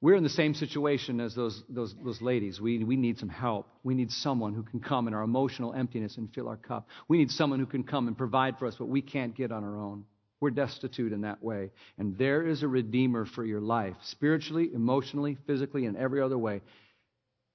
we're 0.00 0.14
in 0.14 0.22
the 0.22 0.28
same 0.28 0.54
situation 0.54 1.20
as 1.20 1.34
those, 1.34 1.62
those, 1.68 1.94
those 2.04 2.20
ladies. 2.20 2.60
We, 2.60 2.84
we 2.84 2.96
need 2.96 3.18
some 3.18 3.30
help. 3.30 3.66
We 3.82 3.94
need 3.94 4.10
someone 4.10 4.54
who 4.54 4.62
can 4.62 4.80
come 4.80 5.08
in 5.08 5.14
our 5.14 5.22
emotional 5.22 5.72
emptiness 5.72 6.16
and 6.18 6.32
fill 6.34 6.48
our 6.48 6.58
cup. 6.58 6.88
We 7.08 7.18
need 7.18 7.30
someone 7.30 7.58
who 7.58 7.66
can 7.66 7.84
come 7.84 8.08
and 8.08 8.16
provide 8.16 8.58
for 8.58 8.66
us 8.66 8.78
what 8.78 8.88
we 8.88 9.00
can't 9.00 9.34
get 9.34 9.50
on 9.50 9.64
our 9.64 9.78
own. 9.78 10.04
We're 10.40 10.50
destitute 10.50 11.12
in 11.12 11.22
that 11.22 11.42
way. 11.42 11.70
And 11.96 12.18
there 12.18 12.46
is 12.46 12.62
a 12.62 12.68
Redeemer 12.68 13.24
for 13.24 13.44
your 13.44 13.62
life, 13.62 13.96
spiritually, 14.02 14.70
emotionally, 14.74 15.38
physically, 15.46 15.86
and 15.86 15.96
every 15.96 16.20
other 16.20 16.36
way. 16.36 16.60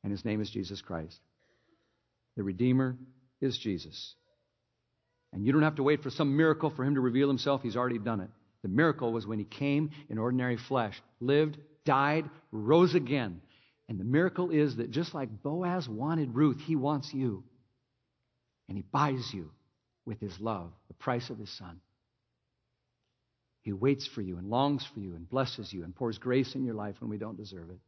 And 0.04 0.12
his 0.12 0.26
name 0.26 0.42
is 0.42 0.50
Jesus 0.50 0.82
Christ. 0.82 1.20
The 2.38 2.44
Redeemer 2.44 2.98
is 3.42 3.58
Jesus. 3.58 4.16
And 5.34 5.46
you 5.46 5.52
don't 5.52 5.64
have 5.64 5.76
to 5.76 5.84
wait 5.84 6.02
for 6.02 6.10
some 6.10 6.36
miracle 6.36 6.70
for 6.70 6.84
him 6.84 6.96
to 6.96 7.02
reveal 7.02 7.28
himself. 7.28 7.62
He's 7.62 7.78
already 7.78 8.00
done 8.00 8.22
it. 8.22 8.30
The 8.64 8.70
miracle 8.70 9.14
was 9.14 9.28
when 9.28 9.40
he 9.40 9.46
came 9.46 9.92
in 10.10 10.18
ordinary 10.18 10.58
flesh, 10.58 11.02
lived, 11.20 11.58
died, 11.86 12.30
rose 12.52 12.96
again. 12.96 13.42
And 13.88 14.00
the 14.00 14.04
miracle 14.04 14.52
is 14.52 14.78
that 14.78 14.92
just 14.92 15.14
like 15.14 15.44
Boaz 15.44 15.88
wanted 15.88 16.36
Ruth, 16.36 16.60
he 16.60 16.76
wants 16.76 17.14
you. 17.14 17.44
And 18.68 18.78
he 18.78 18.84
buys 18.84 19.34
you 19.34 19.52
with 20.06 20.20
his 20.20 20.40
love, 20.40 20.72
the 20.88 20.94
price 20.96 21.30
of 21.30 21.38
his 21.38 21.50
son. 21.58 21.80
He 23.62 23.74
waits 23.74 24.08
for 24.08 24.22
you 24.22 24.38
and 24.38 24.50
longs 24.50 24.86
for 24.94 25.00
you 25.00 25.16
and 25.16 25.30
blesses 25.30 25.72
you 25.74 25.84
and 25.84 25.96
pours 25.96 26.18
grace 26.18 26.56
in 26.56 26.64
your 26.64 26.76
life 26.76 26.96
when 27.00 27.10
we 27.10 27.18
don't 27.18 27.38
deserve 27.38 27.70
it. 27.70 27.80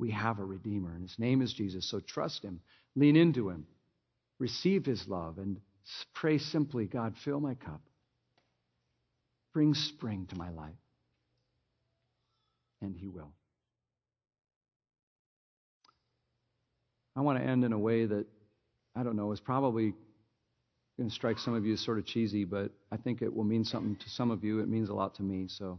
We 0.00 0.10
have 0.10 0.40
a 0.40 0.44
Redeemer, 0.44 0.92
and 0.92 1.02
his 1.02 1.18
name 1.18 1.42
is 1.42 1.52
Jesus. 1.52 1.88
So 1.88 2.00
trust 2.00 2.42
him. 2.42 2.60
Lean 2.96 3.16
into 3.16 3.48
Him. 3.48 3.66
Receive 4.38 4.84
His 4.84 5.06
love 5.06 5.38
and 5.38 5.60
pray 6.14 6.38
simply 6.38 6.86
God, 6.86 7.14
fill 7.24 7.40
my 7.40 7.54
cup. 7.54 7.80
Bring 9.52 9.74
spring 9.74 10.26
to 10.30 10.36
my 10.36 10.50
life. 10.50 10.74
And 12.80 12.96
He 12.96 13.08
will. 13.08 13.32
I 17.16 17.20
want 17.20 17.38
to 17.38 17.44
end 17.44 17.64
in 17.64 17.72
a 17.72 17.78
way 17.78 18.06
that, 18.06 18.26
I 18.96 19.02
don't 19.02 19.16
know, 19.16 19.32
is 19.32 19.40
probably 19.40 19.94
going 20.96 21.10
to 21.10 21.14
strike 21.14 21.38
some 21.38 21.54
of 21.54 21.66
you 21.66 21.74
as 21.74 21.80
sort 21.80 21.98
of 21.98 22.06
cheesy, 22.06 22.44
but 22.44 22.70
I 22.90 22.96
think 22.96 23.20
it 23.20 23.34
will 23.34 23.44
mean 23.44 23.64
something 23.64 23.96
to 23.96 24.10
some 24.10 24.30
of 24.30 24.44
you. 24.44 24.60
It 24.60 24.68
means 24.68 24.88
a 24.88 24.94
lot 24.94 25.16
to 25.16 25.22
me. 25.22 25.46
So 25.48 25.78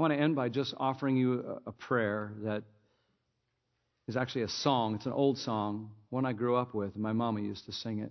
I 0.00 0.02
want 0.02 0.14
to 0.14 0.18
end 0.18 0.34
by 0.34 0.48
just 0.48 0.72
offering 0.78 1.18
you 1.18 1.60
a, 1.66 1.72
prayer 1.72 2.32
that 2.44 2.62
is 4.08 4.16
actually 4.16 4.44
a 4.44 4.48
song. 4.48 4.94
It's 4.94 5.04
an 5.04 5.12
old 5.12 5.36
song, 5.36 5.90
one 6.08 6.24
I 6.24 6.32
grew 6.32 6.56
up 6.56 6.72
with, 6.72 6.96
my 6.96 7.12
mama 7.12 7.42
used 7.42 7.66
to 7.66 7.72
sing 7.72 7.98
it. 7.98 8.10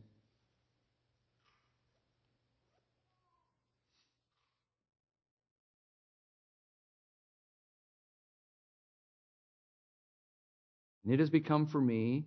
And 11.03 11.11
it 11.11 11.19
has 11.19 11.31
become 11.31 11.65
for 11.65 11.81
me 11.81 12.25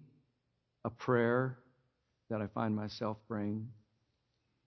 a 0.84 0.90
prayer 0.90 1.56
that 2.30 2.40
I 2.40 2.48
find 2.48 2.74
myself 2.74 3.16
praying 3.28 3.68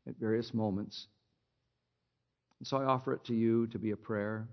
at 0.08 0.16
various 0.18 0.54
moments 0.54 1.08
And 2.60 2.68
so 2.68 2.78
I 2.78 2.86
offer 2.86 3.12
it 3.12 3.26
to 3.26 3.36
you 3.36 3.68
to 3.68 3.80
be 3.80 3.92
a 3.92 3.98
prayer. 3.98 4.48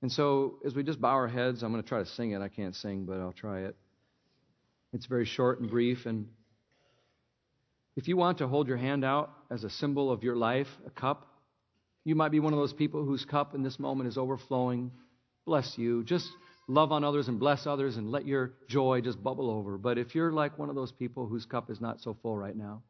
And 0.00 0.12
so, 0.12 0.58
as 0.64 0.74
we 0.74 0.84
just 0.84 1.00
bow 1.00 1.10
our 1.10 1.28
heads, 1.28 1.62
I'm 1.62 1.72
going 1.72 1.82
to 1.82 1.88
try 1.88 1.98
to 1.98 2.06
sing 2.06 2.30
it. 2.30 2.40
I 2.40 2.48
can't 2.48 2.76
sing, 2.76 3.04
but 3.04 3.18
I'll 3.18 3.32
try 3.32 3.62
it. 3.62 3.76
It's 4.92 5.06
very 5.06 5.24
short 5.24 5.60
and 5.60 5.68
brief. 5.68 6.06
And 6.06 6.28
if 7.96 8.06
you 8.06 8.16
want 8.16 8.38
to 8.38 8.48
hold 8.48 8.68
your 8.68 8.76
hand 8.76 9.04
out 9.04 9.32
as 9.50 9.64
a 9.64 9.70
symbol 9.70 10.12
of 10.12 10.22
your 10.22 10.36
life, 10.36 10.68
a 10.86 10.90
cup, 10.90 11.26
you 12.04 12.14
might 12.14 12.30
be 12.30 12.40
one 12.40 12.52
of 12.52 12.58
those 12.58 12.72
people 12.72 13.04
whose 13.04 13.24
cup 13.24 13.54
in 13.54 13.62
this 13.62 13.78
moment 13.78 14.08
is 14.08 14.16
overflowing. 14.16 14.92
Bless 15.44 15.76
you. 15.76 16.04
Just 16.04 16.30
love 16.68 16.92
on 16.92 17.02
others 17.02 17.26
and 17.26 17.40
bless 17.40 17.66
others 17.66 17.96
and 17.96 18.10
let 18.10 18.24
your 18.24 18.52
joy 18.68 19.00
just 19.00 19.22
bubble 19.22 19.50
over. 19.50 19.76
But 19.78 19.98
if 19.98 20.14
you're 20.14 20.32
like 20.32 20.58
one 20.58 20.68
of 20.68 20.76
those 20.76 20.92
people 20.92 21.26
whose 21.26 21.44
cup 21.44 21.70
is 21.70 21.80
not 21.80 22.00
so 22.00 22.16
full 22.22 22.36
right 22.36 22.56
now, 22.56 22.82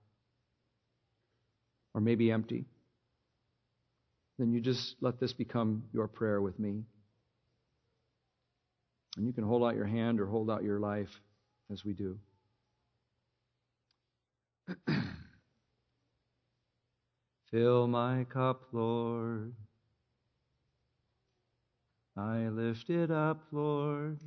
or 1.95 2.01
maybe 2.01 2.31
empty, 2.31 2.67
then 4.39 4.53
you 4.53 4.61
just 4.61 4.95
let 5.01 5.19
this 5.19 5.33
become 5.33 5.85
your 5.93 6.07
prayer 6.07 6.41
with 6.41 6.59
me. 6.59 6.83
And 9.19 9.27
you 9.27 9.33
can 9.33 9.43
hold 9.43 9.65
out 9.65 9.75
your 9.75 9.85
hand 9.85 10.21
or 10.21 10.27
hold 10.27 10.49
out 10.49 10.63
your 10.63 10.79
life 10.79 11.11
as 11.73 11.85
we 11.85 11.93
do. 11.93 12.17
Fill 17.51 17.89
my 17.89 18.27
cup, 18.33 18.63
Lord. 18.71 19.55
I 22.17 22.47
lift 22.47 22.91
it 22.91 23.11
up, 23.11 23.41
Lord. 23.51 24.21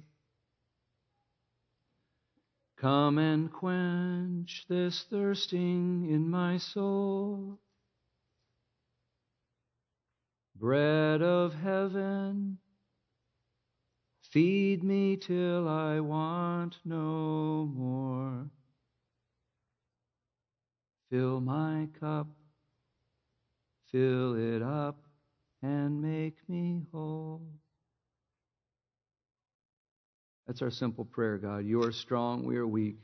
Come 2.77 3.17
and 3.17 3.49
quench 3.49 4.65
this 4.67 5.05
thirsting 5.09 6.09
in 6.11 6.29
my 6.29 6.57
soul. 6.57 7.59
Bread 10.57 11.21
of 11.21 11.53
heaven, 11.53 12.57
Feed 14.31 14.81
me 14.81 15.17
till 15.17 15.67
I 15.67 15.99
want 15.99 16.77
no 16.85 17.69
more. 17.75 18.49
Fill 21.09 21.41
my 21.41 21.89
cup, 21.99 22.27
fill 23.91 24.35
it 24.35 24.61
up, 24.61 25.03
and 25.61 26.01
make 26.01 26.37
me 26.47 26.81
whole. 26.93 27.41
That's 30.47 30.61
our 30.61 30.71
simple 30.71 31.03
prayer, 31.03 31.37
God. 31.37 31.65
You 31.65 31.83
are 31.83 31.91
strong, 31.91 32.45
we 32.45 32.55
are 32.55 32.67
weak. 32.67 32.99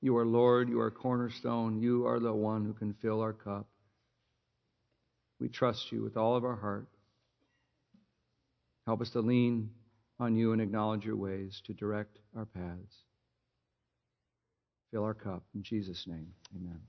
You 0.00 0.16
are 0.16 0.24
Lord, 0.24 0.68
you 0.68 0.80
are 0.80 0.92
cornerstone, 0.92 1.82
you 1.82 2.06
are 2.06 2.20
the 2.20 2.32
one 2.32 2.64
who 2.64 2.72
can 2.72 2.94
fill 2.94 3.20
our 3.20 3.32
cup. 3.32 3.66
We 5.40 5.48
trust 5.48 5.90
you 5.90 6.04
with 6.04 6.16
all 6.16 6.36
of 6.36 6.44
our 6.44 6.54
heart. 6.54 6.86
Help 8.86 9.00
us 9.00 9.10
to 9.10 9.20
lean 9.20 9.70
on 10.20 10.36
you 10.36 10.52
and 10.52 10.60
acknowledge 10.60 11.04
your 11.04 11.16
ways 11.16 11.62
to 11.66 11.74
direct 11.74 12.18
our 12.36 12.46
paths. 12.46 13.04
Fill 14.90 15.04
our 15.04 15.14
cup. 15.14 15.42
In 15.54 15.62
Jesus' 15.62 16.06
name, 16.06 16.32
amen. 16.56 16.80